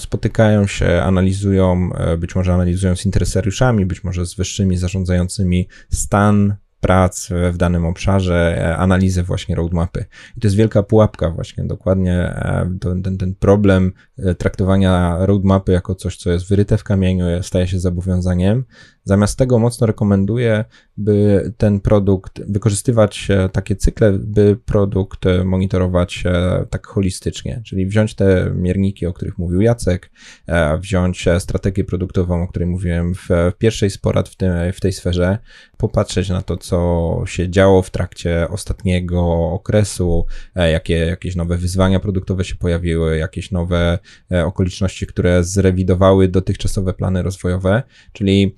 spotykają 0.00 0.66
się, 0.66 1.02
analizują, 1.02 1.90
e, 1.94 2.16
być 2.16 2.34
może 2.34 2.54
analizują 2.54 2.96
z 2.96 3.06
interesariuszami, 3.06 3.86
być 3.86 4.04
może 4.04 4.26
z 4.26 4.34
wyższymi 4.34 4.76
zarządzającymi 4.76 5.68
stan 5.90 6.56
prac 6.80 7.28
w 7.52 7.56
danym 7.56 7.86
obszarze, 7.86 8.58
e, 8.58 8.76
analizę 8.76 9.22
właśnie 9.22 9.54
roadmapy. 9.54 10.04
I 10.36 10.40
to 10.40 10.46
jest 10.46 10.56
wielka 10.56 10.82
pułapka 10.82 11.30
właśnie, 11.30 11.64
dokładnie 11.64 12.34
ten, 12.80 13.18
ten 13.18 13.34
problem 13.34 13.92
traktowania 14.38 15.16
roadmapy 15.20 15.72
jako 15.72 15.94
coś, 15.94 16.16
co 16.16 16.30
jest 16.30 16.48
wyryte 16.48 16.78
w 16.78 16.84
kamieniu, 16.84 17.42
staje 17.42 17.66
się 17.66 17.80
zobowiązaniem, 17.80 18.64
Zamiast 19.08 19.38
tego 19.38 19.58
mocno 19.58 19.86
rekomenduję, 19.86 20.64
by 20.96 21.52
ten 21.56 21.80
produkt 21.80 22.40
wykorzystywać 22.48 23.28
takie 23.52 23.76
cykle, 23.76 24.12
by 24.12 24.58
produkt 24.64 25.24
monitorować 25.44 26.24
tak 26.70 26.86
holistycznie, 26.86 27.62
czyli 27.64 27.86
wziąć 27.86 28.14
te 28.14 28.50
mierniki, 28.54 29.06
o 29.06 29.12
których 29.12 29.38
mówił 29.38 29.60
Jacek, 29.60 30.10
e, 30.46 30.78
wziąć 30.78 31.24
strategię 31.38 31.84
produktową, 31.84 32.42
o 32.42 32.48
której 32.48 32.68
mówiłem 32.68 33.14
w, 33.14 33.28
pierwszej 33.58 33.90
z 33.90 33.98
porad 33.98 34.28
w, 34.28 34.36
tym, 34.36 34.52
w 34.72 34.80
tej 34.80 34.92
sferze, 34.92 35.38
popatrzeć 35.76 36.28
na 36.28 36.42
to, 36.42 36.56
co 36.68 37.22
się 37.26 37.50
działo 37.50 37.82
w 37.82 37.90
trakcie 37.90 38.48
ostatniego 38.50 39.50
okresu, 39.50 40.26
e, 40.54 40.70
jakie 40.70 40.94
jakieś 40.94 41.36
nowe 41.36 41.56
wyzwania 41.56 42.00
produktowe 42.00 42.44
się 42.44 42.54
pojawiły, 42.54 43.18
jakieś 43.18 43.50
nowe 43.50 43.98
e, 44.32 44.46
okoliczności, 44.46 45.06
które 45.06 45.44
zrewidowały 45.44 46.28
dotychczasowe 46.28 46.94
plany 46.94 47.22
rozwojowe, 47.22 47.82
czyli 48.12 48.56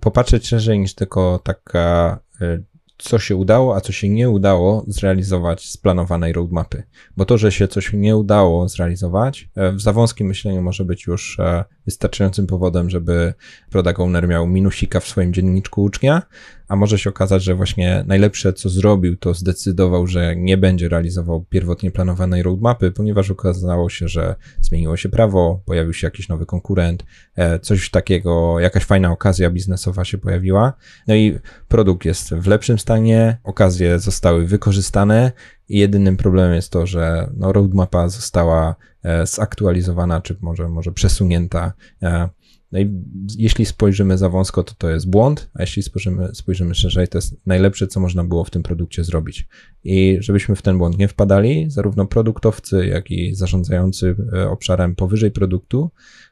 popatrzeć 0.00 0.48
szerzej 0.48 0.78
niż 0.78 0.94
tylko 0.94 1.40
taka 1.44 2.20
e, 2.40 2.62
co 2.98 3.18
się 3.18 3.36
udało, 3.36 3.76
a 3.76 3.80
co 3.80 3.92
się 3.92 4.08
nie 4.08 4.30
udało 4.30 4.84
zrealizować 4.86 5.70
z 5.70 5.76
planowanej 5.76 6.32
roadmapy. 6.32 6.82
Bo 7.16 7.24
to, 7.24 7.38
że 7.38 7.52
się 7.52 7.68
coś 7.68 7.92
nie 7.92 8.16
udało 8.16 8.68
zrealizować, 8.68 9.48
e, 9.56 9.72
w 9.72 9.80
za 9.80 9.92
wąskim 9.92 10.26
myśleniu 10.26 10.62
może 10.62 10.84
być 10.84 11.06
już 11.06 11.40
e, 11.40 11.64
wystarczającym 11.86 12.46
powodem, 12.46 12.90
żeby 12.90 13.34
product 13.70 14.00
owner 14.00 14.28
miał 14.28 14.46
minusika 14.46 15.00
w 15.00 15.06
swoim 15.06 15.32
dzienniczku 15.32 15.82
ucznia, 15.82 16.22
a 16.68 16.76
może 16.76 16.98
się 16.98 17.10
okazać, 17.10 17.44
że 17.44 17.54
właśnie 17.54 18.04
najlepsze, 18.06 18.52
co 18.52 18.68
zrobił, 18.68 19.16
to 19.16 19.34
zdecydował, 19.34 20.06
że 20.06 20.36
nie 20.36 20.56
będzie 20.56 20.88
realizował 20.88 21.44
pierwotnie 21.50 21.90
planowanej 21.90 22.42
roadmapy, 22.42 22.90
ponieważ 22.90 23.30
okazało 23.30 23.88
się, 23.88 24.08
że 24.08 24.34
zmieniło 24.60 24.96
się 24.96 25.08
prawo, 25.08 25.62
pojawił 25.64 25.92
się 25.92 26.06
jakiś 26.06 26.28
nowy 26.28 26.46
konkurent, 26.46 27.04
e, 27.36 27.58
coś 27.58 27.90
takiego, 27.90 28.60
jakaś 28.60 28.84
fajna 28.84 29.12
okazja 29.12 29.50
biznesowa 29.50 30.04
się 30.04 30.18
pojawiła, 30.18 30.72
no 31.06 31.14
i 31.14 31.38
produkt 31.68 32.04
jest 32.04 32.34
w 32.34 32.46
lepszym 32.46 32.78
stanie, 32.78 33.38
okazje 33.44 33.98
zostały 33.98 34.46
wykorzystane. 34.46 35.32
I 35.68 35.78
jedynym 35.78 36.16
problemem 36.16 36.54
jest 36.54 36.72
to, 36.72 36.86
że 36.86 37.30
no, 37.36 37.52
roadmapa 37.52 38.08
została 38.08 38.74
e, 39.02 39.26
zaktualizowana, 39.26 40.20
czy 40.20 40.36
może, 40.40 40.68
może 40.68 40.92
przesunięta 40.92 41.72
e, 42.02 42.28
no 42.72 42.78
i 42.78 42.90
jeśli 43.36 43.66
spojrzymy 43.66 44.18
za 44.18 44.28
wąsko, 44.28 44.64
to 44.64 44.74
to 44.78 44.90
jest 44.90 45.10
błąd, 45.10 45.50
a 45.54 45.62
jeśli 45.62 45.82
spojrzymy, 45.82 46.28
spojrzymy 46.34 46.74
szerzej, 46.74 47.08
to 47.08 47.18
jest 47.18 47.46
najlepsze, 47.46 47.86
co 47.86 48.00
można 48.00 48.24
było 48.24 48.44
w 48.44 48.50
tym 48.50 48.62
produkcie 48.62 49.04
zrobić. 49.04 49.48
I 49.84 50.16
żebyśmy 50.20 50.56
w 50.56 50.62
ten 50.62 50.78
błąd 50.78 50.98
nie 50.98 51.08
wpadali, 51.08 51.70
zarówno 51.70 52.06
produktowcy, 52.06 52.86
jak 52.86 53.10
i 53.10 53.34
zarządzający 53.34 54.16
e, 54.32 54.48
obszarem 54.48 54.94
powyżej 54.94 55.30
produktu 55.30 55.90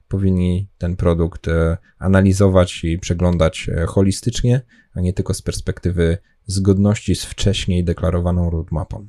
powinni 0.08 0.68
ten 0.78 0.96
produkt 0.96 1.48
e, 1.48 1.76
analizować 1.98 2.84
i 2.84 2.98
przeglądać 2.98 3.68
e, 3.68 3.86
holistycznie, 3.86 4.60
a 4.94 5.00
nie 5.00 5.12
tylko 5.12 5.34
z 5.34 5.42
perspektywy 5.42 6.18
zgodności 6.46 7.14
z 7.14 7.24
wcześniej 7.24 7.84
deklarowaną 7.84 8.50
roadmapą. 8.50 9.08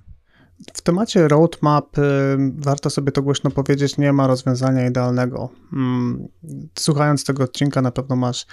W 0.74 0.82
temacie 0.82 1.28
roadmap 1.28 1.98
y, 1.98 2.02
warto 2.58 2.90
sobie 2.90 3.12
to 3.12 3.22
głośno 3.22 3.52
powiedzieć, 3.52 3.98
nie 3.98 4.14
ma 4.14 4.28
rozwiązania 4.28 4.88
idealnego. 4.88 5.50
Mm, 5.74 6.28
słuchając 6.80 7.26
tego 7.26 7.44
odcinka, 7.44 7.82
na 7.82 7.92
pewno 7.92 8.16
masz 8.16 8.46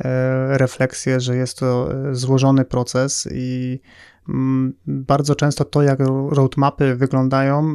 e, 0.00 0.58
refleksję, 0.58 1.20
że 1.20 1.36
jest 1.36 1.58
to 1.58 1.94
e, 2.10 2.14
złożony 2.14 2.64
proces 2.64 3.28
i 3.32 3.80
mm, 4.28 4.74
bardzo 4.86 5.34
często 5.34 5.64
to, 5.64 5.82
jak 5.82 5.98
roadmapy 6.28 6.96
wyglądają, 6.96 7.74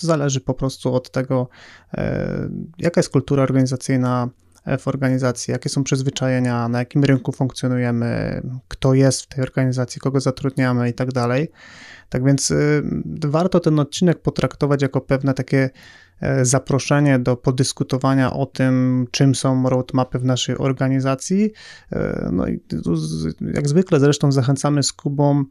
zależy 0.00 0.40
po 0.40 0.54
prostu 0.54 0.94
od 0.94 1.10
tego, 1.10 1.48
e, 1.94 2.48
jaka 2.78 2.98
jest 2.98 3.10
kultura 3.10 3.42
organizacyjna 3.42 4.28
w 4.78 4.88
organizacji, 4.88 5.52
jakie 5.52 5.68
są 5.68 5.84
przyzwyczajenia, 5.84 6.68
na 6.68 6.78
jakim 6.78 7.04
rynku 7.04 7.32
funkcjonujemy, 7.32 8.42
kto 8.68 8.94
jest 8.94 9.22
w 9.22 9.26
tej 9.26 9.42
organizacji, 9.42 10.00
kogo 10.00 10.20
zatrudniamy 10.20 10.88
i 10.88 10.94
tak 10.94 11.12
dalej. 11.12 11.48
Tak 12.08 12.24
więc 12.24 12.50
y, 12.50 12.82
warto 13.26 13.60
ten 13.60 13.78
odcinek 13.78 14.22
potraktować 14.22 14.82
jako 14.82 15.00
pewne 15.00 15.34
takie 15.34 15.70
e, 16.20 16.44
zaproszenie 16.44 17.18
do 17.18 17.36
podyskutowania 17.36 18.32
o 18.32 18.46
tym, 18.46 19.06
czym 19.10 19.34
są 19.34 19.68
roadmapy 19.68 20.18
w 20.18 20.24
naszej 20.24 20.58
organizacji. 20.58 21.50
E, 21.92 22.30
no 22.32 22.48
i 22.48 22.60
jak 23.54 23.68
zwykle 23.68 24.00
zresztą 24.00 24.32
zachęcamy 24.32 24.82
z 24.82 24.92
Kubą 24.92 25.44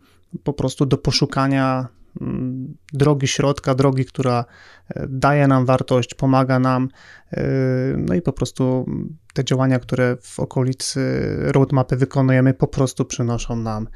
po 0.43 0.53
prostu 0.53 0.85
do 0.85 0.97
poszukania 0.97 1.87
mm, 2.21 2.77
drogi 2.93 3.27
środka, 3.27 3.75
drogi, 3.75 4.05
która 4.05 4.45
e, 4.89 5.07
daje 5.09 5.47
nam 5.47 5.65
wartość, 5.65 6.13
pomaga 6.13 6.59
nam, 6.59 6.89
no 7.97 8.13
i 8.13 8.21
po 8.21 8.33
prostu 8.33 8.85
te 9.33 9.43
działania, 9.43 9.79
które 9.79 10.17
w 10.21 10.39
okolicy 10.39 10.99
roadmapy 11.39 11.95
wykonujemy, 11.95 12.53
po 12.53 12.67
prostu 12.67 13.05
przynoszą 13.05 13.55
nam 13.55 13.87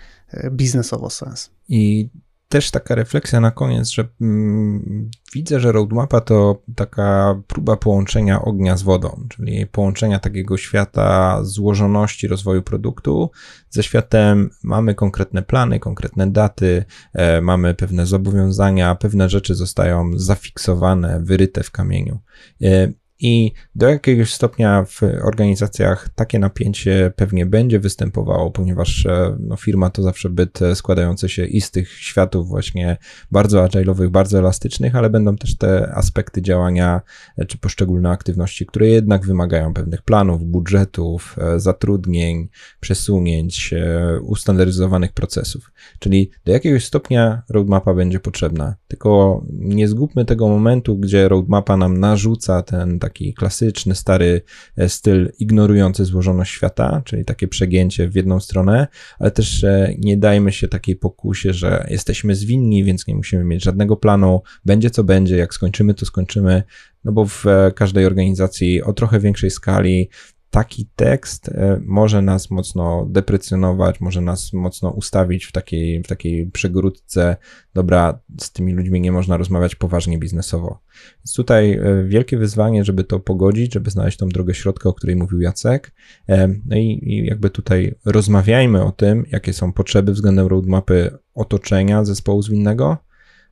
biznesowo 0.52 1.10
sens. 1.10 1.52
I 1.70 2.10
też 2.50 2.72
taka 2.72 2.96
refleksja 2.96 3.40
na 3.40 3.52
koniec, 3.52 3.90
że 3.90 4.08
mm, 4.22 5.12
widzę, 5.34 5.60
że 5.60 5.72
roadmapa 5.72 6.22
to 6.22 6.62
taka 6.76 7.42
próba 7.48 7.78
połączenia 7.78 8.42
ognia 8.42 8.78
z 8.78 8.84
wodą, 8.84 9.26
czyli 9.30 9.68
połączenia 9.68 10.20
takiego 10.20 10.58
świata 10.58 11.40
złożoności 11.44 12.28
rozwoju 12.28 12.62
produktu 12.62 13.32
ze 13.70 13.84
światem 13.84 14.50
mamy 14.64 14.96
konkretne 14.96 15.42
plany, 15.42 15.80
konkretne 15.80 16.32
daty, 16.32 16.86
e, 17.14 17.42
mamy 17.42 17.74
pewne 17.74 18.06
zobowiązania, 18.06 18.96
pewne 18.96 19.30
rzeczy 19.30 19.56
zostają 19.56 20.12
zafiksowane, 20.16 21.20
wyryte 21.24 21.64
w 21.64 21.72
kamieniu. 21.72 22.20
E, 22.62 22.92
i 23.20 23.52
do 23.76 23.88
jakiegoś 23.88 24.34
stopnia 24.34 24.86
w 24.86 25.04
organizacjach 25.24 26.10
takie 26.16 26.40
napięcie 26.40 27.14
pewnie 27.16 27.46
będzie 27.46 27.80
występowało, 27.80 28.52
ponieważ 28.52 29.06
e, 29.06 29.38
no, 29.40 29.56
firma 29.56 29.90
to 29.90 30.04
zawsze 30.04 30.30
byt 30.30 30.60
składający 30.76 31.30
się 31.30 31.46
i 31.46 31.62
z 31.62 31.72
tych 31.72 31.92
światów 31.92 32.48
właśnie 32.48 32.98
bardzo 33.32 33.66
agile'owych, 33.66 34.10
bardzo 34.10 34.40
elastycznych, 34.40 34.96
ale 34.96 35.10
będą 35.10 35.36
też 35.36 35.58
te 35.58 35.94
aspekty 35.96 36.42
działania 36.42 37.02
e, 37.38 37.46
czy 37.46 37.58
poszczególne 37.58 38.10
aktywności, 38.10 38.66
które 38.66 38.88
jednak 38.88 39.26
wymagają 39.26 39.74
pewnych 39.74 40.02
planów, 40.02 40.44
budżetów, 40.44 41.36
e, 41.38 41.60
zatrudnień, 41.60 42.50
przesunięć, 42.80 43.74
ustandaryzowanych 44.22 45.14
procesów. 45.14 45.72
Czyli 46.00 46.32
do 46.46 46.52
jakiegoś 46.52 46.86
stopnia 46.86 47.42
roadmapa 47.50 47.94
będzie 47.94 48.20
potrzebna. 48.20 48.76
Tylko 48.88 49.42
nie 49.52 49.88
zgubmy 49.88 50.26
tego 50.26 50.48
momentu, 50.48 50.98
gdzie 50.98 51.30
roadmapa 51.30 51.78
nam 51.78 51.98
narzuca 51.98 52.62
ten 52.62 53.00
taki 53.00 53.09
taki 53.10 53.34
klasyczny, 53.34 53.96
stary 53.96 54.42
e, 54.78 54.90
styl 54.90 55.32
ignorujący 55.40 56.06
złożoność 56.06 56.52
świata, 56.52 57.02
czyli 57.06 57.26
takie 57.26 57.48
przegięcie 57.48 58.10
w 58.10 58.16
jedną 58.16 58.40
stronę, 58.40 58.88
ale 59.20 59.32
też 59.32 59.66
nie 59.98 60.18
dajmy 60.18 60.52
się 60.52 60.68
takiej 60.68 60.96
pokusie, 60.96 61.54
że 61.54 61.88
jesteśmy 61.90 62.36
zwinni, 62.36 62.84
więc 62.84 63.08
nie 63.08 63.16
musimy 63.16 63.44
mieć 63.44 63.64
żadnego 63.64 63.98
planu, 63.98 64.42
będzie 64.66 64.90
co 64.90 65.04
będzie, 65.04 65.38
jak 65.38 65.54
skończymy, 65.54 65.94
to 65.94 66.06
skończymy, 66.06 66.64
no 67.04 67.12
bo 67.12 67.26
w 67.26 67.46
każdej 67.76 68.06
organizacji 68.06 68.84
o 68.84 68.94
trochę 68.94 69.20
większej 69.20 69.52
skali 69.52 70.10
taki 70.50 70.90
tekst 70.96 71.50
e, 71.50 71.82
może 71.86 72.22
nas 72.22 72.52
mocno 72.52 73.08
deprecjonować, 73.10 74.02
może 74.02 74.22
nas 74.22 74.54
mocno 74.54 74.90
ustawić 74.90 75.46
w 75.46 75.52
takiej, 75.52 76.04
w 76.04 76.08
takiej 76.08 76.52
przegródce, 76.52 77.38
dobra, 77.74 78.20
z 78.42 78.52
tymi 78.52 78.74
ludźmi 78.74 79.02
nie 79.02 79.12
można 79.12 79.38
rozmawiać 79.38 79.76
poważnie 79.76 80.18
biznesowo. 80.18 80.80
Więc 81.18 81.34
tutaj 81.34 81.74
e, 81.74 82.04
wielkie 82.04 82.38
wyzwanie, 82.38 82.86
żeby 82.86 83.04
to 83.04 83.20
pogodzić, 83.20 83.74
żeby 83.74 83.90
znaleźć 83.90 84.18
tą 84.18 84.30
drogę 84.30 84.54
środka, 84.54 84.90
o 84.90 84.94
której 84.94 85.16
mówił 85.16 85.42
Jacek. 85.42 85.92
E, 86.30 86.48
no 86.48 86.78
i, 86.78 87.00
i 87.04 87.26
jakby 87.26 87.50
tutaj 87.50 87.96
rozmawiajmy 88.06 88.84
o 88.84 88.92
tym, 88.92 89.26
jakie 89.32 89.54
są 89.54 89.74
potrzeby 89.74 90.12
względem 90.12 90.48
roadmapy 90.48 91.18
otoczenia 91.34 92.06
zespołu 92.06 92.42
zwinnego, 92.42 92.98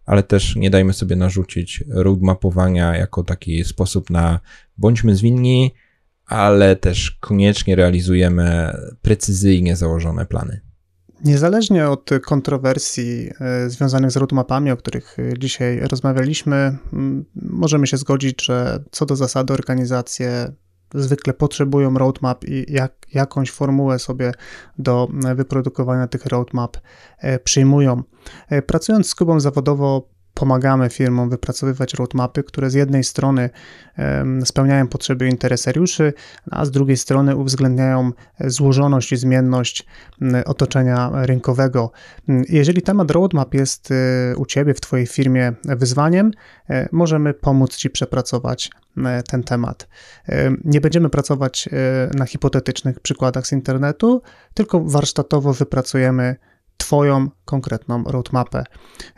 ale 0.05 0.23
też 0.23 0.55
nie 0.55 0.69
dajmy 0.69 0.93
sobie 0.93 1.15
narzucić 1.15 1.83
roadmapowania 1.87 2.95
jako 2.95 3.23
taki 3.23 3.63
sposób 3.63 4.09
na 4.09 4.39
bądźmy 4.77 5.15
zwinni, 5.15 5.73
ale 6.27 6.75
też 6.75 7.11
koniecznie 7.11 7.75
realizujemy 7.75 8.73
precyzyjnie 9.01 9.75
założone 9.75 10.25
plany. 10.25 10.61
Niezależnie 11.23 11.89
od 11.89 12.09
kontrowersji 12.25 13.29
e, 13.39 13.69
związanych 13.69 14.11
z 14.11 14.17
roadmapami, 14.17 14.71
o 14.71 14.77
których 14.77 15.17
e, 15.19 15.39
dzisiaj 15.39 15.79
rozmawialiśmy, 15.79 16.77
możemy 17.35 17.87
się 17.87 17.97
zgodzić, 17.97 18.45
że 18.45 18.83
co 18.91 19.05
do 19.05 19.15
zasady 19.15 19.53
organizacje 19.53 20.51
zwykle 20.93 21.33
potrzebują 21.33 21.93
roadmap 21.93 22.43
i 22.43 22.73
jak, 22.73 22.93
jakąś 23.13 23.51
formułę 23.51 23.99
sobie 23.99 24.31
do 24.77 25.07
e, 25.25 25.35
wyprodukowania 25.35 26.07
tych 26.07 26.25
roadmap 26.25 26.77
przyjmują. 27.43 28.03
Pracując 28.65 29.09
z 29.09 29.15
Kubą 29.15 29.39
zawodowo, 29.39 30.09
pomagamy 30.37 30.89
firmom 30.89 31.29
wypracowywać 31.29 31.93
roadmapy, 31.93 32.43
które 32.43 32.69
z 32.69 32.73
jednej 32.73 33.03
strony 33.03 33.49
spełniają 34.45 34.87
potrzeby 34.87 35.27
interesariuszy, 35.27 36.13
a 36.51 36.65
z 36.65 36.71
drugiej 36.71 36.97
strony 36.97 37.35
uwzględniają 37.35 38.11
złożoność 38.39 39.11
i 39.11 39.17
zmienność 39.17 39.85
otoczenia 40.45 41.11
rynkowego. 41.13 41.91
Jeżeli 42.49 42.81
temat 42.81 43.11
roadmap 43.11 43.53
jest 43.53 43.91
y, 43.91 44.37
u 44.37 44.45
Ciebie, 44.45 44.73
w 44.73 44.81
Twojej 44.81 45.07
firmie 45.07 45.53
wyzwaniem, 45.65 46.31
e, 46.69 46.89
możemy 46.91 47.33
pomóc 47.33 47.75
Ci 47.75 47.89
przepracować 47.89 48.69
ten 49.29 49.43
temat. 49.43 49.87
Nie 50.65 50.81
będziemy 50.81 51.09
pracować 51.09 51.69
e, 51.71 52.17
na 52.17 52.25
hipotetycznych 52.25 52.99
przykładach 52.99 53.47
z 53.47 53.51
internetu, 53.51 54.21
tylko 54.53 54.81
warsztatowo 54.83 55.53
wypracujemy 55.53 56.35
Twoją 56.77 57.29
konkretną 57.45 58.03
roadmapę. 58.03 58.63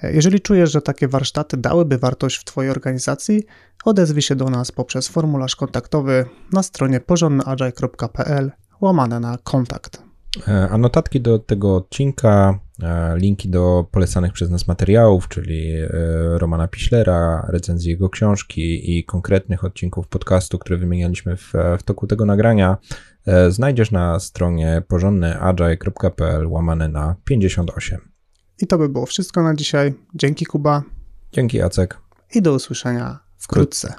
Jeżeli 0.03 0.39
czujesz, 0.39 0.71
że 0.71 0.81
takie 0.81 1.07
warsztaty 1.07 1.57
dałyby 1.57 1.97
wartość 1.97 2.37
w 2.37 2.43
Twojej 2.43 2.71
organizacji, 2.71 3.43
odezwij 3.85 4.21
się 4.21 4.35
do 4.35 4.45
nas 4.45 4.71
poprzez 4.71 5.07
formularz 5.07 5.55
kontaktowy 5.55 6.25
na 6.53 6.63
stronie 6.63 6.99
porządnyagile.pl 6.99 8.51
łamane 8.81 9.19
na 9.19 9.37
kontakt. 9.43 10.09
E, 10.47 10.69
a 10.69 10.77
notatki 10.77 11.21
do 11.21 11.39
tego 11.39 11.75
odcinka, 11.75 12.59
e, 12.83 13.17
linki 13.17 13.49
do 13.49 13.87
polecanych 13.91 14.33
przez 14.33 14.49
nas 14.49 14.67
materiałów, 14.67 15.27
czyli 15.27 15.75
e, 15.75 15.87
Romana 16.37 16.67
Piślera, 16.67 17.45
recenzji 17.49 17.91
jego 17.91 18.09
książki 18.09 18.97
i 18.97 19.03
konkretnych 19.03 19.63
odcinków 19.63 20.07
podcastu, 20.07 20.59
które 20.59 20.77
wymienialiśmy 20.77 21.37
w, 21.37 21.53
w 21.79 21.83
toku 21.83 22.07
tego 22.07 22.25
nagrania, 22.25 22.77
znajdziesz 23.49 23.91
na 23.91 24.19
stronie 24.19 24.81
porządnyagile.pl 24.87 26.47
łamane 26.47 26.87
na 26.87 27.15
58. 27.23 28.11
I 28.61 28.67
to 28.67 28.77
by 28.77 28.89
było 28.89 29.05
wszystko 29.05 29.43
na 29.43 29.55
dzisiaj. 29.55 29.93
Dzięki 30.15 30.45
Kuba. 30.45 30.83
Dzięki 31.31 31.57
Jacek. 31.57 31.97
I 32.35 32.41
do 32.41 32.53
usłyszenia 32.53 33.19
wkrótce. 33.37 33.93